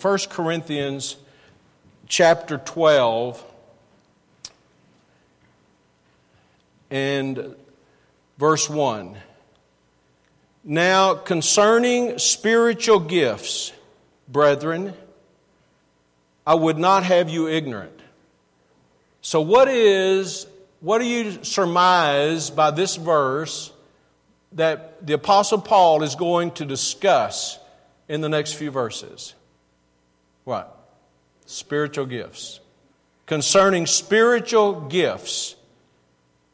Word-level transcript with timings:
1 0.00 0.18
Corinthians 0.30 1.16
chapter 2.06 2.58
12 2.58 3.44
and 6.90 7.56
verse 8.38 8.70
1. 8.70 9.16
Now, 10.62 11.14
concerning 11.14 12.18
spiritual 12.18 13.00
gifts, 13.00 13.72
brethren, 14.28 14.94
I 16.46 16.54
would 16.54 16.78
not 16.78 17.02
have 17.02 17.28
you 17.28 17.48
ignorant. 17.48 18.00
So, 19.20 19.40
what 19.40 19.68
is, 19.68 20.46
what 20.80 20.98
do 20.98 21.06
you 21.06 21.42
surmise 21.42 22.50
by 22.50 22.70
this 22.70 22.96
verse 22.96 23.72
that 24.52 25.04
the 25.06 25.14
Apostle 25.14 25.60
Paul 25.60 26.02
is 26.02 26.14
going 26.14 26.52
to 26.52 26.64
discuss 26.64 27.58
in 28.08 28.20
the 28.20 28.28
next 28.28 28.54
few 28.54 28.70
verses? 28.70 29.34
What? 30.48 30.74
Spiritual 31.44 32.06
gifts. 32.06 32.60
Concerning 33.26 33.84
spiritual 33.84 34.80
gifts, 34.80 35.56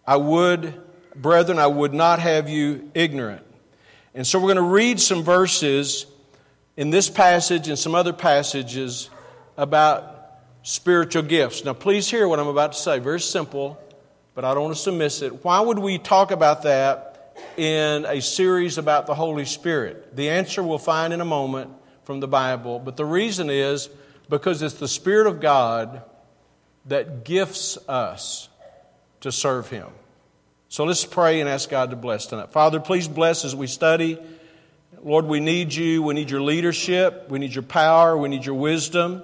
I 0.05 0.17
would, 0.17 0.83
brethren, 1.15 1.61
I 1.61 1.69
would 1.69 1.95
not 1.95 2.19
have 2.19 2.49
you 2.49 2.91
ignorant. 2.93 3.47
And 4.13 4.27
so 4.27 4.41
we're 4.41 4.53
going 4.53 4.57
to 4.57 4.63
read 4.63 4.99
some 4.99 5.23
verses 5.23 6.07
in 6.77 6.91
this 6.91 7.09
passage 7.09 7.69
and 7.69 7.79
some 7.79 7.95
other 7.95 8.13
passages 8.13 9.11
about 9.57 10.41
spiritual 10.65 11.23
gifts. 11.23 11.65
Now, 11.65 11.75
please 11.75 12.11
hear 12.11 12.27
what 12.27 12.41
I'm 12.41 12.49
about 12.49 12.73
to 12.73 12.79
say. 12.81 12.99
Very 12.99 13.21
simple, 13.21 13.81
but 14.35 14.45
I 14.45 14.55
don't 14.55 14.65
want 14.65 14.77
to 14.77 14.91
miss 14.91 15.23
it. 15.23 15.45
Why 15.45 15.61
would 15.61 15.79
we 15.79 15.99
talk 15.99 16.33
about 16.33 16.65
that 16.65 17.37
in 17.57 18.07
a 18.07 18.21
series 18.21 18.77
about 18.77 19.07
the 19.07 19.15
Holy 19.15 19.45
Spirit? 19.45 20.17
The 20.17 20.31
answer 20.31 20.65
we'll 20.65 20.79
find 20.79 21.13
in 21.13 21.21
a 21.21 21.25
moment 21.25 21.71
from 22.05 22.21
the 22.21 22.29
Bible, 22.29 22.79
but 22.79 22.97
the 22.97 23.05
reason 23.05 23.51
is 23.51 23.89
because 24.29 24.63
it's 24.63 24.75
the 24.75 24.89
Spirit 24.89 25.27
of 25.27 25.41
God 25.41 26.03
that 26.87 27.25
gifts 27.25 27.79
us 27.89 28.49
to 29.21 29.33
serve 29.33 29.69
Him. 29.69 29.89
So 30.69 30.85
let's 30.85 31.05
pray 31.05 31.41
and 31.41 31.49
ask 31.49 31.69
God 31.71 31.91
to 31.91 31.97
bless 31.97 32.27
tonight. 32.27 32.53
Father, 32.53 32.81
please 32.81 33.09
bless 33.09 33.45
as 33.45 33.55
we 33.55 33.67
study. 33.67 34.19
Lord, 35.03 35.27
we 35.27 35.41
need 35.41 35.73
you. 35.73 36.03
We 36.03 36.15
need 36.15 36.31
your 36.31 36.43
leadership. 36.43 37.27
We 37.29 37.39
need 37.39 37.55
your 37.55 37.63
power. 37.63 38.17
We 38.17 38.29
need 38.29 38.45
your 38.45 38.55
wisdom. 38.55 39.23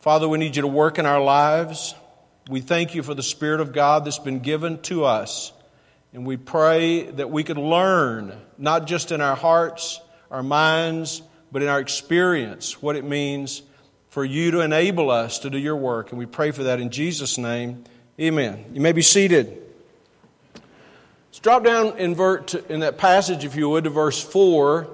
Father, 0.00 0.28
we 0.28 0.38
need 0.38 0.56
you 0.56 0.62
to 0.62 0.68
work 0.68 0.98
in 0.98 1.06
our 1.06 1.22
lives. 1.22 1.94
We 2.48 2.60
thank 2.60 2.94
you 2.94 3.02
for 3.02 3.14
the 3.14 3.22
Spirit 3.22 3.60
of 3.60 3.72
God 3.72 4.04
that's 4.04 4.18
been 4.18 4.40
given 4.40 4.80
to 4.82 5.04
us. 5.04 5.52
And 6.12 6.26
we 6.26 6.36
pray 6.36 7.10
that 7.10 7.30
we 7.30 7.44
could 7.44 7.58
learn, 7.58 8.32
not 8.58 8.86
just 8.86 9.12
in 9.12 9.20
our 9.20 9.36
hearts, 9.36 10.00
our 10.30 10.42
minds, 10.42 11.22
but 11.52 11.62
in 11.62 11.68
our 11.68 11.80
experience, 11.80 12.80
what 12.82 12.96
it 12.96 13.04
means 13.04 13.62
for 14.10 14.24
you 14.24 14.50
to 14.50 14.60
enable 14.60 15.10
us 15.10 15.38
to 15.40 15.50
do 15.50 15.58
your 15.58 15.76
work. 15.76 16.10
And 16.10 16.18
we 16.18 16.26
pray 16.26 16.50
for 16.50 16.64
that 16.64 16.80
in 16.80 16.90
Jesus' 16.90 17.38
name. 17.38 17.84
Amen. 18.20 18.64
You 18.72 18.80
may 18.80 18.92
be 18.92 19.02
seated. 19.02 19.62
Let's 20.54 21.38
drop 21.40 21.64
down 21.64 21.96
in, 21.96 22.18
in 22.68 22.80
that 22.80 22.98
passage, 22.98 23.44
if 23.44 23.54
you 23.54 23.68
would, 23.68 23.84
to 23.84 23.90
verse 23.90 24.22
4. 24.22 24.88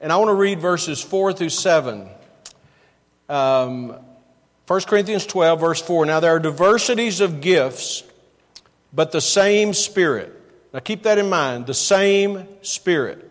And 0.00 0.12
I 0.12 0.16
want 0.18 0.28
to 0.28 0.34
read 0.34 0.60
verses 0.60 1.02
4 1.02 1.32
through 1.32 1.48
7. 1.48 2.08
Um, 3.28 3.96
1 4.66 4.80
Corinthians 4.82 5.24
12, 5.24 5.60
verse 5.60 5.80
4. 5.80 6.06
Now 6.06 6.20
there 6.20 6.32
are 6.32 6.38
diversities 6.38 7.20
of 7.20 7.40
gifts, 7.40 8.04
but 8.92 9.12
the 9.12 9.20
same 9.20 9.72
Spirit. 9.72 10.34
Now 10.74 10.80
keep 10.80 11.04
that 11.04 11.16
in 11.16 11.30
mind 11.30 11.66
the 11.66 11.74
same 11.74 12.46
Spirit. 12.60 13.27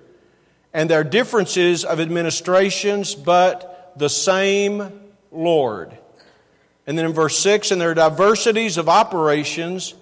And 0.77 0.87
there 0.87 0.99
are 0.99 1.03
differences 1.03 1.83
of 1.83 1.99
administrations, 1.99 3.15
but 3.15 3.93
the 3.95 4.11
same 4.11 4.91
Lord. 5.31 5.97
And 6.85 6.95
then 6.95 7.07
in 7.07 7.13
verse 7.13 7.35
6, 7.39 7.71
and 7.71 7.81
there 7.81 7.89
are 7.89 7.95
diversities 7.95 8.77
of 8.77 8.87
operations, 8.87 9.95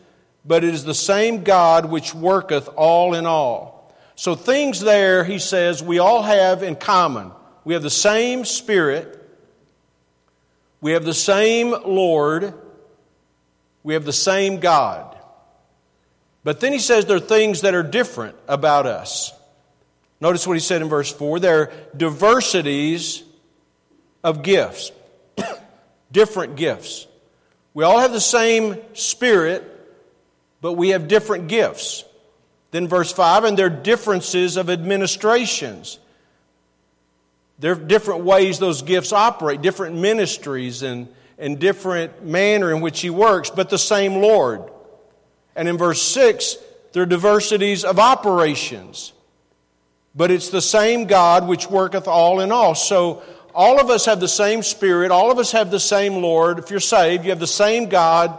but 0.44 0.66
it 0.66 0.74
is 0.74 0.84
the 0.84 0.94
same 0.94 1.46
God 1.46 1.86
which 1.86 2.14
worketh 2.14 2.68
all 2.76 3.14
in 3.14 3.26
all. 3.26 3.96
So, 4.16 4.36
things 4.36 4.82
there, 4.82 5.24
he 5.24 5.40
says, 5.40 5.82
we 5.82 6.00
all 6.00 6.24
have 6.24 6.62
in 6.62 6.76
common. 6.76 7.32
We 7.64 7.74
have 7.74 7.82
the 7.84 7.90
same 7.90 8.44
Spirit, 8.44 9.26
we 10.82 10.92
have 10.92 11.06
the 11.06 11.14
same 11.14 11.72
Lord, 11.72 12.54
we 13.82 13.94
have 13.94 14.04
the 14.04 14.12
same 14.12 14.60
God. 14.60 15.18
But 16.44 16.60
then 16.60 16.74
he 16.74 16.80
says 16.80 17.06
there 17.06 17.16
are 17.16 17.22
things 17.22 17.62
that 17.62 17.76
are 17.76 17.82
different 17.82 18.36
about 18.50 18.88
us. 18.88 19.32
Notice 20.22 20.48
what 20.48 20.54
he 20.54 20.60
said 20.60 20.82
in 20.82 20.90
verse 20.90 21.12
4 21.12 21.40
there 21.40 21.62
are 21.62 21.72
diversities 21.96 23.24
of 24.24 24.44
gifts 24.44 24.92
different 26.12 26.56
gifts. 26.56 27.08
We 27.74 27.84
all 27.84 28.00
have 28.00 28.14
the 28.14 28.22
same 28.22 28.78
Spirit, 28.94 29.64
but 30.62 30.74
we 30.74 30.90
have 30.90 31.08
different 31.08 31.50
gifts. 31.50 32.06
Then, 32.72 32.88
verse 32.88 33.12
5, 33.12 33.44
and 33.44 33.58
there 33.58 33.68
are 33.68 33.70
differences 33.70 34.58
of 34.58 34.70
administrations. 34.70 36.00
There 37.60 37.74
are 37.74 37.76
different 37.76 38.24
ways 38.24 38.60
those 38.60 38.82
gifts 38.82 39.14
operate, 39.14 39.62
different 39.62 39.96
ministries, 39.98 40.84
and, 40.84 41.08
and 41.38 41.60
different 41.60 42.26
manner 42.26 42.74
in 42.74 42.82
which 42.82 43.02
He 43.02 43.10
works, 43.10 43.50
but 43.50 43.70
the 43.70 43.78
same 43.78 44.16
Lord. 44.16 44.62
And 45.56 45.70
in 45.70 45.78
verse 45.78 46.02
6, 46.02 46.58
there 46.94 47.04
are 47.04 47.06
diversities 47.06 47.86
of 47.86 48.00
operations, 48.00 49.14
but 50.16 50.32
it's 50.32 50.50
the 50.50 50.62
same 50.62 51.06
God 51.06 51.48
which 51.48 51.70
worketh 51.70 52.08
all 52.08 52.40
in 52.40 52.52
all. 52.52 52.76
So, 52.76 53.22
all 53.54 53.80
of 53.80 53.90
us 53.90 54.06
have 54.06 54.20
the 54.20 54.28
same 54.28 54.64
Spirit, 54.64 55.12
all 55.12 55.32
of 55.32 55.40
us 55.40 55.54
have 55.54 55.72
the 55.72 55.80
same 55.80 56.16
Lord. 56.16 56.60
If 56.60 56.72
you're 56.72 56.82
saved, 56.82 57.24
you 57.24 57.30
have 57.30 57.40
the 57.40 57.48
same 57.48 57.88
God, 57.88 58.38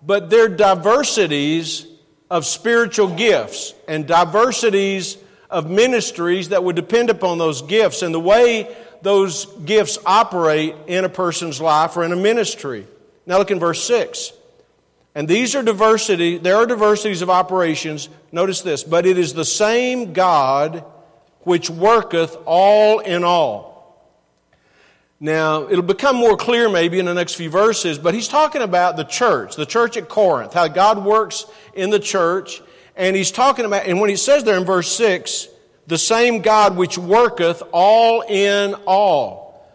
but 0.00 0.30
there 0.30 0.44
are 0.44 0.48
diversities 0.48 1.86
of 2.30 2.46
spiritual 2.46 3.08
gifts 3.08 3.74
and 3.88 4.06
diversities 4.06 5.18
of 5.50 5.68
ministries 5.68 6.50
that 6.50 6.62
would 6.62 6.76
depend 6.76 7.10
upon 7.10 7.38
those 7.38 7.62
gifts 7.62 8.02
and 8.02 8.14
the 8.14 8.20
way 8.20 8.74
those 9.02 9.46
gifts 9.64 9.98
operate 10.06 10.74
in 10.86 11.04
a 11.04 11.08
person's 11.08 11.60
life 11.60 11.96
or 11.96 12.04
in 12.04 12.12
a 12.12 12.16
ministry. 12.16 12.86
Now 13.26 13.38
look 13.38 13.50
in 13.50 13.58
verse 13.58 13.82
6. 13.84 14.32
And 15.16 15.28
these 15.28 15.54
are 15.54 15.62
diversity, 15.62 16.38
there 16.38 16.56
are 16.56 16.66
diversities 16.66 17.22
of 17.22 17.30
operations. 17.30 18.08
Notice 18.32 18.62
this, 18.62 18.82
but 18.82 19.06
it 19.06 19.16
is 19.16 19.32
the 19.32 19.44
same 19.44 20.12
God 20.12 20.84
which 21.44 21.70
worketh 21.70 22.36
all 22.44 22.98
in 22.98 23.24
all. 23.24 23.74
Now, 25.20 25.68
it'll 25.68 25.82
become 25.82 26.16
more 26.16 26.36
clear 26.36 26.68
maybe 26.68 26.98
in 26.98 27.06
the 27.06 27.14
next 27.14 27.34
few 27.34 27.48
verses, 27.48 27.98
but 27.98 28.14
he's 28.14 28.28
talking 28.28 28.62
about 28.62 28.96
the 28.96 29.04
church, 29.04 29.56
the 29.56 29.64
church 29.64 29.96
at 29.96 30.08
Corinth, 30.08 30.52
how 30.52 30.68
God 30.68 31.04
works 31.04 31.46
in 31.72 31.90
the 31.90 32.00
church. 32.00 32.60
And 32.96 33.16
he's 33.16 33.30
talking 33.30 33.64
about, 33.64 33.86
and 33.86 34.00
when 34.00 34.10
he 34.10 34.16
says 34.16 34.44
there 34.44 34.58
in 34.58 34.64
verse 34.64 34.90
6, 34.96 35.48
the 35.86 35.98
same 35.98 36.42
God 36.42 36.76
which 36.76 36.98
worketh 36.98 37.62
all 37.72 38.22
in 38.22 38.74
all. 38.86 39.66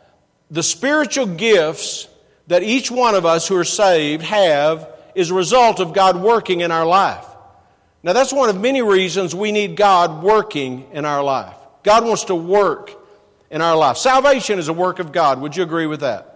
The 0.51 0.63
spiritual 0.63 1.25
gifts 1.25 2.07
that 2.47 2.63
each 2.63 2.90
one 2.90 3.16
of 3.16 3.25
us 3.25 3.47
who 3.47 3.56
are 3.56 3.63
saved 3.63 4.24
have 4.24 4.90
is 5.16 5.30
a 5.30 5.36
result 5.36 5.80
of 5.80 5.94
God 5.94 6.22
working 6.22 6.62
in 6.62 6.72
our 6.72 6.86
life. 6.86 7.25
Now, 8.01 8.13
that's 8.13 8.34
one 8.34 8.50
of 8.50 8.59
many 8.59 8.81
reasons 8.81 9.36
we 9.36 9.51
need 9.51 9.75
God 9.75 10.24
working 10.24 10.88
in 10.94 11.06
our 11.06 11.24
life. 11.24 11.59
God 11.84 12.06
wants 12.06 12.25
to 12.25 12.35
work 12.35 12.91
in 13.50 13.62
our 13.62 13.75
life. 13.75 13.97
Salvation 13.97 14.59
is 14.59 14.67
a 14.67 14.73
work 14.73 15.00
of 15.00 15.12
God. 15.12 15.41
Would 15.41 15.56
you 15.56 15.63
agree 15.63 15.88
with 15.88 16.01
that? 16.01 16.29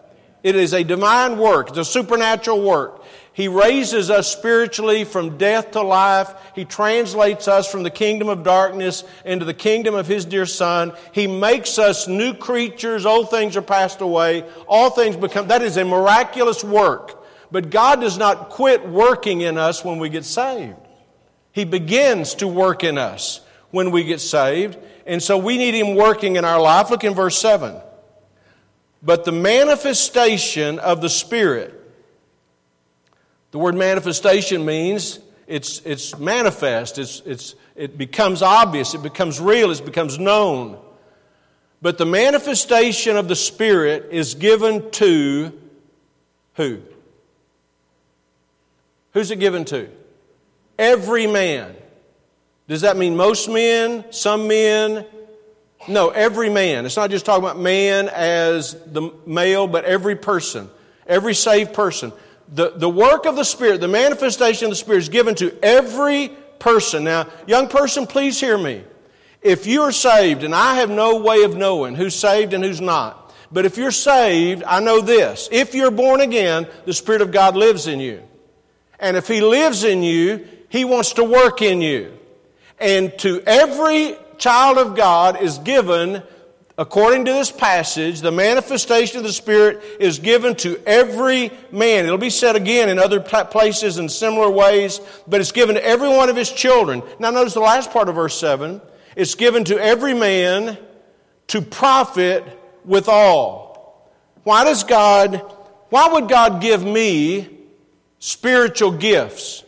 It 0.43 0.55
is 0.55 0.73
a 0.73 0.83
divine 0.83 1.37
work, 1.37 1.69
it's 1.69 1.77
a 1.77 1.85
supernatural 1.85 2.61
work. 2.61 3.03
He 3.33 3.47
raises 3.47 4.11
us 4.11 4.31
spiritually 4.31 5.05
from 5.05 5.39
death 5.39 5.71
to 5.71 5.81
life. 5.81 6.31
He 6.53 6.65
translates 6.65 7.47
us 7.47 7.69
from 7.69 7.81
the 7.81 7.89
kingdom 7.89 8.29
of 8.29 8.43
darkness 8.43 9.03
into 9.25 9.43
the 9.43 9.55
kingdom 9.55 9.95
of 9.95 10.05
His 10.05 10.23
dear 10.23 10.45
Son. 10.45 10.93
He 11.13 11.25
makes 11.25 11.79
us 11.79 12.07
new 12.07 12.35
creatures. 12.35 13.07
Old 13.07 13.31
things 13.31 13.57
are 13.57 13.63
passed 13.63 14.01
away. 14.01 14.47
All 14.67 14.91
things 14.91 15.15
become, 15.15 15.47
that 15.47 15.63
is 15.63 15.77
a 15.77 15.83
miraculous 15.83 16.63
work. 16.63 17.25
But 17.51 17.71
God 17.71 18.01
does 18.01 18.19
not 18.19 18.49
quit 18.49 18.87
working 18.87 19.41
in 19.41 19.57
us 19.57 19.83
when 19.83 19.97
we 19.97 20.09
get 20.09 20.25
saved. 20.25 20.77
He 21.51 21.65
begins 21.65 22.35
to 22.35 22.47
work 22.47 22.83
in 22.83 22.99
us 22.99 23.41
when 23.71 23.89
we 23.89 24.03
get 24.03 24.21
saved. 24.21 24.77
And 25.05 25.21
so 25.21 25.37
we 25.37 25.57
need 25.57 25.73
Him 25.73 25.95
working 25.95 26.35
in 26.35 26.45
our 26.45 26.61
life. 26.61 26.89
Look 26.89 27.03
in 27.03 27.13
verse 27.13 27.37
7. 27.37 27.75
But 29.01 29.25
the 29.25 29.31
manifestation 29.33 30.79
of 30.79 31.01
the 31.01 31.09
Spirit, 31.09 31.73
the 33.51 33.59
word 33.59 33.75
manifestation 33.75 34.65
means 34.65 35.19
it's, 35.45 35.81
it's 35.85 36.17
manifest, 36.17 36.97
it's, 36.97 37.21
it's, 37.25 37.55
it 37.75 37.97
becomes 37.97 38.41
obvious, 38.41 38.93
it 38.93 39.03
becomes 39.03 39.41
real, 39.41 39.71
it 39.71 39.83
becomes 39.83 40.17
known. 40.17 40.79
But 41.81 41.97
the 41.97 42.05
manifestation 42.05 43.17
of 43.17 43.27
the 43.27 43.35
Spirit 43.35 44.07
is 44.11 44.35
given 44.35 44.89
to 44.91 45.51
who? 46.53 46.81
Who's 49.11 49.31
it 49.31 49.39
given 49.39 49.65
to? 49.65 49.89
Every 50.79 51.27
man. 51.27 51.75
Does 52.67 52.81
that 52.81 52.97
mean 52.97 53.15
most 53.15 53.49
men, 53.49 54.05
some 54.11 54.47
men, 54.47 55.05
No, 55.87 56.09
every 56.09 56.49
man. 56.49 56.85
It's 56.85 56.95
not 56.95 57.09
just 57.09 57.25
talking 57.25 57.43
about 57.43 57.59
man 57.59 58.07
as 58.09 58.73
the 58.85 59.11
male, 59.25 59.67
but 59.67 59.85
every 59.85 60.15
person, 60.15 60.69
every 61.05 61.33
saved 61.33 61.73
person. 61.73 62.13
The, 62.53 62.71
the 62.75 62.89
work 62.89 63.25
of 63.25 63.35
the 63.35 63.43
Spirit, 63.43 63.81
the 63.81 63.87
manifestation 63.87 64.65
of 64.65 64.71
the 64.71 64.75
Spirit 64.75 64.99
is 64.99 65.09
given 65.09 65.35
to 65.35 65.57
every 65.63 66.29
person. 66.59 67.03
Now, 67.03 67.27
young 67.47 67.67
person, 67.67 68.07
please 68.07 68.39
hear 68.39 68.57
me. 68.57 68.83
If 69.41 69.67
you 69.67 69.81
are 69.81 69.91
saved, 69.91 70.43
and 70.43 70.55
I 70.55 70.75
have 70.75 70.89
no 70.89 71.19
way 71.19 71.43
of 71.43 71.55
knowing 71.57 71.95
who's 71.95 72.15
saved 72.15 72.53
and 72.53 72.63
who's 72.63 72.79
not, 72.79 73.33
but 73.51 73.65
if 73.65 73.77
you're 73.77 73.91
saved, 73.91 74.63
I 74.65 74.79
know 74.79 75.01
this. 75.01 75.49
If 75.51 75.75
you're 75.75 75.91
born 75.91 76.21
again, 76.21 76.65
the 76.85 76.93
Spirit 76.93 77.21
of 77.21 77.31
God 77.31 77.57
lives 77.57 77.87
in 77.87 77.99
you. 77.99 78.23
And 78.99 79.17
if 79.17 79.27
He 79.27 79.41
lives 79.41 79.83
in 79.83 80.01
you, 80.01 80.47
He 80.69 80.85
wants 80.85 81.13
to 81.13 81.23
work 81.25 81.61
in 81.61 81.81
you. 81.81 82.17
And 82.83 83.17
to 83.19 83.41
every 83.45 84.17
child 84.37 84.77
of 84.77 84.93
God 84.93 85.41
is 85.41 85.57
given, 85.59 86.21
according 86.77 87.23
to 87.23 87.31
this 87.31 87.49
passage, 87.49 88.19
the 88.19 88.29
manifestation 88.29 89.19
of 89.19 89.23
the 89.23 89.31
Spirit 89.31 89.81
is 90.01 90.19
given 90.19 90.53
to 90.55 90.77
every 90.85 91.49
man. 91.71 92.03
It'll 92.03 92.17
be 92.17 92.29
said 92.29 92.57
again 92.57 92.89
in 92.89 92.99
other 92.99 93.21
places 93.21 93.99
in 93.99 94.09
similar 94.09 94.49
ways, 94.49 94.99
but 95.29 95.39
it's 95.39 95.53
given 95.53 95.75
to 95.75 95.85
every 95.85 96.09
one 96.09 96.27
of 96.27 96.35
his 96.35 96.51
children. 96.51 97.01
Now, 97.19 97.31
notice 97.31 97.53
the 97.53 97.61
last 97.61 97.89
part 97.91 98.09
of 98.09 98.15
verse 98.15 98.37
7 98.37 98.81
it's 99.15 99.35
given 99.35 99.63
to 99.65 99.81
every 99.81 100.13
man 100.13 100.77
to 101.47 101.61
profit 101.61 102.43
with 102.83 103.07
all. 103.07 104.11
Why 104.43 104.65
does 104.65 104.83
God, 104.83 105.35
why 105.87 106.09
would 106.09 106.27
God 106.27 106.61
give 106.61 106.83
me 106.83 107.47
spiritual 108.19 108.91
gifts? 108.91 109.63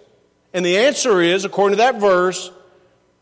And 0.54 0.66
the 0.66 0.80
answer 0.80 1.22
is, 1.22 1.46
according 1.46 1.78
to 1.78 1.84
that 1.84 2.02
verse, 2.02 2.52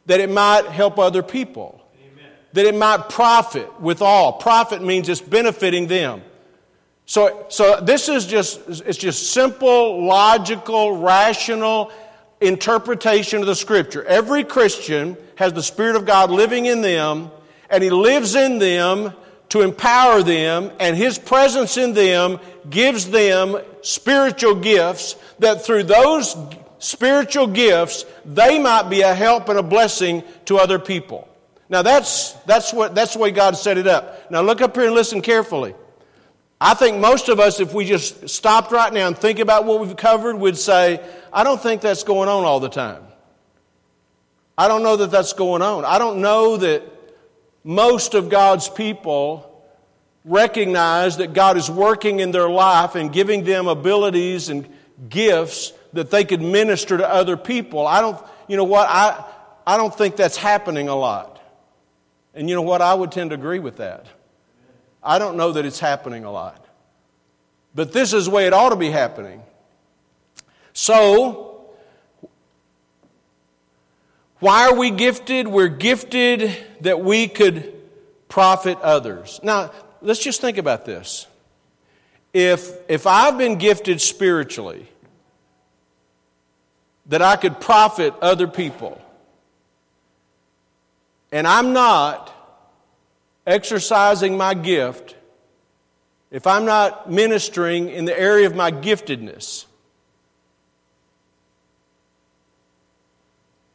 that 0.05 0.19
it 0.19 0.29
might 0.29 0.65
help 0.65 0.99
other 0.99 1.23
people. 1.23 1.81
Amen. 1.95 2.31
That 2.53 2.65
it 2.65 2.75
might 2.75 3.09
profit 3.09 3.79
with 3.79 4.01
all. 4.01 4.33
Profit 4.33 4.81
means 4.81 5.09
it's 5.09 5.21
benefiting 5.21 5.87
them. 5.87 6.21
So, 7.05 7.45
so 7.49 7.81
this 7.81 8.07
is 8.07 8.25
just, 8.25 8.61
it's 8.67 8.97
just 8.97 9.31
simple, 9.31 10.05
logical, 10.05 10.97
rational 10.97 11.91
interpretation 12.39 13.41
of 13.41 13.45
the 13.45 13.55
scripture. 13.55 14.03
Every 14.05 14.43
Christian 14.43 15.17
has 15.35 15.53
the 15.53 15.63
Spirit 15.63 15.95
of 15.95 16.05
God 16.05 16.31
living 16.31 16.65
in 16.65 16.81
them, 16.81 17.31
and 17.69 17.83
He 17.83 17.89
lives 17.89 18.35
in 18.35 18.59
them 18.59 19.13
to 19.49 19.61
empower 19.61 20.23
them, 20.23 20.71
and 20.79 20.95
His 20.95 21.19
presence 21.19 21.77
in 21.77 21.93
them 21.93 22.39
gives 22.69 23.09
them 23.09 23.57
spiritual 23.81 24.55
gifts 24.55 25.15
that 25.39 25.65
through 25.65 25.83
those 25.83 26.35
spiritual 26.83 27.47
gifts, 27.47 28.05
they 28.25 28.59
might 28.59 28.89
be 28.89 29.01
a 29.01 29.13
help 29.13 29.47
and 29.47 29.57
a 29.57 29.63
blessing 29.63 30.21
to 30.45 30.57
other 30.57 30.77
people. 30.77 31.27
Now 31.69 31.81
that's, 31.81 32.33
that's, 32.45 32.73
what, 32.73 32.93
that's 32.93 33.13
the 33.13 33.19
way 33.19 33.31
God 33.31 33.55
set 33.55 33.77
it 33.77 33.87
up. 33.87 34.29
Now 34.29 34.41
look 34.41 34.61
up 34.61 34.75
here 34.75 34.85
and 34.85 34.93
listen 34.93 35.21
carefully. 35.21 35.75
I 36.59 36.73
think 36.73 36.97
most 36.97 37.29
of 37.29 37.39
us, 37.39 37.59
if 37.61 37.73
we 37.73 37.85
just 37.85 38.29
stopped 38.29 38.71
right 38.71 38.91
now 38.91 39.07
and 39.07 39.17
think 39.17 39.39
about 39.39 39.65
what 39.65 39.79
we've 39.79 39.95
covered, 39.95 40.37
would 40.37 40.57
say, 40.57 40.99
I 41.31 41.43
don't 41.43 41.61
think 41.61 41.81
that's 41.81 42.03
going 42.03 42.27
on 42.27 42.43
all 42.43 42.59
the 42.59 42.69
time. 42.69 43.03
I 44.57 44.67
don't 44.67 44.83
know 44.83 44.97
that 44.97 45.09
that's 45.09 45.33
going 45.33 45.61
on. 45.61 45.85
I 45.85 45.97
don't 45.97 46.21
know 46.21 46.57
that 46.57 46.83
most 47.63 48.13
of 48.13 48.29
God's 48.29 48.67
people 48.69 49.49
recognize 50.25 51.17
that 51.17 51.33
God 51.33 51.57
is 51.57 51.69
working 51.69 52.19
in 52.19 52.31
their 52.31 52.49
life 52.49 52.95
and 52.95 53.11
giving 53.11 53.45
them 53.45 53.67
abilities 53.67 54.49
and 54.49 54.69
gifts 55.09 55.73
that 55.93 56.11
they 56.11 56.25
could 56.25 56.41
minister 56.41 56.97
to 56.97 57.07
other 57.07 57.37
people. 57.37 57.87
I 57.87 58.01
don't, 58.01 58.19
you 58.47 58.57
know 58.57 58.63
what, 58.63 58.87
I, 58.89 59.23
I 59.65 59.77
don't 59.77 59.95
think 59.95 60.15
that's 60.15 60.37
happening 60.37 60.89
a 60.89 60.95
lot. 60.95 61.39
And 62.33 62.49
you 62.49 62.55
know 62.55 62.61
what, 62.63 62.81
I 62.81 62.93
would 62.93 63.11
tend 63.11 63.29
to 63.29 63.35
agree 63.35 63.59
with 63.59 63.77
that. 63.77 64.07
I 65.01 65.19
don't 65.19 65.37
know 65.37 65.51
that 65.53 65.65
it's 65.65 65.79
happening 65.79 66.25
a 66.25 66.31
lot. 66.31 66.65
But 67.75 67.91
this 67.91 68.13
is 68.13 68.25
the 68.25 68.31
way 68.31 68.47
it 68.47 68.53
ought 68.53 68.69
to 68.69 68.75
be 68.75 68.89
happening. 68.89 69.41
So, 70.73 71.69
why 74.39 74.67
are 74.67 74.75
we 74.75 74.91
gifted? 74.91 75.47
We're 75.47 75.67
gifted 75.67 76.55
that 76.81 77.01
we 77.01 77.27
could 77.27 77.73
profit 78.27 78.79
others. 78.81 79.39
Now, 79.43 79.71
let's 80.01 80.19
just 80.19 80.41
think 80.41 80.57
about 80.57 80.85
this. 80.85 81.27
If, 82.33 82.71
if 82.89 83.05
I've 83.05 83.37
been 83.37 83.57
gifted 83.57 84.01
spiritually, 84.01 84.87
that 87.07 87.21
I 87.21 87.35
could 87.35 87.59
profit 87.59 88.13
other 88.21 88.47
people, 88.47 89.01
and 91.31 91.47
I'm 91.47 91.73
not 91.73 92.33
exercising 93.45 94.37
my 94.37 94.53
gift, 94.53 95.15
if 96.31 96.47
I'm 96.47 96.65
not 96.65 97.11
ministering 97.11 97.89
in 97.89 98.05
the 98.05 98.17
area 98.17 98.47
of 98.47 98.55
my 98.55 98.71
giftedness, 98.71 99.65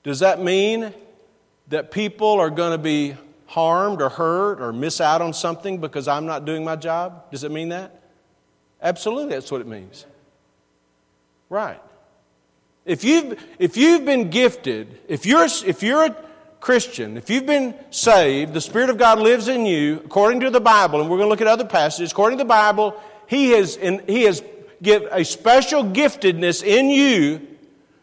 does 0.03 0.21
that 0.21 0.43
mean 0.43 0.93
that 1.69 1.91
people 1.91 2.41
are 2.41 2.51
going 2.51 2.73
to 2.73 2.79
be 2.79 3.15
harmed 3.47 4.03
or 4.03 4.09
hurt 4.09 4.61
or 4.61 4.73
miss 4.73 5.01
out 5.01 5.23
on 5.23 5.33
something 5.33 5.79
because 5.79 6.09
I'm 6.09 6.27
not 6.27 6.45
doing 6.45 6.65
my 6.65 6.77
job? 6.77 7.31
Does 7.31 7.45
it 7.45 7.51
mean 7.51 7.69
that? 7.71 8.03
Absolutely, 8.81 9.35
that's 9.35 9.51
what 9.51 9.61
it 9.61 9.67
means. 9.67 10.07
Right. 11.51 11.81
If 12.89 13.05
you've, 13.05 13.39
if 13.59 13.77
you've 13.77 14.07
been 14.07 14.31
gifted, 14.31 14.99
if 15.09 15.27
you're, 15.27 15.45
if 15.67 15.83
you're 15.83 16.07
a 16.07 16.17
Christian, 16.59 17.19
if 17.19 17.29
you've 17.29 17.45
been 17.45 17.75
saved, 17.91 18.55
the 18.55 18.63
Spirit 18.63 18.89
of 18.89 18.97
God 18.97 19.21
lives 19.21 19.47
in 19.47 19.67
you, 19.67 20.01
according 20.07 20.41
to 20.41 20.51
the 20.51 20.61
Bible, 20.61 21.03
and 21.03 21.11
we're 21.11 21.19
going 21.19 21.27
to 21.27 21.31
look 21.31 21.43
at 21.43 21.47
other 21.47 21.67
passages. 21.67 22.13
According 22.13 22.39
to 22.39 22.45
the 22.45 22.49
Bible, 22.49 22.99
He 23.27 23.51
has, 23.51 23.77
in, 23.77 24.03
he 24.07 24.23
has 24.23 24.43
give 24.83 25.07
a 25.11 25.23
special 25.23 25.85
giftedness 25.85 26.65
in 26.65 26.89
you 26.89 27.47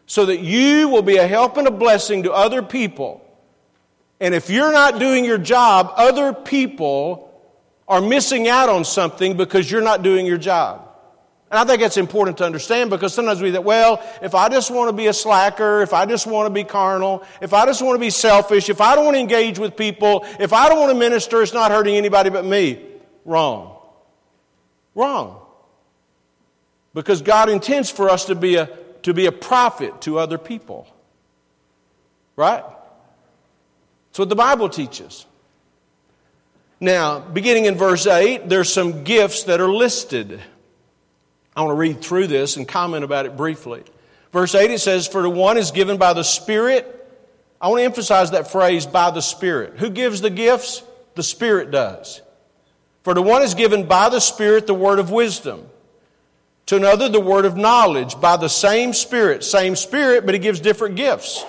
so 0.06 0.26
that 0.26 0.38
you 0.38 0.88
will 0.88 1.02
be 1.02 1.16
a 1.16 1.26
help 1.26 1.56
and 1.56 1.66
a 1.66 1.72
blessing 1.72 2.22
to 2.22 2.32
other 2.32 2.62
people. 2.62 3.22
And 4.20 4.34
if 4.34 4.48
you're 4.48 4.72
not 4.72 5.00
doing 5.00 5.24
your 5.24 5.38
job, 5.38 5.92
other 5.96 6.32
people 6.32 7.24
are 7.88 8.00
missing 8.00 8.46
out 8.46 8.68
on 8.68 8.84
something 8.84 9.36
because 9.36 9.68
you're 9.68 9.82
not 9.82 10.02
doing 10.02 10.26
your 10.26 10.38
job. 10.38 10.85
And 11.50 11.60
I 11.60 11.64
think 11.64 11.80
that's 11.80 11.96
important 11.96 12.38
to 12.38 12.44
understand 12.44 12.90
because 12.90 13.14
sometimes 13.14 13.40
we 13.40 13.52
think, 13.52 13.64
well, 13.64 14.02
if 14.20 14.34
I 14.34 14.48
just 14.48 14.70
want 14.70 14.88
to 14.88 14.92
be 14.92 15.06
a 15.06 15.12
slacker, 15.12 15.80
if 15.80 15.92
I 15.92 16.04
just 16.04 16.26
want 16.26 16.46
to 16.46 16.50
be 16.50 16.64
carnal, 16.64 17.22
if 17.40 17.52
I 17.52 17.66
just 17.66 17.82
want 17.82 17.94
to 17.94 18.00
be 18.00 18.10
selfish, 18.10 18.68
if 18.68 18.80
I 18.80 18.96
don't 18.96 19.04
want 19.04 19.14
to 19.14 19.20
engage 19.20 19.58
with 19.58 19.76
people, 19.76 20.24
if 20.40 20.52
I 20.52 20.68
don't 20.68 20.80
want 20.80 20.90
to 20.90 20.98
minister, 20.98 21.42
it's 21.42 21.54
not 21.54 21.70
hurting 21.70 21.94
anybody 21.94 22.30
but 22.30 22.44
me. 22.44 22.84
Wrong. 23.24 23.78
Wrong. 24.96 25.40
Because 26.94 27.22
God 27.22 27.48
intends 27.48 27.90
for 27.90 28.08
us 28.08 28.24
to 28.24 28.34
be 28.34 28.56
a, 28.56 28.68
to 29.02 29.14
be 29.14 29.26
a 29.26 29.32
profit 29.32 30.00
to 30.02 30.18
other 30.18 30.38
people. 30.38 30.88
Right? 32.34 32.64
That's 34.08 34.18
what 34.18 34.28
the 34.30 34.34
Bible 34.34 34.68
teaches. 34.68 35.26
Now, 36.80 37.20
beginning 37.20 37.66
in 37.66 37.76
verse 37.76 38.06
8, 38.06 38.48
there's 38.48 38.72
some 38.72 39.04
gifts 39.04 39.44
that 39.44 39.60
are 39.60 39.70
listed. 39.70 40.40
I 41.56 41.62
want 41.62 41.70
to 41.70 41.80
read 41.80 42.02
through 42.02 42.26
this 42.26 42.56
and 42.58 42.68
comment 42.68 43.02
about 43.02 43.24
it 43.24 43.36
briefly. 43.36 43.82
Verse 44.30 44.54
8 44.54 44.70
it 44.70 44.80
says, 44.80 45.08
For 45.08 45.22
the 45.22 45.30
one 45.30 45.56
is 45.56 45.70
given 45.70 45.96
by 45.96 46.12
the 46.12 46.22
Spirit. 46.22 46.92
I 47.58 47.68
want 47.68 47.80
to 47.80 47.84
emphasize 47.84 48.32
that 48.32 48.52
phrase, 48.52 48.84
by 48.84 49.10
the 49.10 49.22
Spirit. 49.22 49.78
Who 49.78 49.88
gives 49.88 50.20
the 50.20 50.28
gifts? 50.28 50.82
The 51.14 51.22
Spirit 51.22 51.70
does. 51.70 52.20
For 53.02 53.14
the 53.14 53.22
one 53.22 53.42
is 53.42 53.54
given 53.54 53.86
by 53.86 54.10
the 54.10 54.20
Spirit 54.20 54.66
the 54.66 54.74
word 54.74 54.98
of 54.98 55.10
wisdom. 55.10 55.66
To 56.66 56.76
another, 56.76 57.08
the 57.08 57.20
word 57.20 57.46
of 57.46 57.56
knowledge 57.56 58.20
by 58.20 58.36
the 58.36 58.48
same 58.48 58.92
Spirit. 58.92 59.42
Same 59.42 59.76
Spirit, 59.76 60.26
but 60.26 60.34
he 60.34 60.40
gives 60.40 60.60
different 60.60 60.96
gifts. 60.96 61.42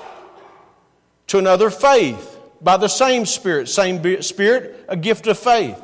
To 1.27 1.39
another, 1.39 1.69
faith 1.69 2.39
by 2.61 2.77
the 2.77 2.87
same 2.87 3.25
Spirit. 3.25 3.67
Same 3.67 4.21
Spirit, 4.21 4.85
a 4.87 4.95
gift 4.95 5.27
of 5.27 5.37
faith. 5.37 5.81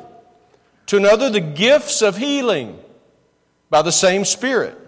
To 0.86 0.96
another, 0.96 1.28
the 1.28 1.40
gifts 1.40 2.00
of 2.00 2.16
healing 2.16 2.78
by 3.74 3.82
the 3.82 3.90
same 3.90 4.24
Spirit. 4.24 4.78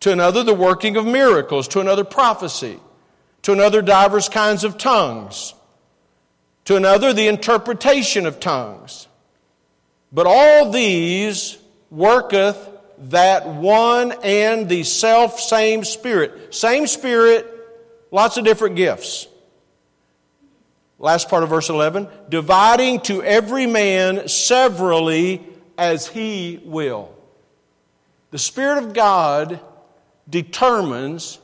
To 0.00 0.10
another, 0.10 0.42
the 0.42 0.52
working 0.52 0.96
of 0.96 1.06
miracles. 1.06 1.68
To 1.68 1.80
another, 1.80 2.02
prophecy. 2.02 2.80
To 3.42 3.52
another, 3.52 3.82
divers 3.82 4.28
kinds 4.28 4.64
of 4.64 4.76
tongues. 4.76 5.54
To 6.64 6.74
another, 6.74 7.12
the 7.12 7.28
interpretation 7.28 8.26
of 8.26 8.40
tongues. 8.40 9.06
But 10.10 10.26
all 10.26 10.72
these 10.72 11.56
worketh 11.88 12.68
that 12.98 13.46
one 13.46 14.10
and 14.24 14.68
the 14.68 14.82
self 14.82 15.38
same 15.38 15.84
Spirit. 15.84 16.52
Same 16.52 16.88
Spirit, 16.88 17.46
lots 18.10 18.36
of 18.36 18.44
different 18.44 18.74
gifts. 18.74 19.28
Last 20.98 21.28
part 21.28 21.44
of 21.44 21.48
verse 21.48 21.68
11 21.68 22.08
dividing 22.28 23.02
to 23.02 23.22
every 23.22 23.68
man 23.68 24.26
severally 24.26 25.46
as 25.78 26.08
he 26.08 26.60
will. 26.64 27.13
The 28.34 28.40
Spirit 28.40 28.78
of 28.82 28.94
God 28.94 29.60
determines 30.28 31.38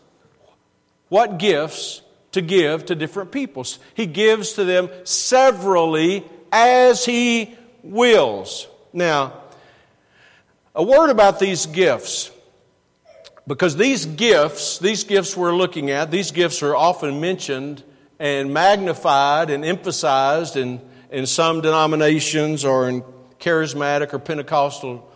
what 1.08 1.38
gifts 1.38 2.02
to 2.32 2.42
give 2.42 2.86
to 2.86 2.96
different 2.96 3.30
peoples. 3.30 3.78
He 3.94 4.06
gives 4.06 4.54
to 4.54 4.64
them 4.64 4.90
severally 5.04 6.24
as 6.50 7.04
he 7.04 7.56
wills. 7.84 8.66
Now, 8.92 9.34
a 10.74 10.82
word 10.82 11.10
about 11.10 11.38
these 11.38 11.66
gifts. 11.66 12.32
Because 13.46 13.76
these 13.76 14.04
gifts, 14.04 14.80
these 14.80 15.04
gifts 15.04 15.36
we're 15.36 15.54
looking 15.54 15.92
at, 15.92 16.10
these 16.10 16.32
gifts 16.32 16.60
are 16.60 16.74
often 16.74 17.20
mentioned 17.20 17.84
and 18.18 18.52
magnified 18.52 19.50
and 19.50 19.64
emphasized 19.64 20.56
in, 20.56 20.80
in 21.12 21.26
some 21.26 21.60
denominations 21.60 22.64
or 22.64 22.88
in 22.88 23.04
charismatic 23.38 24.12
or 24.12 24.18
Pentecostal 24.18 25.06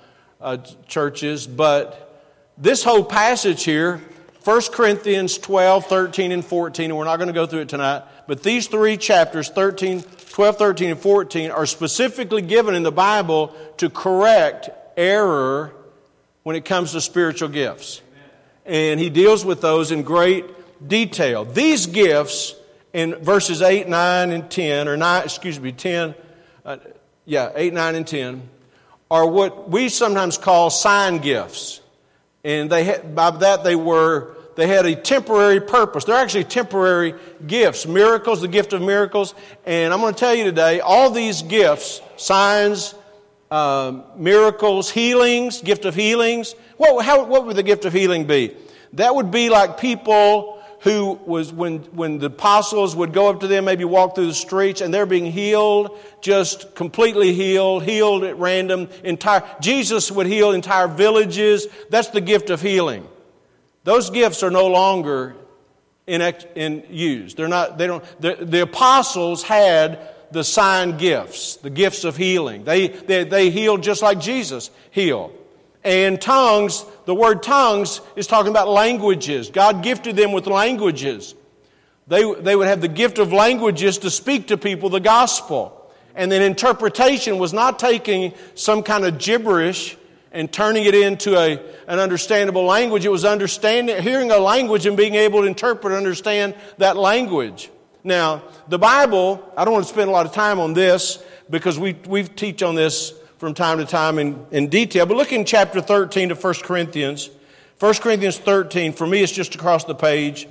uh, 0.44 0.58
churches. 0.86 1.46
But 1.46 2.22
this 2.56 2.84
whole 2.84 3.04
passage 3.04 3.64
here, 3.64 4.00
1 4.44 4.60
Corinthians 4.72 5.38
12, 5.38 5.86
13, 5.86 6.30
and 6.30 6.44
14, 6.44 6.90
and 6.90 6.98
we're 6.98 7.04
not 7.04 7.16
going 7.16 7.28
to 7.28 7.34
go 7.34 7.46
through 7.46 7.60
it 7.60 7.68
tonight, 7.68 8.02
but 8.28 8.42
these 8.42 8.68
three 8.68 8.96
chapters, 8.96 9.48
13, 9.48 10.02
12, 10.02 10.56
13, 10.56 10.90
and 10.90 11.00
14, 11.00 11.50
are 11.50 11.66
specifically 11.66 12.42
given 12.42 12.74
in 12.74 12.82
the 12.82 12.92
Bible 12.92 13.54
to 13.78 13.88
correct 13.88 14.70
error 14.96 15.72
when 16.42 16.56
it 16.56 16.64
comes 16.64 16.92
to 16.92 17.00
spiritual 17.00 17.48
gifts. 17.48 18.02
And 18.66 19.00
he 19.00 19.10
deals 19.10 19.44
with 19.44 19.60
those 19.60 19.90
in 19.90 20.02
great 20.02 20.44
detail. 20.86 21.44
These 21.44 21.86
gifts 21.86 22.54
in 22.92 23.14
verses 23.16 23.62
8, 23.62 23.88
9, 23.88 24.30
and 24.30 24.50
10, 24.50 24.88
or 24.88 24.96
9, 24.96 25.22
excuse 25.24 25.58
me, 25.58 25.72
10, 25.72 26.14
uh, 26.64 26.76
yeah, 27.24 27.50
8, 27.54 27.72
9, 27.72 27.94
and 27.94 28.06
10, 28.06 28.48
are 29.14 29.25
what 29.25 29.71
we 29.71 29.88
sometimes 29.88 30.37
call 30.37 30.71
sign 30.71 31.18
gifts. 31.18 31.80
And 32.42 32.68
they 32.68 32.83
had, 32.83 33.14
by 33.14 33.30
that 33.30 33.62
they 33.62 33.76
were, 33.76 34.35
they 34.56 34.66
had 34.66 34.87
a 34.87 34.97
temporary 34.97 35.61
purpose. 35.61 36.02
They're 36.02 36.16
actually 36.16 36.42
temporary 36.42 37.14
gifts. 37.47 37.87
Miracles, 37.87 38.40
the 38.40 38.49
gift 38.49 38.73
of 38.73 38.83
miracles. 38.83 39.37
And 39.64 39.94
I'm 39.94 40.00
going 40.00 40.14
to 40.14 40.18
tell 40.18 40.35
you 40.35 40.42
today, 40.42 40.80
all 40.80 41.11
these 41.11 41.42
gifts, 41.42 42.00
signs, 42.16 42.97
uh, 43.52 44.02
miracles, 44.16 44.90
healings, 44.90 45.62
gift 45.62 45.85
of 45.85 45.94
healings. 45.94 46.56
What, 46.76 47.04
how, 47.04 47.25
what 47.25 47.47
would 47.47 47.54
the 47.54 47.62
gift 47.62 47.85
of 47.85 47.92
healing 47.92 48.26
be? 48.26 48.56
That 48.94 49.14
would 49.14 49.30
be 49.30 49.49
like 49.49 49.78
people 49.78 50.61
who 50.84 51.18
was 51.24 51.50
when, 51.50 51.78
when 51.94 52.18
the 52.18 52.26
apostles 52.26 52.94
would 52.94 53.14
go 53.14 53.30
up 53.30 53.40
to 53.40 53.46
them, 53.46 53.64
maybe 53.64 53.84
walk 53.84 54.14
through 54.14 54.26
the 54.26 54.34
streets, 54.34 54.82
and 54.82 54.92
they're 54.92 55.06
being 55.06 55.32
healed, 55.32 55.98
just 56.20 56.74
completely 56.74 57.32
healed, 57.32 57.84
healed 57.84 58.22
at 58.22 58.38
random. 58.38 58.90
Entire 59.02 59.42
Jesus 59.60 60.12
would 60.12 60.26
heal 60.26 60.52
entire 60.52 60.86
villages. 60.86 61.66
That's 61.88 62.08
the 62.08 62.20
gift 62.20 62.50
of 62.50 62.60
healing. 62.60 63.08
Those 63.84 64.10
gifts 64.10 64.42
are 64.42 64.50
no 64.50 64.66
longer 64.66 65.34
in, 66.06 66.20
in 66.54 66.84
use. 66.90 67.34
They're 67.34 67.48
not. 67.48 67.78
They 67.78 67.86
don't. 67.86 68.04
The, 68.20 68.36
the 68.40 68.62
apostles 68.62 69.42
had 69.42 69.98
the 70.32 70.44
sign 70.44 70.98
gifts, 70.98 71.56
the 71.56 71.70
gifts 71.70 72.04
of 72.04 72.18
healing. 72.18 72.64
They, 72.64 72.88
they, 72.88 73.24
they 73.24 73.48
healed 73.48 73.82
just 73.82 74.02
like 74.02 74.20
Jesus 74.20 74.70
healed. 74.90 75.32
And 75.84 76.20
tongues, 76.20 76.84
the 77.04 77.14
word 77.14 77.42
tongues 77.42 78.00
is 78.16 78.26
talking 78.26 78.50
about 78.50 78.68
languages. 78.68 79.50
God 79.50 79.82
gifted 79.82 80.16
them 80.16 80.32
with 80.32 80.46
languages. 80.46 81.34
They, 82.06 82.32
they 82.34 82.56
would 82.56 82.66
have 82.66 82.80
the 82.80 82.88
gift 82.88 83.18
of 83.18 83.32
languages 83.32 83.98
to 83.98 84.10
speak 84.10 84.48
to 84.48 84.56
people 84.56 84.88
the 84.88 85.00
gospel. 85.00 85.92
And 86.14 86.32
then 86.32 86.42
interpretation 86.42 87.38
was 87.38 87.52
not 87.52 87.78
taking 87.78 88.34
some 88.54 88.82
kind 88.82 89.04
of 89.04 89.18
gibberish 89.18 89.96
and 90.32 90.52
turning 90.52 90.84
it 90.84 90.94
into 90.94 91.38
a, 91.38 91.60
an 91.86 91.98
understandable 91.98 92.64
language. 92.64 93.04
It 93.04 93.10
was 93.10 93.24
understanding, 93.24 94.02
hearing 94.02 94.30
a 94.30 94.38
language 94.38 94.86
and 94.86 94.96
being 94.96 95.14
able 95.14 95.42
to 95.42 95.46
interpret 95.46 95.92
and 95.92 95.98
understand 95.98 96.54
that 96.78 96.96
language. 96.96 97.70
Now, 98.02 98.42
the 98.68 98.78
Bible, 98.78 99.52
I 99.56 99.64
don't 99.64 99.72
want 99.72 99.86
to 99.86 99.92
spend 99.92 100.08
a 100.08 100.12
lot 100.12 100.26
of 100.26 100.32
time 100.32 100.58
on 100.60 100.74
this 100.74 101.22
because 101.48 101.78
we, 101.78 101.94
we 102.06 102.24
teach 102.24 102.62
on 102.62 102.74
this 102.74 103.14
from 103.44 103.52
time 103.52 103.76
to 103.76 103.84
time 103.84 104.18
in, 104.18 104.46
in 104.52 104.68
detail. 104.68 105.04
But 105.04 105.18
look 105.18 105.30
in 105.30 105.44
chapter 105.44 105.82
13 105.82 106.30
of 106.30 106.42
1 106.42 106.54
Corinthians. 106.62 107.28
1 107.78 107.94
Corinthians 107.96 108.38
13, 108.38 108.94
for 108.94 109.06
me, 109.06 109.22
it's 109.22 109.30
just 109.30 109.54
across 109.54 109.84
the 109.84 109.94
page. 109.94 110.48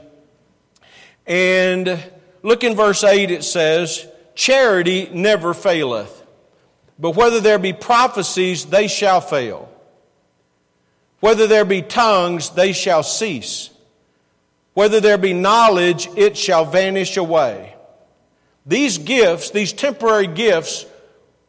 And 1.26 2.00
look 2.44 2.64
in 2.64 2.76
verse 2.76 3.04
8, 3.04 3.32
it 3.32 3.44
says, 3.44 4.06
Charity 4.36 5.10
never 5.12 5.56
faileth, 5.56 6.24
but 7.00 7.16
whether 7.16 7.40
there 7.40 7.58
be 7.58 7.74
prophecies, 7.74 8.68
they 8.68 8.88
shall 8.88 9.22
fail. 9.22 9.72
Whether 11.20 11.48
there 11.48 11.66
be 11.66 11.82
tongues, 11.82 12.52
they 12.52 12.74
shall 12.74 13.02
cease. 13.02 13.72
Whether 14.76 15.00
there 15.00 15.18
be 15.18 15.34
knowledge, 15.34 16.10
it 16.16 16.38
shall 16.38 16.66
vanish 16.66 17.18
away. 17.18 17.76
These 18.68 19.00
gifts, 19.00 19.50
these 19.50 19.74
temporary 19.74 20.28
gifts, 20.28 20.86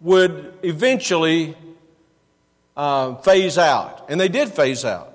would 0.05 0.53
eventually 0.63 1.57
uh, 2.77 3.15
phase 3.17 3.57
out. 3.59 4.05
And 4.09 4.21
they 4.21 4.29
did 4.29 4.51
phase 4.51 4.85
out. 4.85 5.11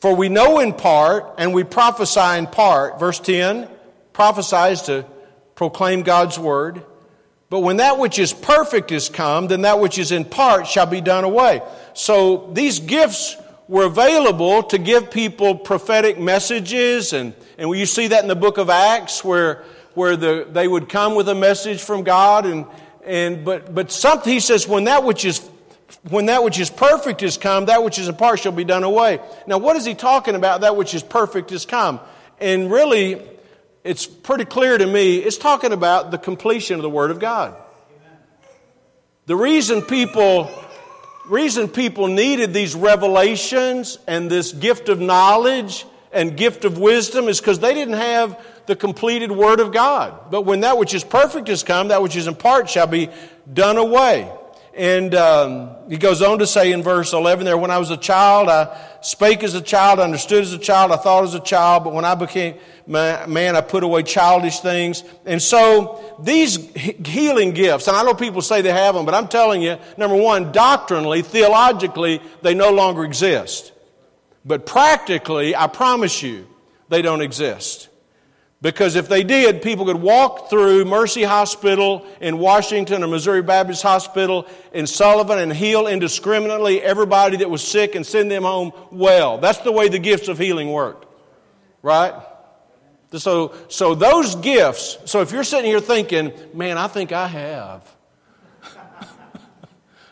For 0.00 0.14
we 0.14 0.28
know 0.28 0.60
in 0.60 0.74
part 0.74 1.34
and 1.38 1.52
we 1.52 1.64
prophesy 1.64 2.38
in 2.38 2.46
part. 2.46 3.00
Verse 3.00 3.18
10 3.18 3.68
prophesies 4.12 4.82
to 4.82 5.06
proclaim 5.54 6.02
God's 6.02 6.38
word. 6.38 6.84
But 7.48 7.60
when 7.60 7.78
that 7.78 7.98
which 7.98 8.18
is 8.18 8.32
perfect 8.32 8.92
is 8.92 9.08
come, 9.08 9.48
then 9.48 9.62
that 9.62 9.80
which 9.80 9.98
is 9.98 10.12
in 10.12 10.24
part 10.24 10.66
shall 10.66 10.86
be 10.86 11.00
done 11.00 11.24
away. 11.24 11.62
So 11.94 12.50
these 12.52 12.80
gifts 12.80 13.36
were 13.66 13.86
available 13.86 14.62
to 14.64 14.78
give 14.78 15.10
people 15.10 15.56
prophetic 15.56 16.18
messages, 16.18 17.12
and, 17.12 17.34
and 17.58 17.70
you 17.70 17.86
see 17.86 18.08
that 18.08 18.22
in 18.22 18.28
the 18.28 18.36
book 18.36 18.58
of 18.58 18.70
Acts 18.70 19.24
where, 19.24 19.64
where 19.94 20.16
the, 20.16 20.46
they 20.50 20.66
would 20.68 20.88
come 20.88 21.14
with 21.14 21.28
a 21.28 21.34
message 21.34 21.82
from 21.82 22.04
God, 22.04 22.46
and, 22.46 22.66
and 23.10 23.44
but, 23.44 23.74
but 23.74 23.90
something, 23.90 24.32
he 24.32 24.38
says, 24.38 24.68
when 24.68 24.84
that 24.84 25.02
which 25.02 25.24
is 25.24 25.40
when 26.08 26.26
that 26.26 26.44
which 26.44 26.60
is 26.60 26.70
perfect 26.70 27.24
is 27.24 27.36
come, 27.36 27.66
that 27.66 27.82
which 27.82 27.98
is 27.98 28.08
part 28.12 28.38
shall 28.38 28.52
be 28.52 28.62
done 28.62 28.84
away. 28.84 29.18
Now, 29.48 29.58
what 29.58 29.74
is 29.74 29.84
he 29.84 29.94
talking 29.96 30.36
about? 30.36 30.60
That 30.60 30.76
which 30.76 30.94
is 30.94 31.02
perfect 31.02 31.50
is 31.50 31.66
come. 31.66 31.98
And 32.38 32.70
really, 32.70 33.20
it's 33.82 34.06
pretty 34.06 34.44
clear 34.44 34.78
to 34.78 34.86
me, 34.86 35.16
it's 35.16 35.36
talking 35.36 35.72
about 35.72 36.12
the 36.12 36.18
completion 36.18 36.76
of 36.76 36.82
the 36.82 36.90
Word 36.90 37.10
of 37.10 37.18
God. 37.18 37.56
The 39.26 39.34
reason 39.34 39.82
people 39.82 40.48
reason 41.28 41.66
people 41.68 42.06
needed 42.06 42.54
these 42.54 42.76
revelations 42.76 43.98
and 44.06 44.30
this 44.30 44.52
gift 44.52 44.88
of 44.88 45.00
knowledge 45.00 45.84
and 46.12 46.36
gift 46.36 46.64
of 46.64 46.78
wisdom 46.78 47.28
is 47.28 47.40
because 47.40 47.58
they 47.58 47.74
didn't 47.74 47.94
have 47.94 48.38
the 48.70 48.76
completed 48.76 49.32
Word 49.32 49.58
of 49.58 49.72
God. 49.72 50.30
But 50.30 50.42
when 50.42 50.60
that 50.60 50.78
which 50.78 50.94
is 50.94 51.02
perfect 51.02 51.48
has 51.48 51.64
come, 51.64 51.88
that 51.88 52.02
which 52.02 52.14
is 52.14 52.28
in 52.28 52.36
part 52.36 52.70
shall 52.70 52.86
be 52.86 53.08
done 53.52 53.76
away. 53.76 54.30
And 54.76 55.12
um, 55.16 55.70
he 55.88 55.96
goes 55.96 56.22
on 56.22 56.38
to 56.38 56.46
say 56.46 56.70
in 56.70 56.80
verse 56.84 57.12
11 57.12 57.44
there, 57.44 57.58
when 57.58 57.72
I 57.72 57.78
was 57.78 57.90
a 57.90 57.96
child, 57.96 58.48
I 58.48 58.78
spake 59.00 59.42
as 59.42 59.56
a 59.56 59.60
child, 59.60 59.98
I 59.98 60.04
understood 60.04 60.44
as 60.44 60.52
a 60.52 60.58
child, 60.58 60.92
I 60.92 60.98
thought 60.98 61.24
as 61.24 61.34
a 61.34 61.40
child, 61.40 61.82
but 61.82 61.92
when 61.92 62.04
I 62.04 62.14
became 62.14 62.54
man, 62.86 63.56
I 63.56 63.60
put 63.60 63.82
away 63.82 64.04
childish 64.04 64.60
things. 64.60 65.02
And 65.26 65.42
so 65.42 66.16
these 66.20 66.72
healing 66.76 67.50
gifts, 67.50 67.88
and 67.88 67.96
I 67.96 68.04
know 68.04 68.14
people 68.14 68.40
say 68.40 68.62
they 68.62 68.72
have 68.72 68.94
them, 68.94 69.04
but 69.04 69.14
I'm 69.14 69.26
telling 69.26 69.62
you, 69.62 69.78
number 69.96 70.16
one, 70.16 70.52
doctrinally, 70.52 71.22
theologically, 71.22 72.22
they 72.42 72.54
no 72.54 72.70
longer 72.70 73.04
exist. 73.04 73.72
But 74.44 74.64
practically, 74.64 75.56
I 75.56 75.66
promise 75.66 76.22
you, 76.22 76.46
they 76.88 77.02
don't 77.02 77.20
exist. 77.20 77.89
Because 78.62 78.94
if 78.94 79.08
they 79.08 79.24
did, 79.24 79.62
people 79.62 79.86
could 79.86 80.02
walk 80.02 80.50
through 80.50 80.84
Mercy 80.84 81.22
Hospital 81.22 82.06
in 82.20 82.38
Washington 82.38 83.02
or 83.02 83.06
Missouri 83.06 83.40
Baptist 83.40 83.82
Hospital 83.82 84.46
in 84.74 84.86
Sullivan 84.86 85.38
and 85.38 85.50
heal 85.50 85.86
indiscriminately 85.86 86.82
everybody 86.82 87.38
that 87.38 87.48
was 87.48 87.66
sick 87.66 87.94
and 87.94 88.06
send 88.06 88.30
them 88.30 88.42
home 88.42 88.72
well. 88.90 89.38
That's 89.38 89.60
the 89.60 89.72
way 89.72 89.88
the 89.88 89.98
gifts 89.98 90.28
of 90.28 90.36
healing 90.36 90.70
worked. 90.70 91.06
Right? 91.82 92.12
So, 93.16 93.54
so 93.68 93.94
those 93.94 94.34
gifts, 94.36 94.98
so 95.06 95.22
if 95.22 95.32
you're 95.32 95.42
sitting 95.42 95.70
here 95.70 95.80
thinking, 95.80 96.32
man, 96.52 96.76
I 96.76 96.86
think 96.86 97.12
I 97.12 97.28
have, 97.28 97.96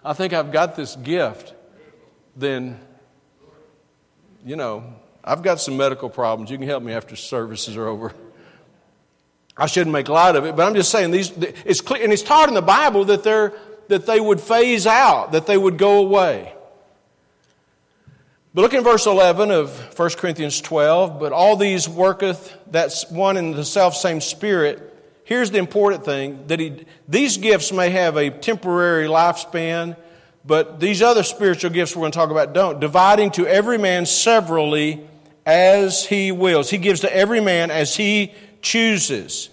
I 0.02 0.14
think 0.14 0.33
I've 0.33 0.52
got 0.52 0.75
this 0.75 0.97
gift, 0.97 1.52
then, 2.35 2.81
you 4.43 4.57
know, 4.57 4.95
I've 5.23 5.43
got 5.43 5.61
some 5.61 5.76
medical 5.76 6.09
problems. 6.09 6.50
You 6.50 6.57
can 6.57 6.67
help 6.67 6.83
me 6.83 6.93
after 6.95 7.14
services 7.14 7.76
are 7.76 7.87
over. 7.87 8.14
I 9.59 9.67
shouldn't 9.67 9.93
make 9.93 10.09
light 10.09 10.37
of 10.37 10.47
it, 10.47 10.55
but 10.55 10.65
I'm 10.67 10.75
just 10.75 10.91
saying 10.91 11.11
these. 11.11 11.33
It's 11.65 11.81
clear, 11.81 12.03
and 12.03 12.12
it's 12.12 12.23
taught 12.23 12.49
in 12.49 12.55
the 12.55 12.62
Bible 12.62 13.05
that 13.07 13.25
they're 13.25 13.53
that 13.88 14.07
they 14.07 14.21
would 14.21 14.41
phase 14.41 14.87
out, 14.87 15.33
that 15.33 15.47
they 15.47 15.59
would 15.59 15.77
go 15.77 15.99
away. 15.99 16.55
But 18.55 18.62
look 18.62 18.75
in 18.75 18.85
verse 18.85 19.07
11 19.07 19.50
of 19.50 19.99
1 19.99 20.11
Corinthians 20.11 20.61
12. 20.61 21.19
But 21.19 21.33
all 21.33 21.57
these 21.57 21.88
worketh 21.88 22.57
that's 22.71 23.11
one 23.11 23.37
in 23.37 23.53
the 23.53 23.65
self 23.65 23.97
same 23.97 24.21
Spirit. 24.21 24.85
Here's 25.25 25.50
the 25.50 25.59
important 25.59 26.05
thing 26.05 26.47
that 26.47 26.59
he, 26.59 26.87
these 27.07 27.37
gifts 27.37 27.73
may 27.73 27.91
have 27.91 28.17
a 28.17 28.31
temporary 28.31 29.07
lifespan, 29.07 29.97
but 30.45 30.81
these 30.81 31.03
other 31.03 31.23
spiritual 31.23 31.71
gifts 31.71 31.95
we're 31.95 32.00
going 32.00 32.12
to 32.12 32.19
talk 32.19 32.31
about 32.31 32.55
don't. 32.55 32.81
Dividing 32.81 33.33
to 33.33 33.47
every 33.47 33.77
man 33.77 34.07
severally 34.07 35.07
as 35.45 36.07
he 36.07 36.33
wills. 36.33 36.71
He 36.71 36.79
gives 36.79 37.00
to 37.00 37.15
every 37.15 37.41
man 37.41 37.71
as 37.71 37.95
he 37.95 38.33
chooses. 38.62 39.50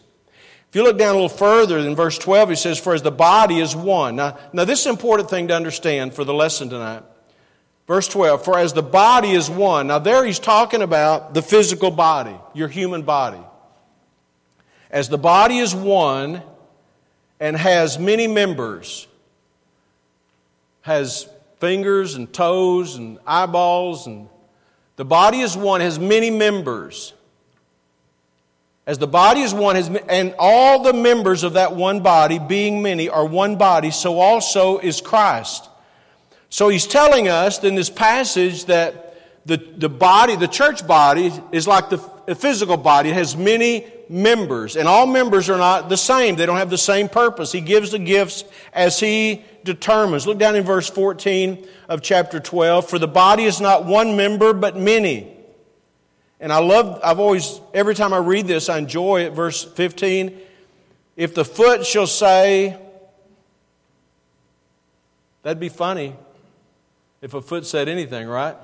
If 0.69 0.75
you 0.75 0.83
look 0.83 0.97
down 0.97 1.11
a 1.11 1.13
little 1.13 1.29
further 1.29 1.77
in 1.77 1.95
verse 1.95 2.17
12, 2.17 2.49
he 2.49 2.55
says, 2.55 2.79
For 2.79 2.93
as 2.93 3.01
the 3.01 3.11
body 3.11 3.59
is 3.59 3.75
one. 3.75 4.17
Now, 4.17 4.37
now 4.51 4.65
this 4.65 4.81
is 4.81 4.87
an 4.87 4.91
important 4.91 5.29
thing 5.29 5.47
to 5.47 5.55
understand 5.55 6.13
for 6.13 6.23
the 6.23 6.33
lesson 6.33 6.69
tonight. 6.69 7.03
Verse 7.87 8.07
12, 8.07 8.43
For 8.43 8.57
as 8.57 8.73
the 8.73 8.83
body 8.83 9.31
is 9.31 9.49
one. 9.49 9.87
Now, 9.87 9.99
there 9.99 10.25
he's 10.25 10.39
talking 10.39 10.81
about 10.81 11.33
the 11.33 11.41
physical 11.41 11.91
body, 11.91 12.35
your 12.53 12.67
human 12.67 13.03
body. 13.03 13.39
As 14.89 15.07
the 15.09 15.17
body 15.17 15.59
is 15.59 15.75
one 15.75 16.41
and 17.39 17.55
has 17.55 17.99
many 17.99 18.27
members, 18.27 19.07
has 20.81 21.29
fingers 21.59 22.15
and 22.15 22.31
toes 22.31 22.95
and 22.95 23.19
eyeballs, 23.25 24.07
and 24.07 24.29
the 24.95 25.05
body 25.05 25.39
is 25.39 25.55
one, 25.55 25.81
has 25.81 25.99
many 25.99 26.31
members. 26.31 27.13
As 28.87 28.99
the 28.99 29.07
body 29.07 29.41
is 29.41 29.53
one, 29.53 29.75
and 30.09 30.35
all 30.37 30.83
the 30.83 30.93
members 30.93 31.43
of 31.43 31.53
that 31.53 31.75
one 31.75 32.01
body, 32.01 32.37
being 32.37 32.83
many, 32.83 33.09
are 33.09 33.25
one 33.25 33.55
body, 33.55 33.89
so 33.89 34.19
also 34.19 34.77
is 34.77 35.01
Christ. 35.01 35.67
So 36.49 36.69
he's 36.69 36.85
telling 36.85 37.27
us 37.27 37.63
in 37.63 37.73
this 37.73 37.89
passage 37.89 38.65
that 38.65 39.17
the, 39.45 39.57
the 39.57 39.89
body, 39.89 40.35
the 40.35 40.47
church 40.47 40.85
body, 40.85 41.33
is 41.51 41.67
like 41.67 41.89
the 41.89 41.97
physical 42.35 42.77
body. 42.77 43.09
It 43.09 43.13
has 43.13 43.35
many 43.35 43.87
members, 44.07 44.75
and 44.75 44.87
all 44.87 45.07
members 45.07 45.49
are 45.49 45.57
not 45.57 45.89
the 45.89 45.97
same. 45.97 46.35
They 46.35 46.45
don't 46.45 46.57
have 46.57 46.69
the 46.69 46.77
same 46.77 47.09
purpose. 47.09 47.51
He 47.51 47.61
gives 47.61 47.91
the 47.91 47.99
gifts 47.99 48.43
as 48.71 48.99
he 48.99 49.43
determines. 49.63 50.27
Look 50.27 50.37
down 50.37 50.55
in 50.55 50.63
verse 50.63 50.89
14 50.89 51.67
of 51.89 52.03
chapter 52.03 52.39
12. 52.39 52.87
For 52.87 52.99
the 52.99 53.07
body 53.07 53.45
is 53.45 53.59
not 53.59 53.85
one 53.85 54.15
member, 54.15 54.53
but 54.53 54.77
many. 54.77 55.34
And 56.39 56.51
I 56.51 56.59
love, 56.59 56.99
I've 57.03 57.19
always, 57.19 57.61
every 57.73 57.95
time 57.95 58.13
I 58.13 58.17
read 58.17 58.47
this, 58.47 58.69
I 58.69 58.77
enjoy 58.77 59.21
it. 59.21 59.33
Verse 59.33 59.63
15. 59.63 60.37
If 61.15 61.33
the 61.33 61.45
foot 61.45 61.85
shall 61.85 62.07
say, 62.07 62.77
that'd 65.43 65.59
be 65.59 65.69
funny 65.69 66.15
if 67.21 67.33
a 67.33 67.41
foot 67.41 67.65
said 67.65 67.87
anything, 67.87 68.27
right? 68.27 68.55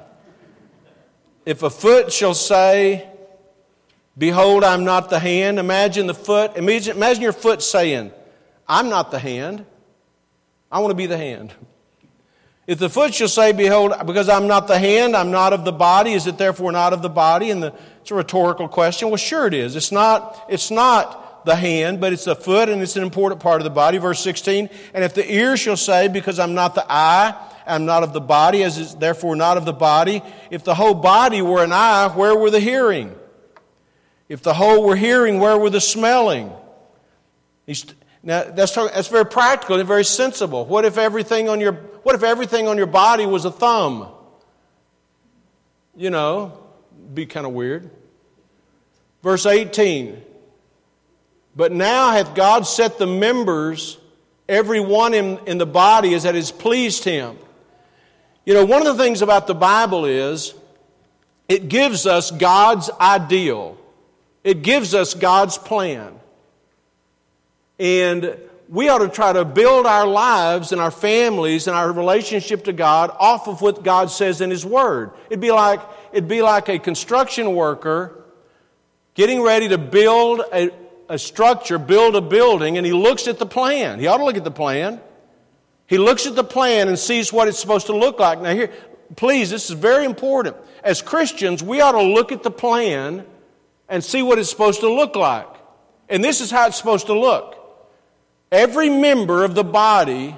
If 1.45 1.63
a 1.63 1.69
foot 1.69 2.11
shall 2.11 2.33
say, 2.33 3.11
Behold, 4.17 4.63
I'm 4.63 4.83
not 4.83 5.09
the 5.09 5.19
hand, 5.19 5.57
imagine 5.57 6.05
the 6.05 6.13
foot, 6.13 6.57
imagine, 6.57 6.97
imagine 6.97 7.23
your 7.23 7.33
foot 7.33 7.61
saying, 7.61 8.11
I'm 8.67 8.89
not 8.89 9.09
the 9.09 9.19
hand, 9.19 9.65
I 10.71 10.79
want 10.79 10.91
to 10.91 10.95
be 10.95 11.05
the 11.05 11.17
hand. 11.17 11.53
If 12.67 12.77
the 12.77 12.89
foot 12.89 13.13
shall 13.13 13.27
say, 13.27 13.51
Behold, 13.51 13.93
because 14.05 14.29
I'm 14.29 14.47
not 14.47 14.67
the 14.67 14.77
hand, 14.77 15.15
I'm 15.15 15.31
not 15.31 15.53
of 15.53 15.65
the 15.65 15.71
body, 15.71 16.13
is 16.13 16.27
it 16.27 16.37
therefore 16.37 16.71
not 16.71 16.93
of 16.93 17.01
the 17.01 17.09
body? 17.09 17.49
And 17.49 17.63
the, 17.63 17.73
it's 18.01 18.11
a 18.11 18.15
rhetorical 18.15 18.67
question. 18.67 19.09
Well, 19.09 19.17
sure 19.17 19.47
it 19.47 19.53
is. 19.53 19.75
It's 19.75 19.91
not, 19.91 20.45
it's 20.47 20.69
not 20.69 21.45
the 21.45 21.55
hand, 21.55 21.99
but 21.99 22.13
it's 22.13 22.25
the 22.25 22.35
foot, 22.35 22.69
and 22.69 22.81
it's 22.81 22.95
an 22.95 23.03
important 23.03 23.41
part 23.41 23.61
of 23.61 23.63
the 23.63 23.71
body. 23.71 23.97
Verse 23.97 24.19
16, 24.19 24.69
and 24.93 25.03
if 25.03 25.13
the 25.13 25.33
ear 25.33 25.57
shall 25.57 25.77
say, 25.77 26.07
Because 26.07 26.39
I'm 26.39 26.53
not 26.53 26.75
the 26.75 26.85
eye, 26.87 27.35
I'm 27.65 27.85
not 27.85 28.03
of 28.03 28.13
the 28.13 28.21
body, 28.21 28.63
as 28.63 28.77
is 28.77 28.95
therefore 28.95 29.35
not 29.35 29.57
of 29.57 29.65
the 29.65 29.73
body. 29.73 30.21
If 30.49 30.63
the 30.63 30.75
whole 30.75 30.93
body 30.93 31.41
were 31.41 31.63
an 31.63 31.71
eye, 31.71 32.09
where 32.09 32.35
were 32.35 32.51
the 32.51 32.59
hearing? 32.59 33.15
If 34.29 34.43
the 34.43 34.53
whole 34.53 34.83
were 34.83 34.95
hearing, 34.95 35.39
where 35.39 35.57
were 35.57 35.69
the 35.69 35.81
smelling? 35.81 36.51
He's, 37.65 37.85
now 38.23 38.43
that's, 38.43 38.75
that's 38.75 39.07
very 39.07 39.25
practical 39.25 39.79
and 39.79 39.87
very 39.87 40.05
sensible. 40.05 40.65
What 40.65 40.85
if 40.85 40.97
everything 40.97 41.49
on 41.49 41.59
your 41.59 41.73
what 42.03 42.15
if 42.15 42.23
everything 42.23 42.67
on 42.67 42.77
your 42.77 42.87
body 42.87 43.25
was 43.25 43.45
a 43.45 43.51
thumb? 43.51 44.09
You 45.95 46.09
know, 46.09 46.57
be 47.13 47.25
kind 47.25 47.45
of 47.45 47.53
weird. 47.53 47.89
Verse 49.21 49.45
18. 49.45 50.21
But 51.55 51.71
now 51.71 52.11
hath 52.11 52.33
God 52.33 52.65
set 52.65 52.97
the 52.97 53.05
members, 53.05 53.97
every 54.47 54.79
one 54.79 55.13
in, 55.13 55.37
in 55.45 55.57
the 55.57 55.65
body, 55.65 56.13
as 56.13 56.23
that 56.23 56.33
has 56.35 56.51
pleased 56.51 57.03
him. 57.03 57.37
You 58.45 58.53
know, 58.53 58.65
one 58.65 58.85
of 58.85 58.97
the 58.97 59.03
things 59.03 59.21
about 59.21 59.47
the 59.47 59.53
Bible 59.53 60.05
is 60.05 60.53
it 61.47 61.67
gives 61.67 62.07
us 62.07 62.31
God's 62.31 62.89
ideal, 62.99 63.77
it 64.43 64.61
gives 64.61 64.95
us 64.95 65.13
God's 65.13 65.57
plan. 65.57 66.20
And 67.81 68.37
we 68.69 68.89
ought 68.89 68.99
to 68.99 69.09
try 69.09 69.33
to 69.33 69.43
build 69.43 69.87
our 69.87 70.05
lives 70.05 70.71
and 70.71 70.79
our 70.79 70.91
families 70.91 71.65
and 71.65 71.75
our 71.75 71.91
relationship 71.91 72.65
to 72.65 72.73
God 72.73 73.09
off 73.19 73.47
of 73.47 73.59
what 73.61 73.83
God 73.83 74.11
says 74.11 74.39
in 74.39 74.51
His 74.51 74.63
Word. 74.63 75.11
It'd 75.31 75.41
be 75.41 75.51
like, 75.51 75.81
it'd 76.11 76.29
be 76.29 76.43
like 76.43 76.69
a 76.69 76.77
construction 76.77 77.55
worker 77.55 78.23
getting 79.15 79.41
ready 79.41 79.67
to 79.69 79.79
build 79.79 80.41
a, 80.53 80.69
a 81.09 81.17
structure, 81.17 81.79
build 81.79 82.15
a 82.15 82.21
building, 82.21 82.77
and 82.77 82.85
he 82.85 82.93
looks 82.93 83.27
at 83.27 83.39
the 83.39 83.47
plan. 83.47 83.99
He 83.99 84.05
ought 84.05 84.17
to 84.17 84.25
look 84.25 84.37
at 84.37 84.43
the 84.43 84.51
plan. 84.51 85.01
He 85.87 85.97
looks 85.97 86.27
at 86.27 86.35
the 86.35 86.43
plan 86.43 86.87
and 86.87 86.99
sees 86.99 87.33
what 87.33 87.47
it's 87.47 87.59
supposed 87.59 87.87
to 87.87 87.97
look 87.97 88.19
like. 88.19 88.39
Now, 88.41 88.53
here, 88.53 88.71
please, 89.15 89.49
this 89.49 89.71
is 89.71 89.75
very 89.75 90.05
important. 90.05 90.55
As 90.83 91.01
Christians, 91.01 91.63
we 91.63 91.81
ought 91.81 91.93
to 91.93 92.03
look 92.03 92.31
at 92.31 92.43
the 92.43 92.51
plan 92.51 93.25
and 93.89 94.03
see 94.03 94.21
what 94.21 94.37
it's 94.37 94.51
supposed 94.51 94.81
to 94.81 94.93
look 94.93 95.15
like. 95.15 95.47
And 96.07 96.23
this 96.23 96.41
is 96.41 96.51
how 96.51 96.67
it's 96.67 96.77
supposed 96.77 97.07
to 97.07 97.19
look. 97.19 97.57
Every 98.51 98.89
member 98.89 99.43
of 99.43 99.55
the 99.55 99.63
body 99.63 100.37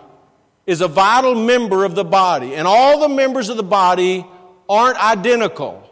is 0.68 0.82
a 0.82 0.88
vital 0.88 1.36
member 1.36 1.84
of 1.84 1.96
the 1.96 2.04
body, 2.04 2.56
and 2.56 2.68
all 2.68 3.00
the 3.00 3.10
members 3.10 3.50
of 3.50 3.58
the 3.58 3.64
body 3.64 4.26
aren't 4.70 4.98
identical, 4.98 5.90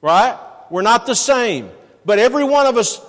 right? 0.00 0.38
We're 0.70 0.82
not 0.82 1.06
the 1.06 1.14
same. 1.14 1.70
But 2.04 2.18
every 2.18 2.44
one 2.44 2.66
of 2.66 2.76
us, 2.76 3.00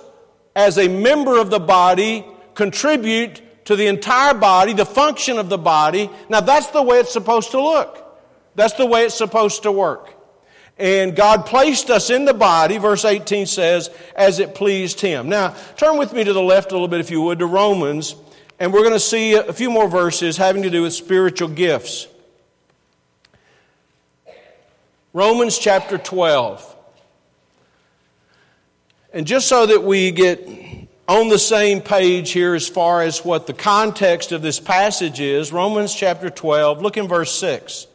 as 0.54 0.78
a 0.78 0.88
member 0.88 1.38
of 1.38 1.50
the 1.50 1.58
body, 1.58 2.24
contribute 2.54 3.42
to 3.66 3.76
the 3.76 3.86
entire 3.86 4.34
body, 4.34 4.72
the 4.72 4.86
function 4.86 5.38
of 5.38 5.48
the 5.48 5.58
body. 5.58 6.08
Now, 6.28 6.40
that's 6.40 6.68
the 6.68 6.82
way 6.82 6.98
it's 6.98 7.12
supposed 7.12 7.50
to 7.52 7.60
look. 7.60 8.00
That's 8.54 8.74
the 8.74 8.86
way 8.86 9.04
it's 9.04 9.16
supposed 9.16 9.64
to 9.64 9.72
work. 9.72 10.14
And 10.78 11.14
God 11.16 11.46
placed 11.46 11.90
us 11.90 12.10
in 12.10 12.24
the 12.24 12.34
body, 12.34 12.78
verse 12.78 13.04
18 13.04 13.46
says, 13.46 13.90
as 14.14 14.38
it 14.38 14.54
pleased 14.54 15.00
Him. 15.00 15.28
Now, 15.28 15.56
turn 15.76 15.98
with 15.98 16.12
me 16.12 16.24
to 16.24 16.32
the 16.32 16.42
left 16.42 16.70
a 16.70 16.74
little 16.74 16.88
bit, 16.88 17.00
if 17.00 17.10
you 17.10 17.22
would, 17.22 17.38
to 17.40 17.46
Romans 17.46 18.14
and 18.58 18.72
we're 18.72 18.82
going 18.82 18.92
to 18.92 19.00
see 19.00 19.34
a 19.34 19.52
few 19.52 19.70
more 19.70 19.88
verses 19.88 20.36
having 20.36 20.62
to 20.62 20.70
do 20.70 20.82
with 20.82 20.94
spiritual 20.94 21.48
gifts. 21.48 22.06
Romans 25.12 25.58
chapter 25.58 25.98
12. 25.98 26.74
And 29.12 29.26
just 29.26 29.46
so 29.48 29.66
that 29.66 29.84
we 29.84 30.10
get 30.10 30.48
on 31.06 31.28
the 31.28 31.38
same 31.38 31.80
page 31.80 32.32
here 32.32 32.54
as 32.54 32.68
far 32.68 33.02
as 33.02 33.24
what 33.24 33.46
the 33.46 33.52
context 33.52 34.32
of 34.32 34.42
this 34.42 34.58
passage 34.58 35.20
is, 35.20 35.52
Romans 35.52 35.94
chapter 35.94 36.30
12, 36.30 36.82
look 36.82 36.96
in 36.96 37.06
verse 37.06 37.32
6. 37.38 37.86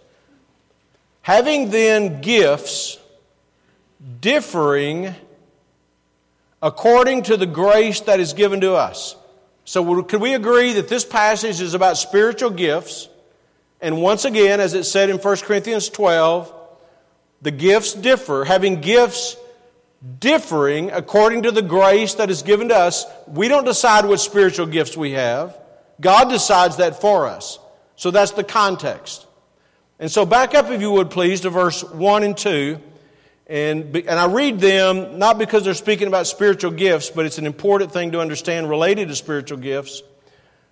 Having 1.21 1.71
then 1.71 2.21
gifts 2.21 2.97
differing 4.21 5.13
according 6.61 7.23
to 7.23 7.37
the 7.37 7.45
grace 7.45 8.01
that 8.01 8.19
is 8.19 8.33
given 8.33 8.61
to 8.61 8.73
us. 8.73 9.15
So, 9.69 10.01
could 10.01 10.19
we 10.19 10.33
agree 10.33 10.73
that 10.73 10.87
this 10.87 11.05
passage 11.05 11.61
is 11.61 11.75
about 11.75 11.95
spiritual 11.95 12.49
gifts? 12.49 13.07
And 13.79 14.01
once 14.01 14.25
again, 14.25 14.59
as 14.59 14.73
it 14.73 14.85
said 14.85 15.11
in 15.11 15.17
1 15.17 15.37
Corinthians 15.41 15.89
12, 15.89 16.51
the 17.43 17.51
gifts 17.51 17.93
differ. 17.93 18.45
Having 18.45 18.81
gifts 18.81 19.37
differing 20.17 20.89
according 20.89 21.43
to 21.43 21.51
the 21.51 21.61
grace 21.61 22.15
that 22.15 22.31
is 22.31 22.41
given 22.41 22.69
to 22.69 22.75
us, 22.75 23.05
we 23.27 23.47
don't 23.47 23.63
decide 23.63 24.05
what 24.05 24.19
spiritual 24.19 24.65
gifts 24.65 24.97
we 24.97 25.11
have. 25.11 25.55
God 26.01 26.29
decides 26.29 26.77
that 26.77 26.99
for 26.99 27.27
us. 27.27 27.59
So 27.95 28.09
that's 28.09 28.31
the 28.31 28.43
context. 28.43 29.27
And 29.99 30.09
so 30.09 30.25
back 30.25 30.55
up, 30.55 30.71
if 30.71 30.81
you 30.81 30.89
would 30.93 31.11
please, 31.11 31.41
to 31.41 31.51
verse 31.51 31.83
1 31.83 32.23
and 32.23 32.35
2. 32.35 32.81
And, 33.49 33.95
and 33.95 34.11
I 34.11 34.27
read 34.27 34.59
them 34.59 35.17
not 35.17 35.39
because 35.39 35.63
they're 35.63 35.73
speaking 35.73 36.07
about 36.07 36.27
spiritual 36.27 36.69
gifts, 36.69 37.09
but 37.09 37.25
it's 37.25 37.39
an 37.39 37.47
important 37.47 37.91
thing 37.91 38.11
to 38.11 38.21
understand 38.21 38.69
related 38.69 39.07
to 39.07 39.15
spiritual 39.15 39.57
gifts. 39.57 40.03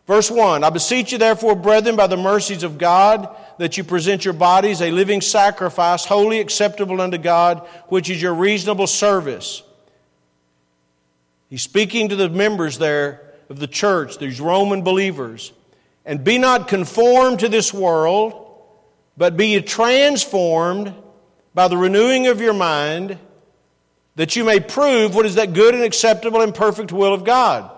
Verse 0.06 0.30
1 0.30 0.64
I 0.64 0.70
beseech 0.70 1.12
you, 1.12 1.18
therefore, 1.18 1.56
brethren, 1.56 1.96
by 1.96 2.06
the 2.06 2.18
mercies 2.18 2.62
of 2.62 2.78
God, 2.78 3.36
that 3.58 3.78
you 3.78 3.84
present 3.84 4.24
your 4.24 4.36
bodies 4.36 4.80
a 4.82 4.92
living 4.92 5.22
sacrifice, 5.22 6.06
holy 6.06 6.40
acceptable 6.40 7.02
unto 7.02 7.18
God, 7.18 7.68
which 7.88 8.12
is 8.12 8.22
your 8.22 8.36
reasonable 8.36 8.88
service. 8.88 9.64
He's 11.50 11.64
speaking 11.64 12.10
to 12.10 12.16
the 12.16 12.30
members 12.30 12.78
there 12.78 13.34
of 13.50 13.60
the 13.60 13.68
church, 13.68 14.20
these 14.20 14.40
Roman 14.40 14.84
believers. 14.84 15.52
And 16.06 16.24
be 16.24 16.38
not 16.38 16.68
conformed 16.68 17.40
to 17.40 17.50
this 17.50 17.74
world, 17.74 18.34
but 19.18 19.36
be 19.36 19.48
ye 19.48 19.62
transformed 19.62 20.94
by 21.58 21.68
the 21.68 21.76
renewing 21.76 22.28
of 22.28 22.40
your 22.40 22.54
mind, 22.54 23.18
that 24.16 24.36
you 24.36 24.44
may 24.44 24.60
prove 24.60 25.16
what 25.16 25.26
is 25.26 25.34
that 25.34 25.54
good 25.54 25.74
and 25.74 25.84
acceptable 25.84 26.42
and 26.42 26.54
perfect 26.54 26.92
will 26.92 27.16
of 27.16 27.24
God. 27.24 27.72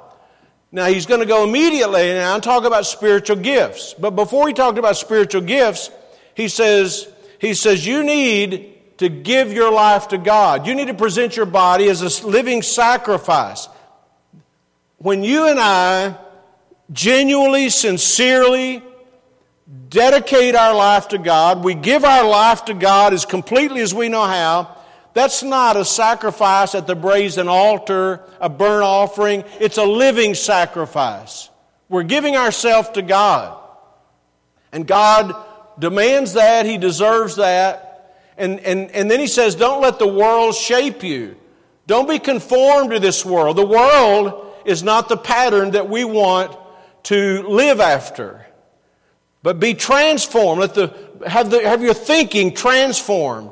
Now, 0.69 0.87
he's 0.87 1.05
going 1.05 1.21
to 1.21 1.25
go 1.25 1.45
immediately 1.45 2.13
now 2.13 2.33
and 2.33 2.43
talk 2.43 2.65
about 2.65 2.85
spiritual 2.85 3.37
gifts. 3.37 3.95
But 3.97 4.17
before 4.17 4.49
he 4.49 4.53
talked 4.53 4.77
about 4.77 4.97
spiritual 4.97 5.43
gifts, 5.43 5.91
he 6.35 6.49
says, 6.49 7.07
he 7.39 7.53
says, 7.53 7.87
you 7.87 8.03
need 8.03 8.97
to 8.97 9.07
give 9.07 9.53
your 9.53 9.71
life 9.71 10.09
to 10.09 10.17
God. 10.17 10.67
You 10.67 10.75
need 10.75 10.87
to 10.87 10.93
present 10.93 11.37
your 11.37 11.45
body 11.45 11.87
as 11.87 12.01
a 12.01 12.27
living 12.27 12.61
sacrifice. 12.63 13.69
when 14.97 15.23
you 15.23 15.47
and 15.47 15.57
I 15.57 16.17
genuinely, 16.91 17.69
sincerely 17.69 18.83
dedicate 19.89 20.55
our 20.55 20.75
life 20.75 21.10
to 21.10 21.17
God, 21.17 21.63
we 21.63 21.73
give 21.75 22.03
our 22.03 22.27
life 22.27 22.65
to 22.65 22.73
God 22.73 23.13
as 23.13 23.25
completely 23.25 23.82
as 23.82 23.93
we 23.93 24.10
know 24.10 24.23
how, 24.23 24.75
that's 25.13 25.43
not 25.43 25.75
a 25.75 25.84
sacrifice 25.84 26.75
at 26.75 26.88
the 26.88 26.95
brazen 26.95 27.47
altar, 27.47 28.21
a 28.39 28.49
burnt 28.49 28.84
offering. 28.84 29.43
It's 29.60 29.77
a 29.77 29.84
living 29.84 30.36
sacrifice. 30.36 31.49
We're 31.89 32.03
giving 32.03 32.36
ourselves 32.36 32.89
to 32.91 33.01
God. 33.01 33.58
And 34.71 34.86
God 34.86 35.36
demands 35.79 36.34
that, 36.34 36.65
He 36.65 36.77
deserves 36.77 37.38
that. 37.38 38.15
And, 38.38 38.60
and, 38.60 38.91
and 38.91 39.10
then 39.10 39.19
He 39.19 39.27
says, 39.27 39.55
Don't 39.55 39.82
let 39.82 39.97
the 39.97 40.08
world 40.08 40.55
shape 40.55 41.03
you. 41.03 41.36
Don't 41.88 42.08
be 42.08 42.19
conformed 42.19 42.91
to 42.91 42.99
this 42.99 43.25
world. 43.25 43.58
The 43.58 43.65
world 43.65 44.53
is 44.63 44.84
not 44.84 45.10
the 45.10 45.17
pattern 45.17 45.71
that 45.71 45.89
we 45.89 46.05
want 46.05 46.55
to 47.03 47.41
live 47.47 47.79
after. 47.79 48.45
But 49.41 49.60
be 49.60 49.73
transformed. 49.73 50.62
Let 50.62 50.73
the, 50.75 50.93
have, 51.28 51.49
the, 51.49 51.67
have 51.67 51.82
your 51.82 51.93
thinking 51.93 52.54
transformed. 52.54 53.52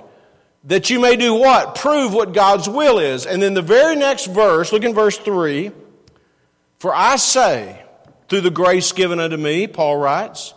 That 0.65 0.89
you 0.89 0.99
may 0.99 1.15
do 1.15 1.33
what? 1.33 1.75
Prove 1.75 2.13
what 2.13 2.33
God's 2.33 2.67
will 2.67 2.99
is. 2.99 3.25
And 3.25 3.41
then 3.41 3.53
the 3.53 3.61
very 3.61 3.95
next 3.95 4.25
verse, 4.25 4.73
look 4.73 4.83
in 4.83 4.93
verse 4.93 5.17
3. 5.17 5.71
For 6.79 6.93
I 6.93 7.15
say, 7.15 7.81
through 8.27 8.41
the 8.41 8.51
grace 8.51 8.91
given 8.91 9.19
unto 9.19 9.37
me, 9.37 9.67
Paul 9.67 9.97
writes, 9.97 10.53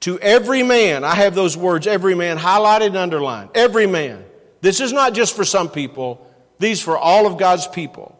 to 0.00 0.18
every 0.20 0.62
man, 0.62 1.04
I 1.04 1.14
have 1.14 1.34
those 1.34 1.56
words, 1.56 1.86
every 1.86 2.14
man, 2.14 2.38
highlighted 2.38 2.88
and 2.88 2.96
underlined. 2.96 3.50
Every 3.54 3.86
man. 3.86 4.24
This 4.60 4.80
is 4.80 4.92
not 4.92 5.14
just 5.14 5.34
for 5.34 5.44
some 5.44 5.68
people, 5.68 6.26
these 6.58 6.80
for 6.80 6.96
all 6.96 7.26
of 7.26 7.38
God's 7.38 7.66
people. 7.66 8.18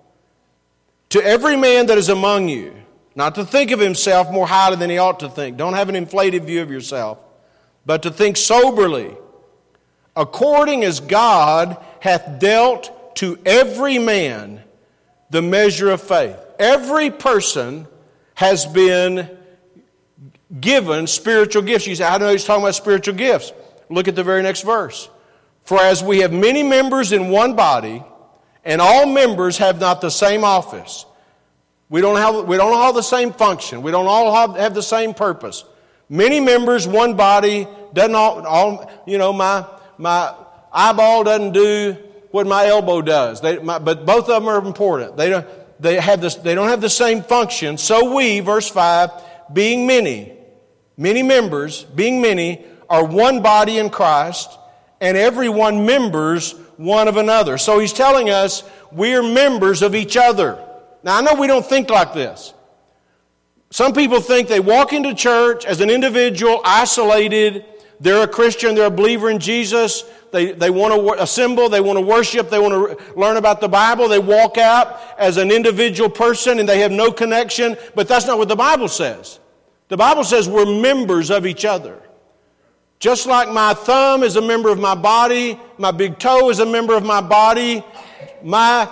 To 1.11 1.23
every 1.23 1.57
man 1.57 1.87
that 1.87 1.99
is 1.99 2.09
among 2.09 2.49
you, 2.49 2.75
not 3.19 3.35
to 3.35 3.45
think 3.45 3.73
of 3.73 3.81
himself 3.81 4.31
more 4.31 4.47
highly 4.47 4.77
than 4.77 4.89
he 4.89 4.99
ought 4.99 5.19
to 5.19 5.29
think. 5.29 5.57
Don't 5.57 5.75
have 5.75 5.89
an 5.89 5.97
inflated 5.97 6.45
view 6.45 6.63
of 6.63 6.71
yourself, 6.71 7.19
but 7.85 8.05
to 8.05 8.13
think 8.13 8.37
soberly, 8.37 9.13
according 10.15 10.85
as 10.85 11.01
God 11.01 11.77
hath 11.99 12.39
dealt 12.39 13.17
to 13.17 13.37
every 13.45 13.99
man 13.99 14.63
the 15.31 15.43
measure 15.43 15.91
of 15.91 16.01
faith. 16.01 16.37
Every 16.61 17.11
person 17.11 17.89
has 18.35 18.65
been 18.67 19.29
given 20.61 21.09
spiritual 21.09 21.63
gifts. 21.63 21.89
You 21.89 21.97
say, 21.97 22.05
I 22.05 22.19
know 22.19 22.31
he's 22.31 22.45
talking 22.45 22.63
about 22.63 22.77
spiritual 22.77 23.15
gifts. 23.15 23.53
Look 23.91 24.07
at 24.07 24.15
the 24.15 24.23
very 24.23 24.45
next 24.45 24.63
verse. 24.63 25.11
For 25.65 25.81
as 25.81 26.05
we 26.05 26.21
have 26.21 26.33
many 26.33 26.63
members 26.63 27.11
in 27.11 27.31
one 27.31 27.57
body, 27.57 28.01
and 28.65 28.81
all 28.81 29.07
members 29.07 29.59
have 29.59 29.81
not 29.81 30.01
the 30.01 30.11
same 30.11 30.45
office. 30.45 31.05
We 31.91 32.01
don't, 32.01 32.17
have, 32.17 32.47
we 32.47 32.57
don't 32.57 32.73
all 32.73 32.87
have 32.87 32.95
the 32.95 33.03
same 33.03 33.33
function. 33.33 33.83
We 33.83 33.91
don't 33.91 34.07
all 34.07 34.35
have, 34.35 34.57
have 34.57 34.75
the 34.75 34.83
same 34.83 35.15
purpose. 35.15 35.65
Many 36.09 36.41
members, 36.41 36.87
one 36.87 37.17
body, 37.17 37.67
doesn't 37.95 38.15
all, 38.15 38.47
all 38.47 38.91
you 39.07 39.19
know, 39.19 39.33
my, 39.33 39.67
my 39.97 40.35
eyeball 40.73 41.25
doesn't 41.25 41.53
do 41.53 41.97
what 42.31 42.47
my 42.47 42.67
elbow 42.67 43.01
does. 43.01 43.41
They, 43.41 43.59
my, 43.59 43.79
but 43.79 44.05
both 44.05 44.29
of 44.29 44.43
them 44.43 44.49
are 44.49 44.59
important. 44.59 45.17
They 45.17 45.31
don't, 45.31 45.47
they, 45.81 45.99
have 45.99 46.21
this, 46.21 46.35
they 46.37 46.55
don't 46.55 46.69
have 46.69 46.81
the 46.81 46.91
same 46.91 47.23
function. 47.23 47.79
So 47.79 48.15
we, 48.15 48.41
verse 48.41 48.69
5, 48.69 49.11
being 49.53 49.87
many, 49.87 50.33
many 50.97 51.23
members, 51.23 51.85
being 51.85 52.21
many, 52.21 52.65
are 52.91 53.05
one 53.05 53.43
body 53.43 53.79
in 53.79 53.91
Christ, 53.91 54.59
and 55.01 55.17
every 55.17 55.49
one 55.49 55.87
members 55.87 56.53
one 56.77 57.09
of 57.09 57.17
another. 57.17 57.59
So 57.59 57.79
he's 57.79 57.93
telling 57.93 58.31
us 58.31 58.63
we're 58.93 59.23
members 59.23 59.83
of 59.83 59.95
each 59.95 60.17
other. 60.17 60.65
Now, 61.03 61.19
I 61.19 61.23
know 61.23 61.35
we 61.35 61.47
don't 61.47 61.65
think 61.65 61.91
like 61.91 62.13
this. 62.13 62.55
Some 63.71 63.93
people 63.93 64.21
think 64.21 64.49
they 64.49 64.61
walk 64.61 64.93
into 64.93 65.15
church 65.15 65.65
as 65.65 65.81
an 65.81 65.91
individual, 65.91 66.61
isolated. 66.65 67.65
They're 68.01 68.23
a 68.23 68.29
Christian, 68.29 68.75
they're 68.75 68.87
a 68.87 68.91
believer 68.91 69.29
in 69.29 69.39
Jesus. 69.39 70.05
They, 70.31 70.53
they 70.53 70.71
want 70.71 70.95
to 70.95 71.23
assemble, 71.23 71.69
they 71.69 71.81
want 71.81 71.99
to 71.99 72.05
worship, 72.05 72.51
they 72.51 72.59
want 72.59 72.75
to 72.75 73.19
learn 73.19 73.37
about 73.37 73.61
the 73.61 73.69
Bible. 73.69 74.09
They 74.09 74.19
walk 74.19 74.59
out 74.59 75.01
as 75.19 75.37
an 75.37 75.51
individual 75.51 76.09
person 76.09 76.59
and 76.59 76.69
they 76.69 76.81
have 76.81 76.93
no 76.93 77.13
connection, 77.13 77.77
but 77.95 78.09
that's 78.09 78.27
not 78.27 78.39
what 78.39 78.49
the 78.49 78.57
Bible 78.57 78.89
says. 78.89 79.41
The 79.89 79.97
Bible 79.97 80.25
says 80.25 80.49
we're 80.49 80.67
members 80.81 81.31
of 81.31 81.47
each 81.47 81.65
other. 81.65 82.03
Just 82.99 83.27
like 83.27 83.49
my 83.49 83.75
thumb 83.75 84.23
is 84.23 84.37
a 84.37 84.43
member 84.43 84.71
of 84.71 84.79
my 84.79 84.95
body, 84.95 85.59
my 85.79 85.93
big 85.93 86.19
toe 86.19 86.51
is 86.51 86.59
a 86.59 86.67
member 86.67 86.95
of 86.95 87.05
my 87.05 87.21
body, 87.21 87.85
my, 88.43 88.89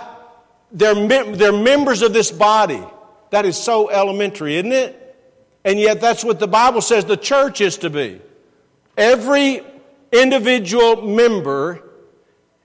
they're, 0.71 0.95
they're 1.35 1.53
members 1.53 2.01
of 2.01 2.13
this 2.13 2.31
body. 2.31 2.83
That 3.31 3.45
is 3.45 3.57
so 3.57 3.89
elementary, 3.89 4.55
isn't 4.57 4.71
it? 4.71 5.03
And 5.65 5.79
yet, 5.79 5.99
that's 5.99 6.23
what 6.23 6.39
the 6.39 6.47
Bible 6.47 6.81
says 6.81 7.05
the 7.05 7.17
church 7.17 7.59
is 7.59 7.77
to 7.79 7.89
be. 7.89 8.21
Every 8.95 9.61
individual 10.11 11.01
member 11.01 11.83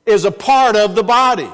is 0.06 0.24
a 0.24 0.30
part 0.30 0.76
of 0.76 0.94
the 0.94 1.02
body. 1.02 1.50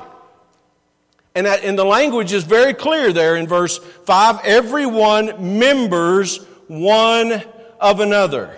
And, 1.34 1.46
that, 1.46 1.62
and 1.64 1.78
the 1.78 1.84
language 1.84 2.32
is 2.32 2.44
very 2.44 2.74
clear 2.74 3.12
there 3.12 3.37
in 3.37 3.46
verse 3.46 3.78
5 3.78 4.40
everyone 4.44 5.58
members 5.58 6.44
one 6.66 7.42
of 7.80 8.00
another. 8.00 8.54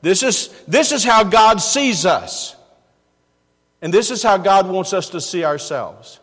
This 0.00 0.22
is, 0.22 0.48
this 0.68 0.92
is 0.92 1.02
how 1.04 1.24
God 1.24 1.60
sees 1.60 2.06
us. 2.06 2.54
And 3.80 3.92
this 3.92 4.10
is 4.10 4.22
how 4.22 4.36
God 4.36 4.68
wants 4.68 4.92
us 4.92 5.10
to 5.10 5.20
see 5.20 5.44
ourselves. 5.44 6.20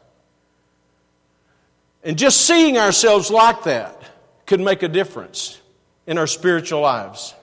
And 2.05 2.17
just 2.17 2.41
seeing 2.41 2.77
ourselves 2.77 3.29
like 3.29 3.63
that 3.63 4.01
could 4.45 4.61
make 4.61 4.83
a 4.83 4.87
difference 4.87 5.59
in 6.07 6.17
our 6.17 6.27
spiritual 6.27 6.81
lives. 6.81 7.33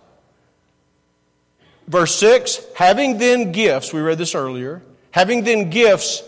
Verse 1.89 2.15
6 2.15 2.61
having 2.77 3.19
then 3.19 3.53
gifts, 3.53 3.93
we 3.93 4.01
read 4.01 4.19
this 4.19 4.35
earlier, 4.35 4.83
having 5.11 5.45
then 5.45 5.69
gifts 5.69 6.23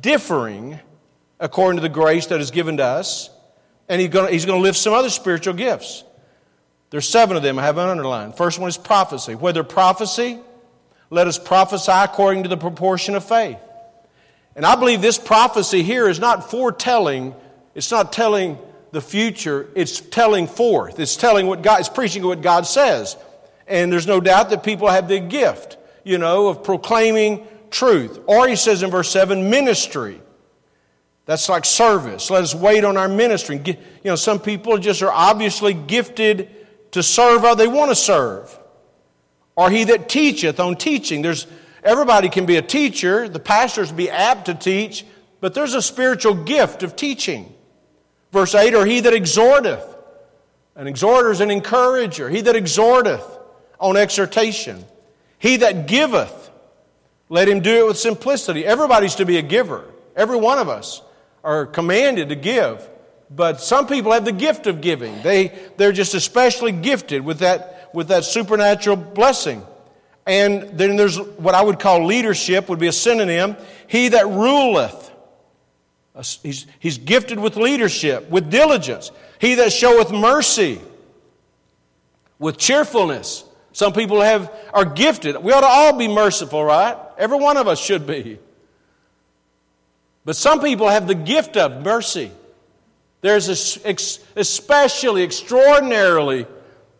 differing 0.00 0.78
according 1.40 1.76
to 1.76 1.82
the 1.82 1.92
grace 1.92 2.26
that 2.26 2.40
is 2.40 2.52
given 2.52 2.76
to 2.76 2.84
us, 2.84 3.28
and 3.88 4.00
he's 4.00 4.10
going 4.10 4.38
to, 4.38 4.56
lift 4.56 4.78
some 4.78 4.94
other 4.94 5.10
spiritual 5.10 5.54
gifts. 5.54 6.04
There's 6.90 7.08
seven 7.08 7.36
of 7.36 7.42
them 7.42 7.58
I 7.58 7.62
have 7.62 7.78
underlined. 7.78 8.36
First 8.36 8.60
one 8.60 8.68
is 8.68 8.78
prophecy. 8.78 9.34
Whether 9.34 9.64
prophecy, 9.64 10.38
let 11.10 11.26
us 11.26 11.38
prophesy 11.38 11.90
according 11.90 12.44
to 12.44 12.48
the 12.48 12.56
proportion 12.56 13.16
of 13.16 13.24
faith. 13.24 13.58
And 14.54 14.64
I 14.64 14.76
believe 14.76 15.02
this 15.02 15.18
prophecy 15.18 15.82
here 15.82 16.08
is 16.08 16.20
not 16.20 16.50
foretelling, 16.50 17.34
it's 17.74 17.90
not 17.90 18.12
telling 18.12 18.58
the 18.90 19.00
future, 19.00 19.68
it's 19.74 20.00
telling 20.00 20.46
forth. 20.46 21.00
It's 21.00 21.16
telling 21.16 21.46
what 21.46 21.62
God, 21.62 21.80
it's 21.80 21.88
preaching 21.88 22.24
what 22.24 22.42
God 22.42 22.66
says. 22.66 23.16
And 23.66 23.90
there's 23.90 24.06
no 24.06 24.20
doubt 24.20 24.50
that 24.50 24.62
people 24.62 24.88
have 24.88 25.08
the 25.08 25.18
gift, 25.18 25.78
you 26.04 26.18
know, 26.18 26.48
of 26.48 26.62
proclaiming 26.62 27.46
truth. 27.70 28.20
Or 28.26 28.46
he 28.46 28.56
says 28.56 28.82
in 28.82 28.90
verse 28.90 29.10
7, 29.10 29.50
ministry. 29.50 30.20
That's 31.24 31.48
like 31.48 31.64
service. 31.64 32.30
Let 32.30 32.42
us 32.42 32.54
wait 32.54 32.84
on 32.84 32.96
our 32.96 33.08
ministry. 33.08 33.62
You 33.64 33.76
know, 34.04 34.16
some 34.16 34.40
people 34.40 34.76
just 34.78 35.02
are 35.02 35.12
obviously 35.12 35.72
gifted 35.72 36.50
to 36.92 37.02
serve 37.02 37.42
how 37.42 37.54
they 37.54 37.68
want 37.68 37.90
to 37.90 37.94
serve. 37.94 38.58
Or 39.56 39.70
he 39.70 39.84
that 39.84 40.08
teacheth 40.08 40.58
on 40.60 40.76
teaching. 40.76 41.22
There's 41.22 41.46
everybody 41.84 42.28
can 42.28 42.44
be 42.44 42.56
a 42.56 42.62
teacher, 42.62 43.28
the 43.28 43.38
pastors 43.38 43.92
be 43.92 44.10
apt 44.10 44.46
to 44.46 44.54
teach, 44.54 45.04
but 45.40 45.54
there's 45.54 45.74
a 45.74 45.82
spiritual 45.82 46.34
gift 46.34 46.82
of 46.82 46.96
teaching. 46.96 47.54
Verse 48.32 48.54
8, 48.54 48.74
or 48.74 48.86
he 48.86 49.00
that 49.00 49.12
exhorteth. 49.12 49.88
An 50.74 50.86
exhorter 50.86 51.30
is 51.30 51.40
an 51.40 51.50
encourager. 51.50 52.30
He 52.30 52.40
that 52.40 52.56
exhorteth 52.56 53.38
on 53.78 53.96
exhortation. 53.96 54.84
He 55.38 55.58
that 55.58 55.86
giveth, 55.86 56.50
let 57.28 57.48
him 57.48 57.60
do 57.60 57.84
it 57.84 57.86
with 57.86 57.98
simplicity. 57.98 58.64
Everybody's 58.64 59.16
to 59.16 59.26
be 59.26 59.36
a 59.36 59.42
giver. 59.42 59.84
Every 60.16 60.36
one 60.36 60.58
of 60.58 60.68
us 60.68 61.02
are 61.44 61.66
commanded 61.66 62.30
to 62.30 62.34
give. 62.34 62.88
But 63.34 63.60
some 63.60 63.86
people 63.86 64.12
have 64.12 64.24
the 64.24 64.32
gift 64.32 64.66
of 64.66 64.80
giving. 64.80 65.22
They, 65.22 65.52
they're 65.76 65.92
just 65.92 66.14
especially 66.14 66.72
gifted 66.72 67.24
with 67.24 67.38
that, 67.40 67.90
with 67.94 68.08
that 68.08 68.24
supernatural 68.24 68.96
blessing. 68.96 69.62
And 70.26 70.78
then 70.78 70.96
there's 70.96 71.18
what 71.18 71.54
I 71.54 71.62
would 71.62 71.80
call 71.80 72.06
leadership, 72.06 72.68
would 72.68 72.78
be 72.78 72.86
a 72.86 72.92
synonym. 72.92 73.56
He 73.86 74.08
that 74.08 74.26
ruleth. 74.26 75.10
He's, 76.14 76.66
he's 76.78 76.98
gifted 76.98 77.38
with 77.38 77.56
leadership, 77.56 78.28
with 78.28 78.50
diligence. 78.50 79.10
He 79.38 79.54
that 79.56 79.72
showeth 79.72 80.12
mercy, 80.12 80.80
with 82.38 82.58
cheerfulness. 82.58 83.44
Some 83.72 83.94
people 83.94 84.20
have, 84.20 84.52
are 84.74 84.84
gifted. 84.84 85.42
We 85.42 85.52
ought 85.52 85.62
to 85.62 85.66
all 85.66 85.96
be 85.96 86.08
merciful, 86.08 86.62
right? 86.62 86.96
Every 87.16 87.38
one 87.38 87.56
of 87.56 87.66
us 87.66 87.80
should 87.80 88.06
be. 88.06 88.38
But 90.24 90.36
some 90.36 90.60
people 90.60 90.88
have 90.88 91.06
the 91.06 91.14
gift 91.14 91.56
of 91.56 91.82
mercy. 91.82 92.30
There's 93.22 93.48
especially 93.48 95.22
extraordinarily 95.22 96.46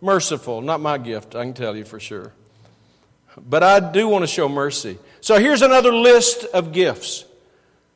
merciful. 0.01 0.63
Not 0.63 0.81
my 0.81 0.97
gift, 0.97 1.35
I 1.35 1.45
can 1.45 1.53
tell 1.53 1.77
you 1.77 1.85
for 1.85 2.01
sure. 2.01 2.33
But 3.37 3.63
I 3.63 3.81
do 3.81 4.09
want 4.09 4.23
to 4.23 4.27
show 4.27 4.49
mercy. 4.49 4.99
So 5.21 5.39
here's 5.39 5.63
another 5.63 5.93
list 5.93 6.45
of 6.45 6.73
gifts. 6.73 7.25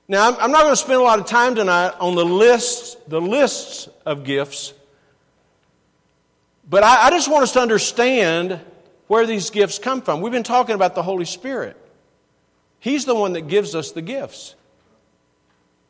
Now, 0.09 0.37
I'm, 0.39 0.53
not 0.53 0.63
going 0.63 0.73
to 0.73 0.77
spend 0.77 1.01
a 1.01 1.03
lot 1.03 1.19
of 1.19 1.27
time 1.27 1.57
tonight 1.57 1.95
on 1.99 2.15
the 2.15 2.25
lists, 2.25 2.97
the 3.09 3.21
lists 3.21 3.89
of 4.05 4.23
gifts, 4.23 4.73
but 6.69 6.85
I, 6.85 7.07
I 7.07 7.11
just 7.11 7.31
want 7.31 7.43
us 7.43 7.53
to 7.55 7.61
understand 7.61 8.61
where 9.09 9.27
these 9.27 9.51
gifts 9.51 9.79
come 9.79 10.03
from. 10.03 10.21
We've 10.21 10.33
been 10.33 10.45
talking 10.45 10.77
about 10.77 10.95
the 10.95 11.03
Holy 11.03 11.25
Spirit. 11.25 11.77
He's 12.79 13.05
the 13.05 13.15
one 13.17 13.33
that 13.33 13.49
gives 13.49 13.75
us 13.75 13.93
the 13.93 14.03
gifts. 14.03 14.55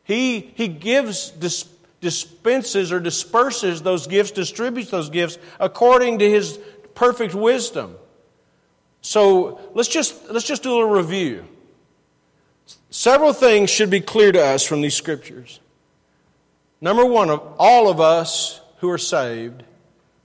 He, 0.05 0.53
he 0.55 0.69
gives, 0.69 1.31
dis, 1.31 1.69
dispenses 2.01 2.93
or 2.93 3.01
disperses 3.01 3.83
those 3.83 4.07
gifts, 4.07 4.31
distributes 4.31 4.91
those 4.91 5.11
gifts 5.11 5.37
according 5.61 6.21
to 6.21 6.31
his 6.31 6.59
perfect 6.95 7.35
wisdom. 7.35 7.97
So 9.03 9.61
let's 9.75 9.89
just, 9.89 10.31
let's 10.31 10.47
just 10.47 10.63
do 10.63 10.71
a 10.71 10.75
little 10.75 10.91
review. 10.91 11.45
Several 12.91 13.33
things 13.33 13.71
should 13.71 13.91
be 13.91 14.01
clear 14.01 14.33
to 14.33 14.43
us 14.43 14.65
from 14.65 14.81
these 14.81 14.95
scriptures. 14.95 15.61
Number 16.81 17.05
one, 17.05 17.31
of 17.31 17.43
all 17.59 17.89
of 17.89 18.01
us 18.01 18.61
who 18.79 18.91
are 18.91 18.99
saved 18.99 19.63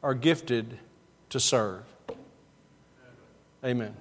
are 0.04 0.14
gifted 0.14 0.78
to 1.30 1.40
serve. 1.40 1.84
Amen. 3.64 3.96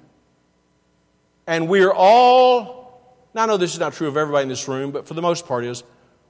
And 1.47 1.69
we're 1.69 1.93
all, 1.93 3.17
now 3.35 3.43
I 3.43 3.47
know 3.47 3.57
this 3.57 3.75
is 3.75 3.81
not 3.81 3.93
true 3.93 4.09
of 4.09 4.17
everybody 4.17 4.45
in 4.45 4.49
this 4.49 4.69
room, 4.69 4.91
but 4.91 5.07
for 5.07 5.15
the 5.15 5.23
most 5.23 5.47
part 5.47 5.65
is, 5.65 5.83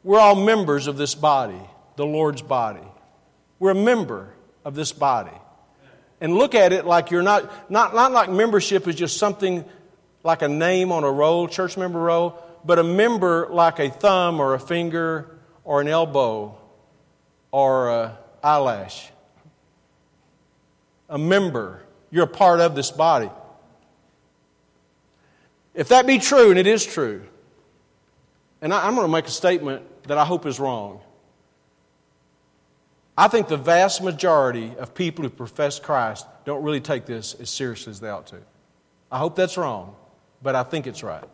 we're 0.02 0.18
all 0.18 0.34
members 0.34 0.86
of 0.86 0.96
this 0.96 1.14
body, 1.14 1.60
the 1.96 2.06
Lord's 2.06 2.42
body. 2.42 2.86
We're 3.58 3.72
a 3.72 3.74
member 3.74 4.32
of 4.64 4.74
this 4.74 4.92
body. 4.92 5.36
And 6.20 6.34
look 6.34 6.54
at 6.54 6.72
it 6.72 6.86
like 6.86 7.10
you're 7.10 7.22
not, 7.22 7.70
not, 7.70 7.94
not 7.94 8.12
like 8.12 8.30
membership 8.30 8.88
is 8.88 8.94
just 8.94 9.16
something 9.16 9.64
like 10.22 10.42
a 10.42 10.48
name 10.48 10.92
on 10.92 11.04
a 11.04 11.10
roll, 11.10 11.48
church 11.48 11.76
member 11.76 11.98
roll, 11.98 12.42
but 12.64 12.78
a 12.78 12.84
member 12.84 13.48
like 13.50 13.78
a 13.78 13.90
thumb 13.90 14.40
or 14.40 14.54
a 14.54 14.60
finger 14.60 15.38
or 15.64 15.80
an 15.80 15.88
elbow 15.88 16.56
or 17.50 17.90
an 17.90 18.12
eyelash. 18.42 19.10
A 21.08 21.18
member. 21.18 21.82
You're 22.10 22.24
a 22.24 22.28
part 22.28 22.60
of 22.60 22.74
this 22.74 22.90
body. 22.90 23.30
If 25.74 25.88
that 25.88 26.06
be 26.06 26.18
true, 26.18 26.50
and 26.50 26.58
it 26.58 26.66
is 26.66 26.84
true, 26.84 27.22
and 28.60 28.74
I, 28.74 28.86
am 28.86 28.94
going 28.94 29.06
to 29.06 29.12
make 29.12 29.26
a 29.26 29.30
statement 29.30 29.82
that 30.04 30.18
I 30.18 30.24
hope 30.24 30.44
is 30.44 30.60
wrong. 30.60 31.00
I 33.16 33.28
think 33.28 33.48
the 33.48 33.56
vast 33.56 34.02
majority 34.02 34.74
of 34.78 34.94
people 34.94 35.24
who 35.24 35.30
profess 35.30 35.78
Christ 35.78 36.26
don't 36.44 36.62
really 36.62 36.80
take 36.80 37.06
this 37.06 37.34
as 37.34 37.50
seriously 37.50 37.90
as 37.90 38.00
they 38.00 38.08
ought 38.08 38.26
to. 38.28 38.38
I 39.10 39.18
hope 39.18 39.36
that's 39.36 39.56
wrong, 39.56 39.94
but 40.42 40.54
I 40.54 40.62
think 40.62 40.86
it's 40.86 41.02
right. 41.02 41.24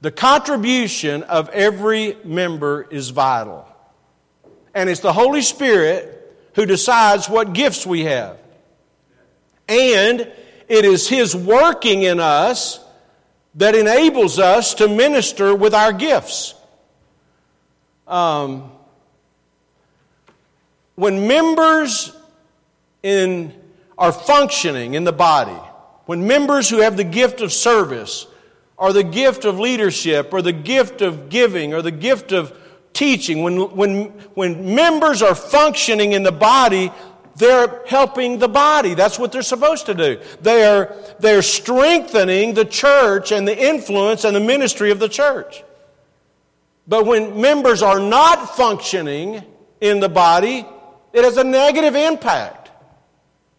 The 0.00 0.10
contribution 0.10 1.22
of 1.24 1.48
every 1.50 2.16
member 2.24 2.86
is 2.90 3.10
vital. 3.10 3.66
And 4.74 4.90
it's 4.90 5.00
the 5.00 5.12
Holy 5.12 5.42
Spirit 5.42 6.12
who 6.54 6.66
decides 6.66 7.28
what 7.28 7.52
gifts 7.54 7.86
we 7.86 8.04
have. 8.04 8.38
And 9.68 10.20
it 10.68 10.84
is 10.84 11.08
His 11.08 11.34
working 11.34 12.02
in 12.02 12.20
us 12.20 12.80
that 13.54 13.74
enables 13.74 14.38
us 14.38 14.74
to 14.74 14.88
minister 14.88 15.54
with 15.54 15.72
our 15.72 15.92
gifts. 15.92 16.54
Um, 18.06 18.70
when 20.94 21.26
members 21.26 22.14
in, 23.02 23.52
are 23.96 24.12
functioning 24.12 24.94
in 24.94 25.04
the 25.04 25.12
body, 25.12 25.58
when 26.06 26.26
members 26.26 26.68
who 26.68 26.78
have 26.78 26.96
the 26.96 27.04
gift 27.04 27.40
of 27.40 27.52
service, 27.52 28.26
or 28.76 28.92
the 28.92 29.04
gift 29.04 29.44
of 29.44 29.58
leadership, 29.58 30.32
or 30.32 30.42
the 30.42 30.52
gift 30.52 31.02
of 31.02 31.28
giving, 31.28 31.74
or 31.74 31.82
the 31.82 31.90
gift 31.90 32.32
of 32.32 32.56
teaching, 32.92 33.42
when, 33.42 33.76
when, 33.76 34.04
when 34.34 34.74
members 34.74 35.20
are 35.22 35.34
functioning 35.34 36.12
in 36.12 36.22
the 36.22 36.32
body, 36.32 36.90
they're 37.36 37.82
helping 37.86 38.38
the 38.38 38.48
body. 38.48 38.94
That's 38.94 39.18
what 39.18 39.32
they're 39.32 39.42
supposed 39.42 39.86
to 39.86 39.94
do. 39.94 40.20
They 40.40 40.64
are, 40.64 40.94
they're 41.18 41.42
strengthening 41.42 42.54
the 42.54 42.64
church 42.64 43.32
and 43.32 43.46
the 43.46 43.56
influence 43.56 44.24
and 44.24 44.34
the 44.34 44.40
ministry 44.40 44.90
of 44.90 44.98
the 44.98 45.08
church. 45.08 45.62
But 46.88 47.04
when 47.04 47.40
members 47.40 47.82
are 47.82 48.00
not 48.00 48.56
functioning 48.56 49.42
in 49.80 50.00
the 50.00 50.08
body, 50.08 50.64
it 51.12 51.24
has 51.24 51.36
a 51.36 51.44
negative 51.44 51.94
impact 51.94 52.70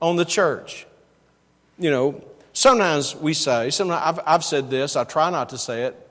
on 0.01 0.15
the 0.15 0.25
church. 0.25 0.87
You 1.77 1.91
know, 1.91 2.23
sometimes 2.57 3.15
we 3.15 3.35
say, 3.35 3.69
sometimes 3.69 4.01
I've, 4.03 4.19
I've 4.25 4.43
said 4.43 4.69
this, 4.71 4.95
I 4.95 5.03
try 5.03 5.29
not 5.29 5.49
to 5.49 5.59
say 5.59 5.83
it, 5.83 6.09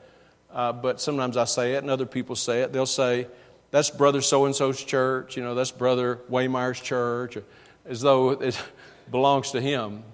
uh, 0.53 0.73
but 0.73 1.01
sometimes 1.01 1.37
I 1.37 1.45
say 1.45 1.75
it 1.75 1.79
and 1.79 1.91
other 1.91 2.07
people 2.07 2.37
say 2.37 2.63
it. 2.63 2.73
They'll 2.73 2.87
say, 2.87 3.27
that's 3.73 3.91
brother 3.91 4.21
so 4.21 4.47
and 4.47 4.55
so's 4.55 4.83
church, 4.83 5.37
you 5.37 5.43
know, 5.43 5.57
that's 5.57 5.73
brother 5.73 6.21
Waymeyer's 6.31 6.81
church, 6.81 7.37
as 7.85 8.01
though 8.01 8.31
it 8.31 8.57
belongs 9.11 9.51
to 9.51 9.61
him. 9.61 10.05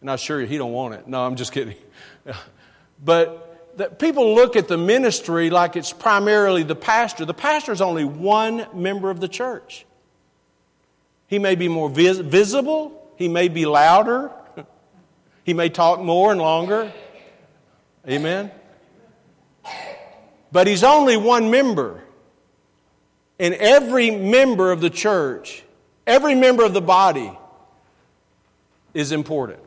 And 0.00 0.10
I 0.10 0.14
assure 0.14 0.40
you, 0.40 0.46
he 0.48 0.58
don't 0.58 0.72
want 0.72 0.94
it. 0.94 1.06
No, 1.06 1.24
I'm 1.24 1.36
just 1.36 1.52
kidding. 1.52 1.76
but 3.04 3.76
that 3.78 4.00
people 4.00 4.34
look 4.34 4.56
at 4.56 4.66
the 4.66 4.76
ministry 4.76 5.48
like 5.48 5.76
it's 5.76 5.92
primarily 5.92 6.64
the 6.64 6.74
pastor. 6.74 7.24
The 7.24 7.34
pastor 7.34 7.70
is 7.70 7.80
only 7.80 8.04
one 8.04 8.66
member 8.74 9.10
of 9.10 9.20
the 9.20 9.28
church. 9.28 9.86
He 11.28 11.38
may 11.38 11.54
be 11.54 11.68
more 11.68 11.88
vis- 11.88 12.18
visible, 12.18 13.12
he 13.16 13.28
may 13.28 13.46
be 13.46 13.64
louder, 13.64 14.32
he 15.48 15.54
may 15.54 15.70
talk 15.70 15.98
more 15.98 16.30
and 16.30 16.38
longer. 16.38 16.92
Amen. 18.06 18.50
But 20.52 20.66
he's 20.66 20.84
only 20.84 21.16
one 21.16 21.50
member. 21.50 22.02
And 23.38 23.54
every 23.54 24.10
member 24.10 24.70
of 24.70 24.82
the 24.82 24.90
church, 24.90 25.62
every 26.06 26.34
member 26.34 26.64
of 26.64 26.74
the 26.74 26.82
body 26.82 27.32
is 28.92 29.10
important. 29.10 29.60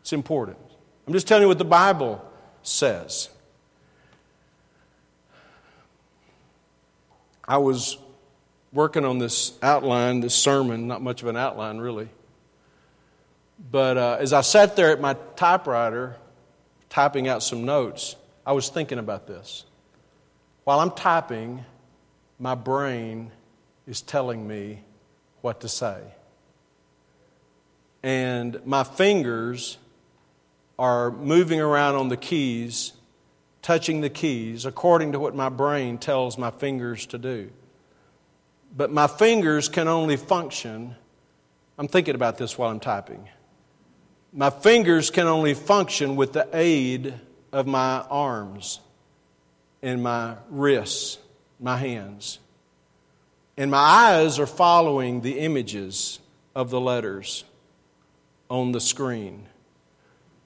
It's 0.00 0.12
important. 0.12 0.58
I'm 1.06 1.12
just 1.12 1.28
telling 1.28 1.42
you 1.42 1.48
what 1.48 1.58
the 1.58 1.64
Bible 1.64 2.28
says. 2.64 3.28
I 7.46 7.58
was 7.58 7.96
working 8.72 9.04
on 9.04 9.18
this 9.18 9.56
outline, 9.62 10.18
this 10.18 10.34
sermon, 10.34 10.88
not 10.88 11.00
much 11.00 11.22
of 11.22 11.28
an 11.28 11.36
outline 11.36 11.78
really. 11.78 12.08
But 13.70 13.98
uh, 13.98 14.16
as 14.20 14.32
I 14.32 14.42
sat 14.42 14.76
there 14.76 14.90
at 14.90 15.00
my 15.00 15.16
typewriter, 15.34 16.16
typing 16.88 17.28
out 17.28 17.42
some 17.42 17.64
notes, 17.64 18.16
I 18.44 18.52
was 18.52 18.68
thinking 18.68 18.98
about 18.98 19.26
this. 19.26 19.64
While 20.64 20.80
I'm 20.80 20.92
typing, 20.92 21.64
my 22.38 22.54
brain 22.54 23.32
is 23.86 24.02
telling 24.02 24.46
me 24.46 24.82
what 25.40 25.60
to 25.60 25.68
say. 25.68 26.00
And 28.02 28.60
my 28.64 28.84
fingers 28.84 29.78
are 30.78 31.10
moving 31.10 31.60
around 31.60 31.96
on 31.96 32.08
the 32.08 32.16
keys, 32.16 32.92
touching 33.62 34.00
the 34.00 34.10
keys 34.10 34.64
according 34.64 35.12
to 35.12 35.18
what 35.18 35.34
my 35.34 35.48
brain 35.48 35.98
tells 35.98 36.38
my 36.38 36.50
fingers 36.50 37.06
to 37.06 37.18
do. 37.18 37.50
But 38.76 38.92
my 38.92 39.06
fingers 39.06 39.68
can 39.68 39.88
only 39.88 40.16
function. 40.16 40.94
I'm 41.78 41.88
thinking 41.88 42.14
about 42.14 42.38
this 42.38 42.58
while 42.58 42.70
I'm 42.70 42.80
typing. 42.80 43.28
My 44.38 44.50
fingers 44.50 45.08
can 45.08 45.26
only 45.26 45.54
function 45.54 46.14
with 46.14 46.34
the 46.34 46.46
aid 46.52 47.14
of 47.52 47.66
my 47.66 48.02
arms 48.02 48.80
and 49.80 50.02
my 50.02 50.36
wrists 50.50 51.16
my 51.58 51.78
hands. 51.78 52.38
And 53.56 53.70
my 53.70 53.78
eyes 53.78 54.38
are 54.38 54.46
following 54.46 55.22
the 55.22 55.38
images 55.38 56.18
of 56.54 56.68
the 56.68 56.78
letters 56.78 57.44
on 58.50 58.72
the 58.72 58.80
screen. 58.80 59.46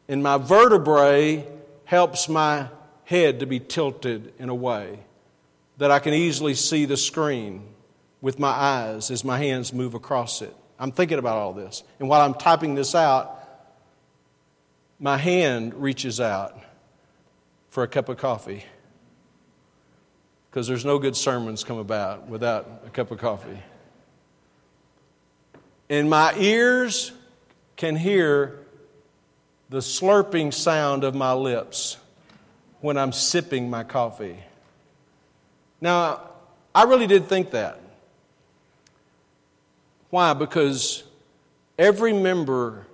And 0.08 0.22
my 0.22 0.36
vertebrae 0.36 1.44
helps 1.84 2.28
my 2.28 2.68
head 3.06 3.40
to 3.40 3.46
be 3.46 3.58
tilted 3.58 4.32
in 4.38 4.50
a 4.50 4.54
way 4.54 5.00
that 5.78 5.90
I 5.90 5.98
can 5.98 6.14
easily 6.14 6.54
see 6.54 6.84
the 6.84 6.96
screen 6.96 7.66
with 8.20 8.38
my 8.38 8.50
eyes 8.50 9.10
as 9.10 9.24
my 9.24 9.38
hands 9.38 9.72
move 9.72 9.94
across 9.94 10.42
it. 10.42 10.54
I'm 10.78 10.92
thinking 10.92 11.18
about 11.18 11.38
all 11.38 11.52
this. 11.52 11.82
And 11.98 12.08
while 12.08 12.20
I'm 12.20 12.34
typing 12.34 12.76
this 12.76 12.94
out, 12.94 13.38
my 15.00 15.16
hand 15.16 15.74
reaches 15.74 16.20
out 16.20 16.56
for 17.70 17.82
a 17.82 17.88
cup 17.88 18.10
of 18.10 18.18
coffee 18.18 18.64
because 20.50 20.68
there's 20.68 20.84
no 20.84 20.98
good 20.98 21.16
sermons 21.16 21.64
come 21.64 21.78
about 21.78 22.28
without 22.28 22.82
a 22.86 22.90
cup 22.90 23.10
of 23.10 23.18
coffee. 23.18 23.62
And 25.88 26.10
my 26.10 26.34
ears 26.36 27.12
can 27.76 27.96
hear 27.96 28.58
the 29.70 29.78
slurping 29.78 30.52
sound 30.52 31.02
of 31.02 31.14
my 31.14 31.32
lips 31.32 31.96
when 32.80 32.98
I'm 32.98 33.12
sipping 33.12 33.70
my 33.70 33.84
coffee. 33.84 34.38
Now, 35.80 36.20
I 36.74 36.84
really 36.84 37.06
did 37.06 37.26
think 37.26 37.52
that. 37.52 37.80
Why? 40.10 40.34
Because 40.34 41.04
every 41.78 42.12
member 42.12 42.86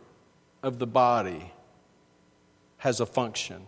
of 0.62 0.78
the 0.78 0.86
body 0.86 1.52
has 2.78 3.00
a 3.00 3.06
function. 3.06 3.66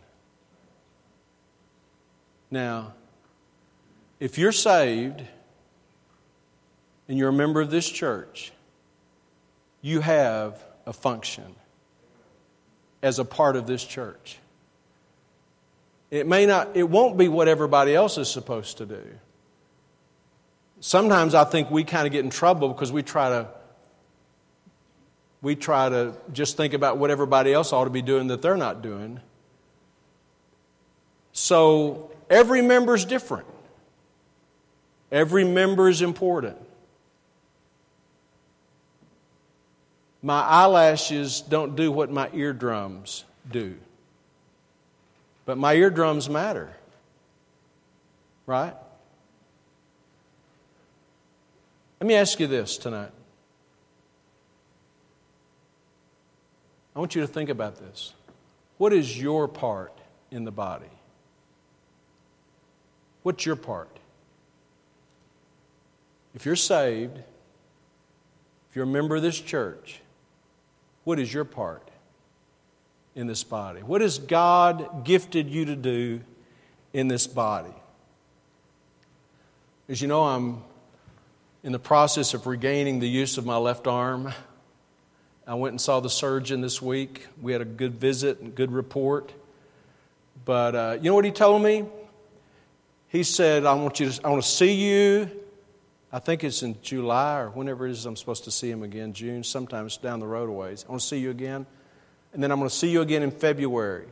Now, 2.51 2.95
if 4.21 4.39
you're 4.39 4.53
saved 4.53 5.23
and 7.09 7.19
you're 7.19 7.29
a 7.29 7.33
member 7.33 7.61
of 7.61 7.71
this 7.71 7.89
church, 7.89 8.53
you 9.81 10.01
have 10.01 10.63
a 10.87 10.93
function 10.93 11.55
as 13.03 13.19
a 13.19 13.25
part 13.25 13.57
of 13.57 13.67
this 13.67 13.85
church. 13.85 14.39
It 16.11 16.27
may 16.27 16.47
not, 16.47 16.77
it 16.77 16.89
won't 16.89 17.17
be 17.19 17.29
what 17.29 17.49
everybody 17.49 17.95
else 17.95 18.19
is 18.19 18.31
supposed 18.31 18.79
to 18.79 18.87
do. 18.87 19.05
Sometimes 20.81 21.35
I 21.35 21.45
think 21.45 21.71
we 21.71 21.85
kind 21.85 22.07
of 22.07 22.13
get 22.13 22.25
in 22.25 22.31
trouble 22.31 22.69
because 22.69 22.91
we 22.91 23.03
try 23.03 23.29
to 23.31 23.49
we 25.41 25.55
try 25.55 25.89
to 25.89 26.15
just 26.33 26.57
think 26.57 26.75
about 26.75 26.99
what 26.99 27.11
everybody 27.11 27.53
else 27.53 27.73
ought 27.73 27.85
to 27.85 27.91
be 27.91 28.03
doing 28.03 28.29
that 28.29 28.43
they're 28.43 28.57
not 28.57 28.83
doing. 28.83 29.21
So 31.33 32.11
every 32.29 32.63
member 32.63 32.95
is 32.95 33.05
different. 33.05 33.47
Every 35.13 35.45
member 35.45 35.89
is 35.89 36.03
important. 36.03 36.57
My 40.21 40.41
eyelashes 40.41 41.41
don't 41.41 41.77
do 41.77 41.93
what 41.93 42.11
my 42.11 42.29
eardrums 42.33 43.25
do. 43.51 43.77
But 45.47 45.57
my 45.57 45.75
eardrums 45.75 46.29
matter. 46.29 46.71
Right? 48.45 48.75
Let 52.01 52.07
me 52.07 52.15
ask 52.15 52.39
you 52.41 52.47
this 52.47 52.77
tonight. 52.77 53.13
I 56.99 57.01
want 57.01 57.15
you 57.15 57.21
to 57.21 57.29
think 57.29 57.49
about 57.49 57.77
this. 57.77 58.13
What 58.77 58.93
is 58.93 59.17
your 59.17 59.47
part 59.47 59.97
in 60.33 60.45
the 60.45 60.51
body? 60.51 60.91
What's 63.23 63.47
your 63.47 63.55
part? 63.55 64.01
If 66.35 66.45
you're 66.45 66.57
saved, 66.57 67.17
if 67.17 68.75
you're 68.75 68.83
a 68.83 68.89
member 68.89 69.15
of 69.15 69.23
this 69.23 69.41
church, 69.41 70.01
what 71.05 71.21
is 71.21 71.33
your 71.33 71.45
part 71.45 71.89
in 73.15 73.29
this 73.29 73.45
body? 73.45 73.81
What 73.81 74.01
has 74.01 74.19
God 74.19 75.05
gifted 75.05 75.49
you 75.49 75.67
to 75.67 75.77
do 75.77 76.21
in 76.93 77.07
this 77.07 77.29
body? 77.29 77.77
As 79.89 80.03
you 80.03 80.09
know, 80.09 80.25
I'm 80.25 80.65
in 81.63 81.71
the 81.71 81.79
process 81.79 82.35
of 82.35 82.49
regaining 82.49 82.99
the 82.99 83.09
use 83.09 83.39
of 83.39 83.47
my 83.47 83.57
left 83.57 83.87
arm. 83.87 84.33
I 85.49 85.55
went 85.55 85.73
and 85.73 85.81
saw 85.81 86.01
the 86.01 86.11
surgeon 86.11 86.61
this 86.61 86.83
week. 86.83 87.27
We 87.41 87.53
had 87.53 87.63
a 87.63 87.65
good 87.65 87.95
visit 87.95 88.41
and 88.41 88.55
good 88.55 88.71
report. 88.71 89.33
But 90.45 90.75
uh, 90.75 90.99
you 91.01 91.09
know 91.09 91.15
what 91.15 91.25
he 91.25 91.31
told 91.31 91.63
me? 91.63 91.87
He 93.09 93.23
said, 93.23 93.65
I 93.65 93.73
want, 93.73 93.99
you 93.99 94.11
to, 94.11 94.27
I 94.27 94.29
want 94.29 94.43
to 94.43 94.49
see 94.49 94.75
you. 94.75 95.31
I 96.13 96.19
think 96.19 96.45
it's 96.45 96.63
in 96.63 96.77
July 96.83 97.39
or 97.41 97.49
whenever 97.49 97.87
it 97.87 97.93
is 97.93 98.05
I'm 98.05 98.15
supposed 98.15 98.45
to 98.45 98.51
see 98.51 98.71
him 98.71 98.83
again, 98.83 99.15
June, 99.15 99.43
sometimes 99.43 99.97
down 99.97 100.21
the 100.21 100.27
road 100.27 100.51
a 100.51 100.53
ways. 100.53 100.85
I 100.87 100.91
want 100.91 101.01
to 101.01 101.07
see 101.09 101.19
you 101.19 101.31
again. 101.31 101.65
And 102.35 102.43
then 102.43 102.53
I'm 102.53 102.59
going 102.59 102.69
to 102.69 102.77
see 102.77 102.91
you 102.91 103.01
again 103.01 103.23
in 103.23 103.31
February. 103.31 104.07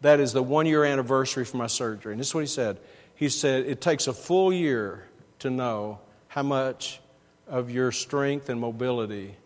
That 0.00 0.18
is 0.18 0.32
the 0.32 0.42
one 0.42 0.64
year 0.64 0.82
anniversary 0.82 1.44
for 1.44 1.58
my 1.58 1.66
surgery. 1.66 2.12
And 2.12 2.18
this 2.18 2.28
is 2.28 2.34
what 2.34 2.40
he 2.40 2.46
said. 2.46 2.78
He 3.16 3.28
said, 3.28 3.66
It 3.66 3.82
takes 3.82 4.06
a 4.06 4.14
full 4.14 4.50
year 4.50 5.04
to 5.40 5.50
know 5.50 5.98
how 6.28 6.42
much 6.42 7.00
of 7.46 7.70
your 7.70 7.92
strength 7.92 8.48
and 8.48 8.58
mobility 8.58 9.36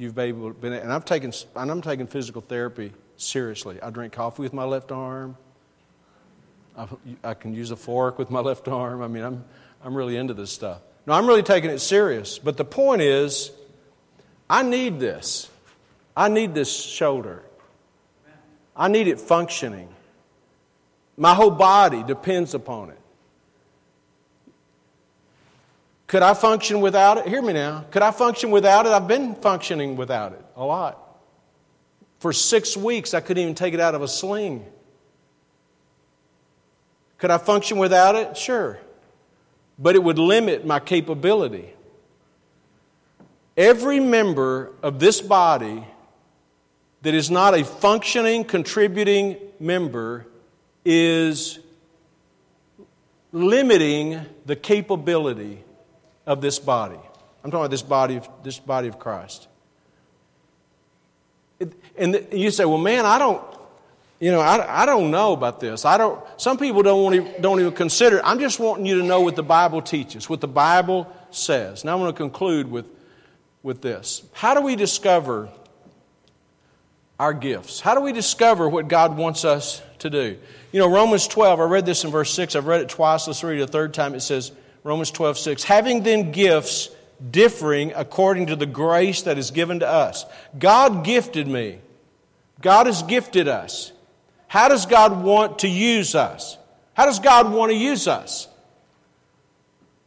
you've 0.00 0.14
been 0.14 0.28
able 0.28 0.54
and 0.62 0.92
I've 0.92 1.04
taken 1.04 1.32
and 1.54 1.70
I'm 1.70 1.82
taking 1.82 2.06
physical 2.06 2.40
therapy 2.40 2.92
seriously. 3.18 3.80
I 3.82 3.90
drink 3.90 4.14
coffee 4.14 4.42
with 4.42 4.54
my 4.54 4.64
left 4.64 4.90
arm. 4.90 5.36
I, 6.76 6.88
I, 7.22 7.34
can 7.34 7.54
use 7.54 7.70
a 7.70 7.76
fork 7.76 8.18
with 8.18 8.30
my 8.30 8.40
left 8.50 8.66
arm. 8.66 9.02
I 9.02 9.08
mean, 9.08 9.22
I'm 9.22 9.44
I'm 9.84 9.94
really 9.94 10.16
into 10.16 10.32
this 10.32 10.50
stuff. 10.50 10.80
No, 11.06 11.12
I'm 11.12 11.26
really 11.26 11.42
taking 11.42 11.70
it 11.70 11.80
serious. 11.80 12.38
But 12.38 12.56
the 12.56 12.64
point 12.64 13.02
is, 13.02 13.50
I 14.48 14.62
need 14.62 14.98
this. 14.98 15.50
I 16.16 16.28
need 16.28 16.54
this 16.54 16.74
shoulder. 16.74 17.42
I 18.74 18.88
need 18.88 19.06
it 19.06 19.20
functioning. 19.20 19.88
My 21.16 21.34
whole 21.34 21.50
body 21.50 22.02
depends 22.02 22.54
upon 22.54 22.90
it. 22.90 22.99
Could 26.10 26.22
I 26.24 26.34
function 26.34 26.80
without 26.80 27.18
it? 27.18 27.28
Hear 27.28 27.40
me 27.40 27.52
now. 27.52 27.84
Could 27.92 28.02
I 28.02 28.10
function 28.10 28.50
without 28.50 28.84
it? 28.84 28.88
I've 28.88 29.06
been 29.06 29.36
functioning 29.36 29.94
without 29.94 30.32
it 30.32 30.44
a 30.56 30.64
lot. 30.64 30.98
For 32.18 32.32
six 32.32 32.76
weeks, 32.76 33.14
I 33.14 33.20
couldn't 33.20 33.40
even 33.40 33.54
take 33.54 33.74
it 33.74 33.78
out 33.78 33.94
of 33.94 34.02
a 34.02 34.08
sling. 34.08 34.66
Could 37.18 37.30
I 37.30 37.38
function 37.38 37.78
without 37.78 38.16
it? 38.16 38.36
Sure. 38.36 38.80
But 39.78 39.94
it 39.94 40.02
would 40.02 40.18
limit 40.18 40.66
my 40.66 40.80
capability. 40.80 41.72
Every 43.56 44.00
member 44.00 44.72
of 44.82 44.98
this 44.98 45.20
body 45.20 45.86
that 47.02 47.14
is 47.14 47.30
not 47.30 47.54
a 47.54 47.64
functioning, 47.64 48.42
contributing 48.42 49.36
member 49.60 50.26
is 50.84 51.60
limiting 53.30 54.26
the 54.44 54.56
capability 54.56 55.62
of 56.30 56.40
this 56.40 56.60
body. 56.60 56.94
I'm 57.42 57.50
talking 57.50 57.62
about 57.62 57.72
this 57.72 57.82
body 57.82 58.16
of, 58.16 58.28
this 58.44 58.60
body 58.60 58.86
of 58.86 59.00
Christ. 59.00 59.48
It, 61.58 61.72
and 61.98 62.24
you 62.30 62.52
say, 62.52 62.64
well, 62.64 62.78
man, 62.78 63.04
I 63.04 63.18
don't, 63.18 63.42
you 64.20 64.30
know, 64.30 64.38
I, 64.38 64.82
I 64.82 64.86
don't 64.86 65.10
know 65.10 65.32
about 65.32 65.58
this. 65.58 65.84
I 65.84 65.98
don't, 65.98 66.24
some 66.36 66.56
people 66.56 66.84
don't, 66.84 67.02
want 67.02 67.16
to, 67.16 67.42
don't 67.42 67.58
even 67.58 67.72
consider 67.72 68.18
it. 68.18 68.22
I'm 68.24 68.38
just 68.38 68.60
wanting 68.60 68.86
you 68.86 68.98
to 68.98 69.04
know 69.04 69.22
what 69.22 69.34
the 69.34 69.42
Bible 69.42 69.82
teaches, 69.82 70.30
what 70.30 70.40
the 70.40 70.46
Bible 70.46 71.12
says. 71.32 71.84
Now 71.84 71.94
I'm 71.94 71.98
going 71.98 72.12
to 72.12 72.16
conclude 72.16 72.70
with, 72.70 72.86
with 73.64 73.82
this. 73.82 74.22
How 74.32 74.54
do 74.54 74.60
we 74.60 74.76
discover 74.76 75.48
our 77.18 77.34
gifts? 77.34 77.80
How 77.80 77.96
do 77.96 78.02
we 78.02 78.12
discover 78.12 78.68
what 78.68 78.86
God 78.86 79.16
wants 79.16 79.44
us 79.44 79.82
to 79.98 80.08
do? 80.10 80.38
You 80.70 80.78
know, 80.78 80.88
Romans 80.88 81.26
12, 81.26 81.58
I 81.58 81.64
read 81.64 81.86
this 81.86 82.04
in 82.04 82.12
verse 82.12 82.32
6. 82.34 82.54
I've 82.54 82.68
read 82.68 82.82
it 82.82 82.88
twice. 82.88 83.26
Let's 83.26 83.42
read 83.42 83.58
it 83.58 83.64
a 83.64 83.66
third 83.66 83.92
time. 83.92 84.14
It 84.14 84.20
says, 84.20 84.52
Romans 84.82 85.10
12, 85.10 85.38
6. 85.38 85.64
Having 85.64 86.02
then 86.02 86.32
gifts 86.32 86.90
differing 87.30 87.92
according 87.94 88.46
to 88.46 88.56
the 88.56 88.66
grace 88.66 89.22
that 89.22 89.38
is 89.38 89.50
given 89.50 89.80
to 89.80 89.88
us. 89.88 90.24
God 90.58 91.04
gifted 91.04 91.46
me. 91.46 91.78
God 92.62 92.86
has 92.86 93.02
gifted 93.02 93.48
us. 93.48 93.92
How 94.48 94.68
does 94.68 94.86
God 94.86 95.22
want 95.22 95.60
to 95.60 95.68
use 95.68 96.14
us? 96.14 96.56
How 96.94 97.06
does 97.06 97.20
God 97.20 97.52
want 97.52 97.70
to 97.70 97.76
use 97.76 98.08
us? 98.08 98.48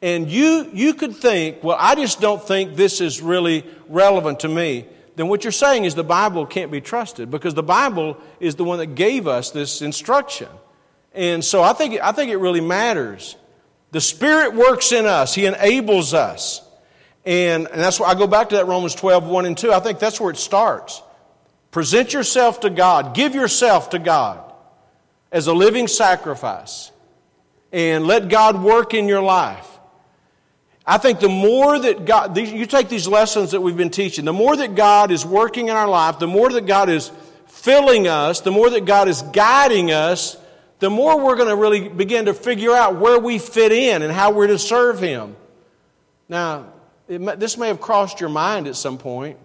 And 0.01 0.29
you, 0.29 0.69
you 0.73 0.95
could 0.95 1.15
think, 1.15 1.63
well, 1.63 1.77
I 1.79 1.95
just 1.95 2.19
don't 2.19 2.45
think 2.45 2.75
this 2.75 2.99
is 2.99 3.21
really 3.21 3.65
relevant 3.87 4.41
to 4.41 4.49
me. 4.49 4.85
Then 5.15 5.27
what 5.27 5.43
you're 5.43 5.51
saying 5.51 5.85
is 5.85 5.95
the 5.95 6.03
Bible 6.03 6.45
can't 6.45 6.71
be 6.71 6.81
trusted 6.81 7.31
because 7.31 7.53
the 7.53 7.63
Bible 7.63 8.17
is 8.39 8.55
the 8.55 8.63
one 8.63 8.79
that 8.79 8.95
gave 8.95 9.27
us 9.27 9.51
this 9.51 9.81
instruction. 9.81 10.49
And 11.13 11.45
so 11.45 11.63
I 11.63 11.73
think, 11.73 12.01
I 12.01 12.11
think 12.11 12.31
it 12.31 12.37
really 12.37 12.59
matters 12.59 13.37
the 13.93 14.01
Spirit 14.01 14.55
works 14.55 14.91
in 14.91 15.05
us, 15.05 15.35
He 15.35 15.45
enables 15.45 16.13
us. 16.15 16.61
And, 17.25 17.67
and 17.67 17.79
that's 17.79 17.99
why 17.99 18.07
I 18.07 18.15
go 18.15 18.27
back 18.27 18.49
to 18.49 18.55
that 18.55 18.65
Romans 18.67 18.95
12, 18.95 19.25
1 19.25 19.45
and 19.45 19.57
2. 19.57 19.71
I 19.71 19.79
think 19.79 19.99
that's 19.99 20.19
where 20.19 20.31
it 20.31 20.37
starts. 20.37 21.01
Present 21.71 22.11
yourself 22.11 22.61
to 22.61 22.69
God, 22.69 23.15
give 23.15 23.35
yourself 23.35 23.91
to 23.91 23.99
God 23.99 24.51
as 25.31 25.47
a 25.47 25.53
living 25.53 25.87
sacrifice, 25.87 26.91
and 27.71 28.05
let 28.05 28.29
God 28.29 28.61
work 28.61 28.93
in 28.93 29.07
your 29.07 29.21
life. 29.21 29.67
I 30.85 30.97
think 30.97 31.19
the 31.19 31.29
more 31.29 31.79
that 31.79 32.05
God, 32.05 32.35
you 32.37 32.65
take 32.65 32.89
these 32.89 33.07
lessons 33.07 33.51
that 33.51 33.61
we've 33.61 33.77
been 33.77 33.89
teaching, 33.89 34.25
the 34.25 34.33
more 34.33 34.55
that 34.55 34.75
God 34.75 35.11
is 35.11 35.23
working 35.25 35.69
in 35.69 35.75
our 35.75 35.87
life, 35.87 36.19
the 36.19 36.27
more 36.27 36.49
that 36.49 36.65
God 36.65 36.89
is 36.89 37.11
filling 37.47 38.07
us, 38.07 38.41
the 38.41 38.51
more 38.51 38.71
that 38.71 38.85
God 38.85 39.07
is 39.07 39.21
guiding 39.21 39.91
us, 39.91 40.35
the 40.83 40.89
more 40.89 41.17
we're 41.17 41.37
going 41.37 41.47
to 41.47 41.55
really 41.55 41.87
begin 41.87 42.25
to 42.25 42.33
figure 42.33 42.73
out 42.73 42.97
where 42.97 43.17
we 43.17 43.39
fit 43.39 43.71
in 43.71 44.01
and 44.01 44.11
how 44.11 44.31
we're 44.31 44.47
to 44.47 44.59
serve 44.59 44.99
Him. 44.99 45.37
Now, 46.27 46.73
this 47.07 47.57
may 47.57 47.69
have 47.69 47.79
crossed 47.79 48.19
your 48.19 48.27
mind 48.27 48.67
at 48.67 48.75
some 48.75 48.97
point, 48.97 49.37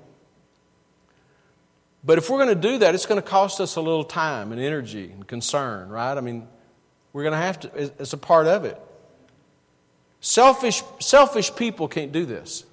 but 2.03 2.19
if 2.19 2.29
we're 2.29 2.45
going 2.45 2.61
to 2.61 2.69
do 2.69 2.79
that, 2.79 2.93
it's 2.93 3.07
going 3.07 3.23
to 3.23 3.27
cost 3.27 3.61
us 3.61 3.77
a 3.77 3.81
little 3.81 4.03
time 4.03 4.51
and 4.51 4.61
energy 4.61 5.13
and 5.13 5.29
concern, 5.29 5.89
right? 5.91 6.19
I 6.19 6.21
mean, 6.21 6.49
we're 7.13 7.23
going 7.23 7.35
to 7.35 7.39
have 7.39 7.61
to, 7.61 7.93
it's 8.01 8.13
a 8.13 8.19
part 8.19 8.49
of 8.49 8.65
it. 8.65 8.77
Selfish, 10.21 10.83
selfish 10.99 11.55
people 11.55 11.87
can't 11.87 12.11
do 12.11 12.27
this. 12.27 12.65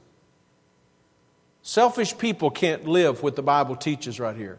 Selfish 1.61 2.17
people 2.17 2.49
can't 2.49 2.87
live 2.87 3.21
what 3.21 3.35
the 3.35 3.43
Bible 3.43 3.75
teaches 3.75 4.19
right 4.19 4.35
here. 4.35 4.57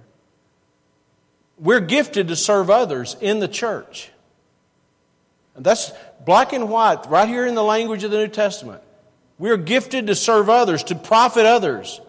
We're 1.58 1.80
gifted 1.80 2.28
to 2.28 2.36
serve 2.36 2.70
others 2.70 3.16
in 3.20 3.38
the 3.38 3.48
church. 3.48 4.10
And 5.54 5.64
that's 5.64 5.90
black 6.24 6.52
and 6.52 6.68
white, 6.68 7.08
right 7.08 7.28
here 7.28 7.46
in 7.46 7.54
the 7.54 7.64
language 7.64 8.04
of 8.04 8.10
the 8.10 8.18
New 8.18 8.28
Testament. 8.28 8.82
We're 9.38 9.56
gifted 9.56 10.06
to 10.08 10.14
serve 10.14 10.50
others, 10.50 10.82
to 10.84 10.94
profit 10.94 11.46
others. 11.46 12.00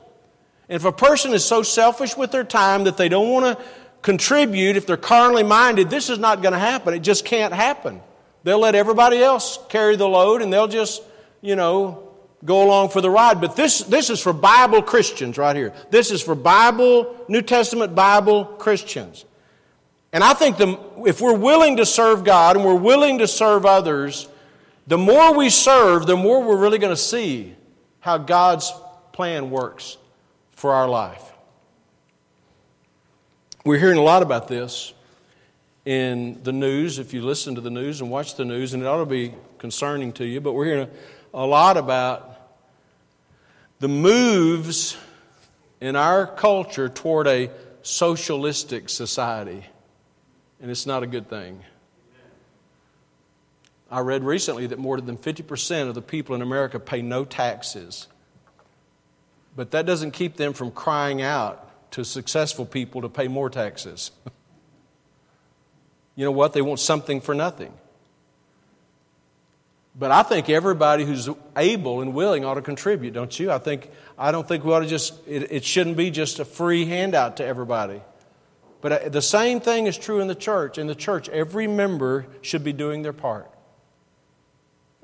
And 0.70 0.76
if 0.76 0.86
a 0.86 0.92
person 0.92 1.34
is 1.34 1.46
so 1.46 1.64
selfish 1.64 2.18
with 2.18 2.32
their 2.32 2.44
time 2.44 2.86
that 2.86 2.98
they 2.98 3.10
don't 3.10 3.30
want 3.30 3.58
to 3.58 3.66
contribute, 4.02 4.76
if 4.76 4.86
they're 4.86 4.98
carnally 4.98 5.44
minded, 5.44 5.90
this 5.90 6.10
is 6.10 6.20
not 6.20 6.42
going 6.42 6.54
to 6.54 6.60
happen. 6.60 6.94
It 6.94 7.00
just 7.00 7.26
can't 7.26 7.54
happen. 7.54 8.02
they'll 8.44 8.60
let 8.60 8.76
everybody 8.76 9.22
else 9.22 9.60
carry 9.70 9.96
the 9.96 10.08
load 10.08 10.42
and 10.42 10.52
they'll 10.52 10.68
just, 10.68 11.02
you 11.42 11.56
know, 11.56 12.08
go 12.46 12.64
along 12.64 12.90
for 12.90 13.02
the 13.02 13.10
ride. 13.10 13.42
But 13.42 13.56
this, 13.56 13.80
this 13.80 14.10
is 14.10 14.22
for 14.22 14.34
Bible 14.34 14.82
Christians 14.82 15.38
right 15.38 15.56
here. 15.56 15.74
This 15.90 16.12
is 16.12 16.22
for 16.22 16.36
Bible, 16.36 17.16
New 17.28 17.42
Testament 17.42 17.96
Bible 17.96 18.46
Christians. 18.46 19.26
And 20.14 20.24
I 20.24 20.34
think 20.34 20.58
the, 20.58 20.80
if 21.06 21.22
we're 21.22 21.38
willing 21.38 21.78
to 21.78 21.86
serve 21.86 22.24
God 22.24 22.56
and 22.56 22.66
we're 22.66 22.76
willing 22.76 23.20
to 23.20 23.28
serve 23.28 23.66
others, 23.66 24.28
the 24.88 24.98
more 24.98 25.36
we 25.36 25.50
serve, 25.50 26.06
the 26.06 26.16
more 26.16 26.42
we're 26.42 26.58
really 26.58 26.80
going 26.80 26.94
to 26.94 27.02
see 27.02 27.56
how 28.00 28.18
God's 28.18 28.72
plan 29.12 29.50
works 29.50 29.98
for 30.52 30.74
our 30.74 30.88
life. 30.88 31.24
We're 33.66 33.80
hearing 33.80 33.98
a 33.98 34.04
lot 34.04 34.22
about 34.22 34.48
this 34.48 34.94
in 35.84 36.42
the 36.44 36.52
news, 36.52 37.00
if 37.00 37.14
you 37.14 37.22
listen 37.22 37.56
to 37.56 37.62
the 37.62 37.70
news 37.70 38.02
and 38.02 38.10
watch 38.10 38.36
the 38.36 38.46
news, 38.46 38.74
and 38.74 38.84
it 38.84 38.86
ought 38.86 39.00
to 39.00 39.06
be 39.06 39.34
concerning 39.58 40.14
to 40.14 40.26
you, 40.26 40.42
but 40.42 40.54
we're 40.54 40.66
hearing 40.66 40.90
a, 41.34 41.38
a 41.38 41.46
lot 41.46 41.78
about 41.78 42.58
the 43.80 43.88
moves 43.88 44.98
in 45.80 45.96
our 45.96 46.28
culture 46.28 46.90
toward 46.90 47.28
a 47.28 47.50
socialistic 47.84 48.90
society, 48.90 49.66
and 50.62 50.72
it's 50.72 50.86
not 50.86 51.04
a 51.04 51.08
good 51.08 51.30
thing. 51.30 51.62
I 53.90 54.00
read 54.00 54.24
recently 54.24 54.68
that 54.68 54.80
more 54.80 55.00
than 55.00 55.18
50% 55.18 55.88
of 55.88 55.96
the 55.96 56.02
people 56.02 56.36
in 56.36 56.42
America 56.42 56.80
pay 56.80 57.02
no 57.02 57.24
taxes. 57.24 58.08
But 59.56 59.72
that 59.72 59.86
doesn't 59.86 60.12
keep 60.12 60.36
them 60.36 60.54
from 60.54 60.72
crying 60.72 61.22
out 61.22 61.64
to 61.92 62.04
successful 62.04 62.66
people 62.66 63.02
to 63.02 63.10
pay 63.10 63.28
more 63.28 63.50
taxes. 63.50 64.12
you 66.16 66.26
know 66.26 66.32
what? 66.32 66.54
They 66.54 66.62
want 66.62 66.80
something 66.80 67.22
for 67.22 67.34
nothing. 67.34 67.74
But 70.00 70.12
I 70.12 70.22
think 70.22 70.50
everybody 70.50 71.06
who's 71.06 71.28
able 71.56 72.02
and 72.02 72.14
willing 72.14 72.46
ought 72.46 72.56
to 72.56 72.62
contribute, 72.62 73.14
don't 73.14 73.40
you? 73.40 73.52
I 73.52 73.58
think 73.58 73.90
I 74.16 74.32
don't 74.32 74.48
think 74.48 74.64
we 74.64 74.72
ought 74.72 74.82
to 74.82 74.86
just 74.86 75.16
it, 75.28 75.52
it 75.52 75.66
shouldn't 75.66 75.98
be 75.98 76.12
just 76.12 76.40
a 76.40 76.46
free 76.46 76.86
handout 76.86 77.38
to 77.38 77.46
everybody. 77.46 78.02
But 78.82 78.92
uh, 78.92 79.10
the 79.10 79.22
same 79.22 79.60
thing 79.60 79.88
is 79.88 79.98
true 79.98 80.20
in 80.20 80.28
the 80.28 80.36
church. 80.36 80.78
In 80.78 80.88
the 80.88 80.96
church, 80.96 81.30
every 81.30 81.68
member 81.68 82.28
should 82.42 82.64
be 82.64 82.74
doing 82.74 83.02
their 83.02 83.14
part. 83.14 83.52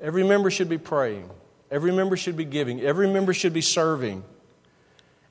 Every 0.00 0.24
member 0.24 0.50
should 0.50 0.68
be 0.68 0.78
praying. 0.78 1.30
Every 1.70 1.92
member 1.92 2.16
should 2.16 2.36
be 2.36 2.44
giving. 2.44 2.80
Every 2.80 3.08
member 3.08 3.32
should 3.32 3.52
be 3.52 3.60
serving. 3.60 4.22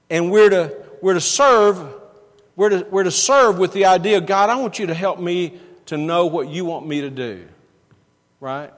And 0.09 0.31
we're 0.31 0.49
to, 0.49 0.75
we're 1.01 1.13
to 1.13 1.21
serve, 1.21 1.93
we're 2.55 2.69
to, 2.69 2.87
we're 2.89 3.03
to 3.03 3.11
serve 3.11 3.59
with 3.59 3.73
the 3.73 3.85
idea, 3.85 4.19
God, 4.19 4.49
I 4.49 4.55
want 4.55 4.79
you 4.79 4.87
to 4.87 4.93
help 4.93 5.19
me 5.19 5.59
to 5.87 5.97
know 5.97 6.25
what 6.25 6.49
you 6.49 6.65
want 6.65 6.87
me 6.87 7.01
to 7.01 7.09
do. 7.09 7.47
Right? 8.39 8.73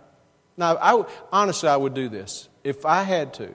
Now, 0.57 0.78
I, 0.78 1.05
honestly, 1.32 1.70
I 1.70 1.78
would 1.78 1.93
do 1.93 2.07
this. 2.07 2.49
If 2.63 2.86
I 2.86 3.03
had 3.03 3.34
to, 3.36 3.53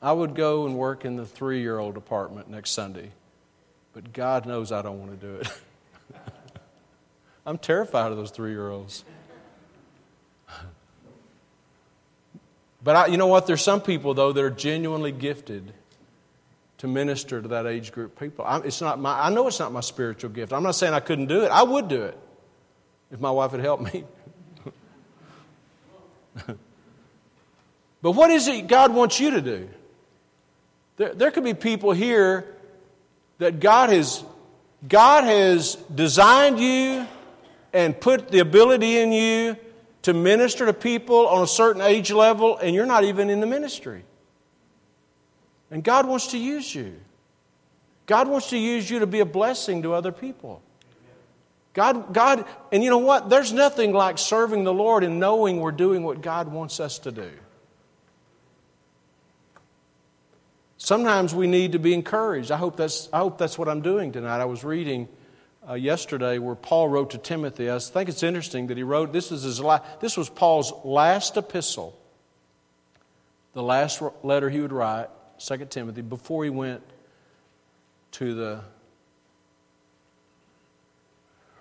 I 0.00 0.12
would 0.12 0.34
go 0.34 0.66
and 0.66 0.76
work 0.76 1.04
in 1.04 1.16
the 1.16 1.26
three 1.26 1.60
year 1.60 1.78
old 1.78 1.94
department 1.94 2.48
next 2.48 2.70
Sunday. 2.70 3.10
But 3.98 4.12
God 4.12 4.46
knows 4.46 4.70
I 4.70 4.80
don't 4.80 5.00
want 5.00 5.20
to 5.20 5.26
do 5.26 5.34
it. 5.40 5.48
I'm 7.46 7.58
terrified 7.58 8.12
of 8.12 8.16
those 8.16 8.30
three 8.30 8.52
year 8.52 8.70
olds. 8.70 9.02
But 12.84 12.94
I, 12.94 13.06
you 13.06 13.16
know 13.16 13.26
what? 13.26 13.48
There's 13.48 13.60
some 13.60 13.80
people, 13.80 14.14
though, 14.14 14.30
that 14.30 14.40
are 14.40 14.50
genuinely 14.50 15.10
gifted 15.10 15.72
to 16.76 16.86
minister 16.86 17.42
to 17.42 17.48
that 17.48 17.66
age 17.66 17.90
group 17.90 18.16
people. 18.20 18.44
I, 18.44 18.60
it's 18.60 18.80
not 18.80 19.00
my, 19.00 19.20
I 19.20 19.30
know 19.30 19.48
it's 19.48 19.58
not 19.58 19.72
my 19.72 19.80
spiritual 19.80 20.30
gift. 20.30 20.52
I'm 20.52 20.62
not 20.62 20.76
saying 20.76 20.94
I 20.94 21.00
couldn't 21.00 21.26
do 21.26 21.42
it. 21.42 21.48
I 21.50 21.64
would 21.64 21.88
do 21.88 22.04
it 22.04 22.16
if 23.10 23.18
my 23.18 23.32
wife 23.32 23.50
would 23.50 23.62
help 23.62 23.80
me. 23.80 24.04
but 28.00 28.12
what 28.12 28.30
is 28.30 28.46
it 28.46 28.68
God 28.68 28.94
wants 28.94 29.18
you 29.18 29.32
to 29.32 29.40
do? 29.42 29.68
There, 30.98 31.14
there 31.14 31.30
could 31.32 31.42
be 31.42 31.54
people 31.54 31.90
here 31.90 32.54
that 33.38 33.60
God 33.60 33.90
has, 33.90 34.24
God 34.86 35.24
has 35.24 35.76
designed 35.94 36.60
you 36.60 37.06
and 37.72 37.98
put 37.98 38.28
the 38.28 38.40
ability 38.40 38.98
in 38.98 39.12
you 39.12 39.56
to 40.02 40.14
minister 40.14 40.66
to 40.66 40.72
people 40.72 41.26
on 41.26 41.42
a 41.42 41.46
certain 41.46 41.82
age 41.82 42.10
level, 42.10 42.56
and 42.56 42.74
you're 42.74 42.86
not 42.86 43.04
even 43.04 43.30
in 43.30 43.40
the 43.40 43.46
ministry. 43.46 44.04
And 45.70 45.84
God 45.84 46.06
wants 46.06 46.28
to 46.28 46.38
use 46.38 46.74
you. 46.74 46.96
God 48.06 48.26
wants 48.26 48.50
to 48.50 48.58
use 48.58 48.90
you 48.90 49.00
to 49.00 49.06
be 49.06 49.20
a 49.20 49.26
blessing 49.26 49.82
to 49.82 49.92
other 49.92 50.12
people. 50.12 50.62
God, 51.74 52.14
God, 52.14 52.46
and 52.72 52.82
you 52.82 52.90
know 52.90 52.98
what? 52.98 53.28
There's 53.28 53.52
nothing 53.52 53.92
like 53.92 54.18
serving 54.18 54.64
the 54.64 54.72
Lord 54.72 55.04
and 55.04 55.20
knowing 55.20 55.60
we're 55.60 55.72
doing 55.72 56.02
what 56.02 56.22
God 56.22 56.48
wants 56.48 56.80
us 56.80 56.98
to 57.00 57.12
do. 57.12 57.30
Sometimes 60.88 61.34
we 61.34 61.46
need 61.46 61.72
to 61.72 61.78
be 61.78 61.92
encouraged. 61.92 62.50
I 62.50 62.56
hope 62.56 62.78
that's, 62.78 63.10
I 63.12 63.18
hope 63.18 63.36
that's 63.36 63.58
what 63.58 63.68
I'm 63.68 63.82
doing 63.82 64.10
tonight. 64.10 64.40
I 64.40 64.46
was 64.46 64.64
reading 64.64 65.06
uh, 65.68 65.74
yesterday 65.74 66.38
where 66.38 66.54
Paul 66.54 66.88
wrote 66.88 67.10
to 67.10 67.18
Timothy. 67.18 67.70
I 67.70 67.78
think 67.78 68.08
it's 68.08 68.22
interesting 68.22 68.68
that 68.68 68.78
he 68.78 68.82
wrote 68.82 69.12
this 69.12 69.30
is 69.30 69.42
his 69.42 69.60
la- 69.60 69.84
this 70.00 70.16
was 70.16 70.30
Paul's 70.30 70.72
last 70.84 71.36
epistle, 71.36 71.94
the 73.52 73.62
last 73.62 74.02
letter 74.22 74.48
he 74.48 74.60
would 74.60 74.72
write, 74.72 75.08
Second 75.36 75.70
Timothy, 75.70 76.00
before 76.00 76.42
he 76.44 76.48
went 76.48 76.80
to 78.12 78.32
the 78.32 78.60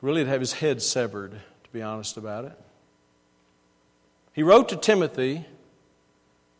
really 0.01 0.23
to 0.23 0.29
have 0.29 0.39
his 0.39 0.53
head 0.53 0.81
severed, 0.81 1.31
to 1.31 1.69
be 1.73 1.81
honest 1.81 2.15
about 2.15 2.45
it. 2.45 2.57
He 4.31 4.41
wrote 4.41 4.69
to 4.69 4.77
Timothy, 4.77 5.45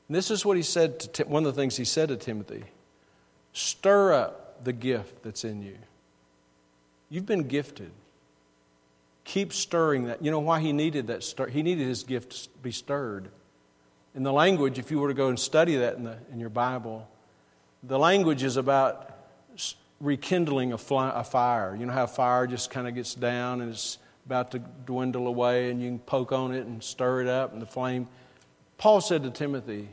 and 0.08 0.16
this 0.16 0.32
is 0.32 0.46
what 0.46 0.58
he 0.58 0.64
said 0.64 1.00
to 1.00 1.24
one 1.24 1.46
of 1.46 1.56
the 1.56 1.62
things 1.62 1.76
he 1.76 1.86
said 1.86 2.10
to 2.10 2.18
Timothy 2.18 2.64
stir 3.54 4.14
up 4.14 4.64
the 4.64 4.74
gift 4.74 5.24
that's 5.24 5.44
in 5.44 5.62
you. 5.62 5.78
You've 7.10 7.26
been 7.26 7.48
gifted. 7.48 7.92
Keep 9.24 9.52
stirring 9.54 10.06
that. 10.06 10.24
You 10.24 10.32
know 10.32 10.40
why 10.40 10.60
he 10.60 10.74
needed 10.74 11.08
that 11.08 11.24
stir? 11.24 11.48
He 11.48 11.64
needed 11.64 11.88
his 11.88 12.04
gift 12.04 12.32
to 12.32 12.50
be 12.62 12.72
stirred. 12.72 13.30
In 14.16 14.24
the 14.24 14.34
language, 14.34 14.80
if 14.80 14.92
you 14.92 15.00
were 15.00 15.10
to 15.10 15.14
go 15.14 15.30
and 15.30 15.40
study 15.40 15.76
that 15.78 15.96
in, 15.96 16.04
the, 16.04 16.18
in 16.32 16.40
your 16.40 16.50
Bible, 16.50 17.08
the 17.84 18.00
language 18.00 18.44
is 18.44 18.58
about 18.58 19.12
rekindling 20.00 20.74
a, 20.74 20.78
fly, 20.78 21.12
a 21.14 21.24
fire. 21.24 21.76
You 21.76 21.86
know 21.86 21.94
how 21.94 22.06
fire 22.06 22.48
just 22.48 22.70
kind 22.70 22.88
of 22.88 22.96
gets 22.96 23.16
down 23.16 23.62
and 23.62 23.72
it's 23.72 23.98
about 24.26 24.52
to 24.52 24.60
dwindle 24.60 25.26
away, 25.26 25.72
and 25.72 25.82
you 25.82 25.88
can 25.88 26.00
poke 26.00 26.34
on 26.34 26.54
it 26.54 26.66
and 26.66 26.84
stir 26.84 27.22
it 27.22 27.28
up, 27.30 27.54
and 27.54 27.62
the 27.62 27.66
flame. 27.66 28.10
Paul 28.78 29.00
said 29.00 29.24
to 29.24 29.30
Timothy, 29.30 29.88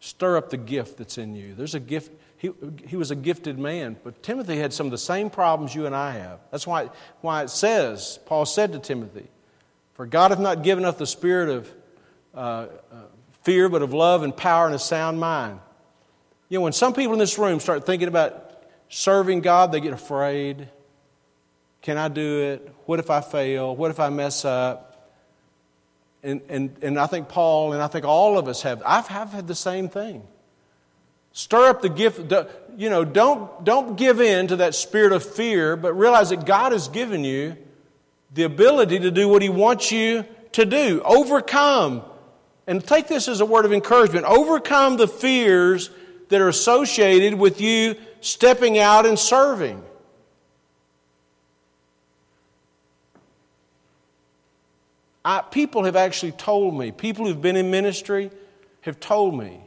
Stir 0.00 0.36
up 0.36 0.50
the 0.50 0.56
gift 0.56 0.98
that's 0.98 1.18
in 1.18 1.34
you. 1.34 1.54
There's 1.54 1.74
a 1.74 1.80
gift 1.80 2.12
he, 2.38 2.50
he 2.86 2.96
was 2.96 3.10
a 3.10 3.16
gifted 3.16 3.58
man, 3.58 3.96
but 4.04 4.22
Timothy 4.22 4.56
had 4.56 4.72
some 4.72 4.86
of 4.86 4.90
the 4.90 4.98
same 4.98 5.30
problems 5.30 5.74
you 5.74 5.86
and 5.86 5.94
I 5.94 6.12
have. 6.12 6.40
That's 6.50 6.66
why, 6.66 6.90
why 7.22 7.42
it 7.42 7.50
says, 7.50 8.18
Paul 8.26 8.44
said 8.44 8.72
to 8.72 8.78
Timothy, 8.78 9.26
For 9.94 10.04
God 10.06 10.30
hath 10.30 10.40
not 10.40 10.62
given 10.62 10.84
us 10.84 10.96
the 10.96 11.06
spirit 11.06 11.48
of 11.48 11.74
uh, 12.34 12.38
uh, 12.38 12.66
fear, 13.42 13.68
but 13.68 13.80
of 13.80 13.94
love 13.94 14.22
and 14.22 14.36
power 14.36 14.66
and 14.66 14.74
a 14.74 14.78
sound 14.78 15.18
mind. 15.18 15.60
You 16.48 16.58
know, 16.58 16.62
when 16.62 16.74
some 16.74 16.92
people 16.92 17.14
in 17.14 17.18
this 17.18 17.38
room 17.38 17.58
start 17.58 17.86
thinking 17.86 18.08
about 18.08 18.64
serving 18.90 19.40
God, 19.40 19.72
they 19.72 19.80
get 19.80 19.94
afraid. 19.94 20.68
Can 21.80 21.96
I 21.96 22.08
do 22.08 22.42
it? 22.42 22.74
What 22.84 22.98
if 22.98 23.10
I 23.10 23.22
fail? 23.22 23.74
What 23.74 23.90
if 23.90 23.98
I 23.98 24.10
mess 24.10 24.44
up? 24.44 24.85
And, 26.26 26.40
and, 26.48 26.76
and 26.82 26.98
I 26.98 27.06
think 27.06 27.28
Paul 27.28 27.72
and 27.72 27.80
I 27.80 27.86
think 27.86 28.04
all 28.04 28.36
of 28.36 28.48
us 28.48 28.62
have, 28.62 28.82
I've, 28.84 29.08
I've 29.08 29.30
had 29.30 29.46
the 29.46 29.54
same 29.54 29.88
thing. 29.88 30.26
Stir 31.30 31.68
up 31.68 31.82
the 31.82 31.88
gift. 31.88 32.32
You 32.76 32.90
know, 32.90 33.04
don't, 33.04 33.62
don't 33.64 33.96
give 33.96 34.20
in 34.20 34.48
to 34.48 34.56
that 34.56 34.74
spirit 34.74 35.12
of 35.12 35.22
fear, 35.22 35.76
but 35.76 35.92
realize 35.92 36.30
that 36.30 36.44
God 36.44 36.72
has 36.72 36.88
given 36.88 37.22
you 37.22 37.56
the 38.34 38.42
ability 38.42 38.98
to 38.98 39.12
do 39.12 39.28
what 39.28 39.40
He 39.40 39.48
wants 39.48 39.92
you 39.92 40.24
to 40.52 40.66
do. 40.66 41.00
Overcome. 41.04 42.02
And 42.66 42.84
take 42.84 43.06
this 43.06 43.28
as 43.28 43.40
a 43.40 43.46
word 43.46 43.64
of 43.64 43.72
encouragement. 43.72 44.26
Overcome 44.26 44.96
the 44.96 45.06
fears 45.06 45.90
that 46.30 46.40
are 46.40 46.48
associated 46.48 47.34
with 47.34 47.60
you 47.60 47.94
stepping 48.20 48.78
out 48.78 49.06
and 49.06 49.16
serving. 49.16 49.80
I, 55.26 55.42
people 55.42 55.84
have 55.84 55.96
actually 55.96 56.32
told 56.32 56.78
me, 56.78 56.90
people 56.90 57.26
who've 57.26 57.42
been 57.42 57.56
in 57.56 57.70
ministry 57.70 58.30
have 58.82 58.98
told 58.98 59.36
me 59.36 59.60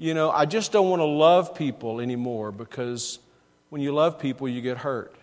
you 0.00 0.14
know, 0.14 0.30
I 0.30 0.46
just 0.46 0.72
don't 0.72 0.88
want 0.88 1.00
to 1.00 1.04
love 1.04 1.54
people 1.54 2.00
anymore 2.00 2.52
because 2.52 3.18
when 3.68 3.82
you 3.82 3.92
love 3.92 4.18
people, 4.18 4.48
you 4.48 4.62
get 4.62 4.78
hurt. 4.78 5.14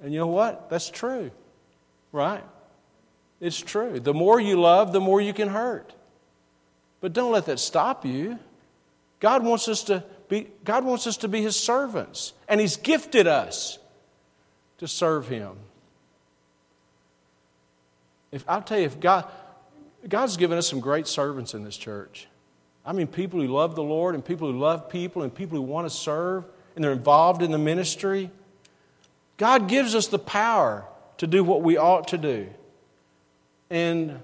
And 0.00 0.14
you 0.14 0.18
know 0.18 0.28
what? 0.28 0.70
That's 0.70 0.88
true, 0.88 1.30
right? 2.10 2.42
It's 3.38 3.60
true. 3.60 4.00
The 4.00 4.14
more 4.14 4.40
you 4.40 4.58
love, 4.58 4.94
the 4.94 5.00
more 5.00 5.20
you 5.20 5.34
can 5.34 5.48
hurt. 5.48 5.92
But 7.02 7.12
don't 7.12 7.32
let 7.32 7.44
that 7.46 7.60
stop 7.60 8.06
you. 8.06 8.38
God 9.20 9.44
wants 9.44 9.68
us 9.68 9.84
to 9.84 10.02
be, 10.26 10.48
God 10.64 10.86
wants 10.86 11.06
us 11.06 11.18
to 11.18 11.28
be 11.28 11.42
His 11.42 11.54
servants, 11.54 12.32
and 12.48 12.62
He's 12.62 12.78
gifted 12.78 13.26
us 13.26 13.78
to 14.78 14.88
serve 14.88 15.28
Him. 15.28 15.56
If 18.32 18.44
I'll 18.48 18.62
tell 18.62 18.78
you, 18.78 18.86
if 18.86 18.98
God, 18.98 19.26
God's 20.08 20.36
given 20.36 20.58
us 20.58 20.66
some 20.66 20.80
great 20.80 21.06
servants 21.06 21.54
in 21.54 21.62
this 21.62 21.76
church. 21.76 22.26
I 22.84 22.92
mean, 22.92 23.06
people 23.06 23.40
who 23.40 23.46
love 23.46 23.76
the 23.76 23.82
Lord 23.82 24.14
and 24.14 24.24
people 24.24 24.50
who 24.50 24.58
love 24.58 24.88
people 24.88 25.22
and 25.22 25.32
people 25.32 25.56
who 25.56 25.62
want 25.62 25.86
to 25.86 25.90
serve 25.94 26.44
and 26.74 26.82
they're 26.82 26.92
involved 26.92 27.42
in 27.42 27.52
the 27.52 27.58
ministry. 27.58 28.30
God 29.36 29.68
gives 29.68 29.94
us 29.94 30.08
the 30.08 30.18
power 30.18 30.84
to 31.18 31.26
do 31.26 31.44
what 31.44 31.62
we 31.62 31.76
ought 31.76 32.08
to 32.08 32.18
do. 32.18 32.48
And 33.70 34.18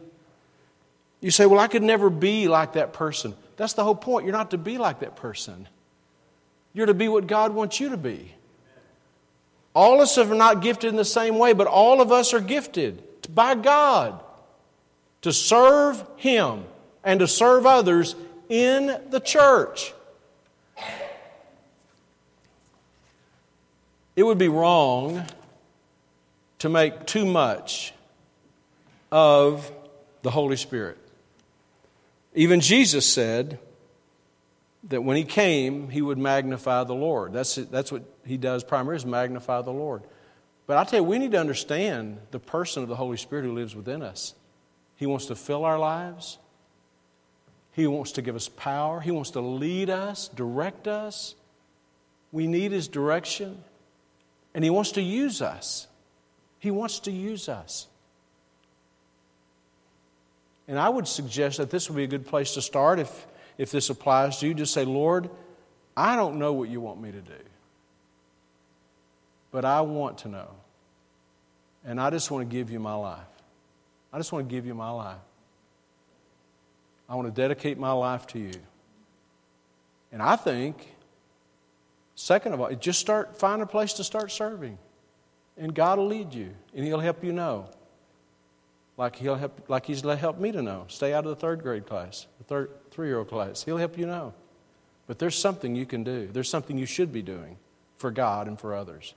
you 1.20 1.30
say, 1.30 1.46
Well, 1.46 1.60
I 1.60 1.68
could 1.68 1.82
never 1.82 2.10
be 2.10 2.48
like 2.48 2.72
that 2.72 2.92
person. 2.92 3.34
That's 3.56 3.74
the 3.74 3.84
whole 3.84 3.94
point. 3.94 4.24
You're 4.24 4.36
not 4.36 4.50
to 4.52 4.58
be 4.58 4.78
like 4.78 5.00
that 5.00 5.16
person, 5.16 5.68
you're 6.72 6.86
to 6.86 6.94
be 6.94 7.08
what 7.08 7.26
God 7.26 7.52
wants 7.54 7.78
you 7.78 7.90
to 7.90 7.96
be. 7.96 8.34
All 9.74 9.96
of 9.96 10.00
us 10.00 10.18
are 10.18 10.34
not 10.34 10.62
gifted 10.62 10.90
in 10.90 10.96
the 10.96 11.04
same 11.04 11.38
way, 11.38 11.52
but 11.52 11.68
all 11.68 12.00
of 12.00 12.10
us 12.10 12.34
are 12.34 12.40
gifted 12.40 13.02
by 13.28 13.54
God 13.54 14.22
to 15.22 15.32
serve 15.32 16.04
Him 16.16 16.64
and 17.04 17.20
to 17.20 17.28
serve 17.28 17.66
others 17.66 18.14
in 18.48 19.00
the 19.10 19.20
church. 19.20 19.92
It 24.16 24.24
would 24.24 24.38
be 24.38 24.48
wrong 24.48 25.24
to 26.58 26.68
make 26.68 27.06
too 27.06 27.24
much 27.24 27.92
of 29.12 29.70
the 30.22 30.30
Holy 30.30 30.56
Spirit. 30.56 30.98
Even 32.34 32.60
Jesus 32.60 33.06
said 33.06 33.58
that 34.84 35.02
when 35.02 35.16
he 35.16 35.24
came, 35.24 35.88
he 35.88 36.02
would 36.02 36.18
magnify 36.18 36.84
the 36.84 36.94
Lord. 36.94 37.32
That's, 37.32 37.54
that's 37.56 37.92
what 37.92 38.02
he 38.24 38.36
does 38.36 38.64
primarily, 38.64 38.96
is 38.96 39.06
magnify 39.06 39.62
the 39.62 39.72
Lord. 39.72 40.02
But 40.68 40.76
I 40.76 40.84
tell 40.84 41.00
you, 41.00 41.04
we 41.04 41.18
need 41.18 41.32
to 41.32 41.40
understand 41.40 42.18
the 42.30 42.38
person 42.38 42.82
of 42.82 42.90
the 42.90 42.94
Holy 42.94 43.16
Spirit 43.16 43.46
who 43.46 43.54
lives 43.54 43.74
within 43.74 44.02
us. 44.02 44.34
He 44.96 45.06
wants 45.06 45.26
to 45.26 45.34
fill 45.34 45.64
our 45.64 45.78
lives. 45.78 46.38
He 47.72 47.86
wants 47.86 48.12
to 48.12 48.22
give 48.22 48.36
us 48.36 48.48
power. 48.48 49.00
He 49.00 49.10
wants 49.10 49.30
to 49.30 49.40
lead 49.40 49.88
us, 49.88 50.28
direct 50.28 50.86
us. 50.86 51.34
We 52.32 52.46
need 52.46 52.70
His 52.70 52.86
direction. 52.86 53.64
And 54.52 54.62
He 54.62 54.68
wants 54.68 54.92
to 54.92 55.00
use 55.00 55.40
us. 55.40 55.88
He 56.58 56.70
wants 56.70 57.00
to 57.00 57.10
use 57.10 57.48
us. 57.48 57.86
And 60.66 60.78
I 60.78 60.90
would 60.90 61.08
suggest 61.08 61.56
that 61.56 61.70
this 61.70 61.88
would 61.88 61.96
be 61.96 62.04
a 62.04 62.08
good 62.08 62.26
place 62.26 62.52
to 62.54 62.62
start 62.62 62.98
if, 62.98 63.26
if 63.56 63.70
this 63.70 63.88
applies 63.88 64.38
to 64.40 64.46
you. 64.46 64.52
Just 64.52 64.74
say, 64.74 64.84
Lord, 64.84 65.30
I 65.96 66.14
don't 66.14 66.38
know 66.38 66.52
what 66.52 66.68
you 66.68 66.82
want 66.82 67.00
me 67.00 67.10
to 67.10 67.22
do, 67.22 67.40
but 69.58 69.64
I 69.64 69.80
want 69.80 70.18
to 70.18 70.28
know. 70.28 70.46
And 71.84 72.00
I 72.00 72.10
just 72.10 72.30
want 72.30 72.48
to 72.48 72.56
give 72.56 72.70
you 72.70 72.78
my 72.78 72.94
life. 72.94 73.26
I 74.12 74.18
just 74.18 74.30
want 74.30 74.48
to 74.48 74.54
give 74.54 74.66
you 74.66 74.72
my 74.72 74.90
life. 74.90 75.18
I 77.08 77.16
want 77.16 77.26
to 77.26 77.34
dedicate 77.34 77.76
my 77.76 77.90
life 77.90 78.24
to 78.28 78.38
you. 78.38 78.52
And 80.12 80.22
I 80.22 80.36
think, 80.36 80.94
second 82.14 82.52
of 82.52 82.60
all, 82.60 82.72
just 82.76 83.00
start, 83.00 83.36
find 83.36 83.60
a 83.60 83.66
place 83.66 83.94
to 83.94 84.04
start 84.04 84.30
serving. 84.30 84.78
And 85.56 85.74
God 85.74 85.98
will 85.98 86.06
lead 86.06 86.32
you, 86.34 86.50
and 86.72 86.84
He'll 86.84 87.00
help 87.00 87.24
you 87.24 87.32
know. 87.32 87.68
Like, 88.96 89.16
he'll 89.16 89.34
help, 89.34 89.68
like 89.68 89.86
He's 89.86 90.02
helped 90.02 90.38
me 90.38 90.52
to 90.52 90.62
know. 90.62 90.84
Stay 90.86 91.12
out 91.12 91.24
of 91.24 91.30
the 91.30 91.34
third 91.34 91.64
grade 91.64 91.84
class, 91.84 92.28
the 92.46 92.68
three 92.92 93.08
year 93.08 93.18
old 93.18 93.28
class. 93.28 93.64
He'll 93.64 93.76
help 93.76 93.98
you 93.98 94.06
know. 94.06 94.34
But 95.08 95.18
there's 95.18 95.36
something 95.36 95.74
you 95.74 95.84
can 95.84 96.04
do, 96.04 96.28
there's 96.32 96.48
something 96.48 96.78
you 96.78 96.86
should 96.86 97.12
be 97.12 97.22
doing 97.22 97.56
for 97.96 98.12
God 98.12 98.46
and 98.46 98.56
for 98.56 98.72
others. 98.72 99.14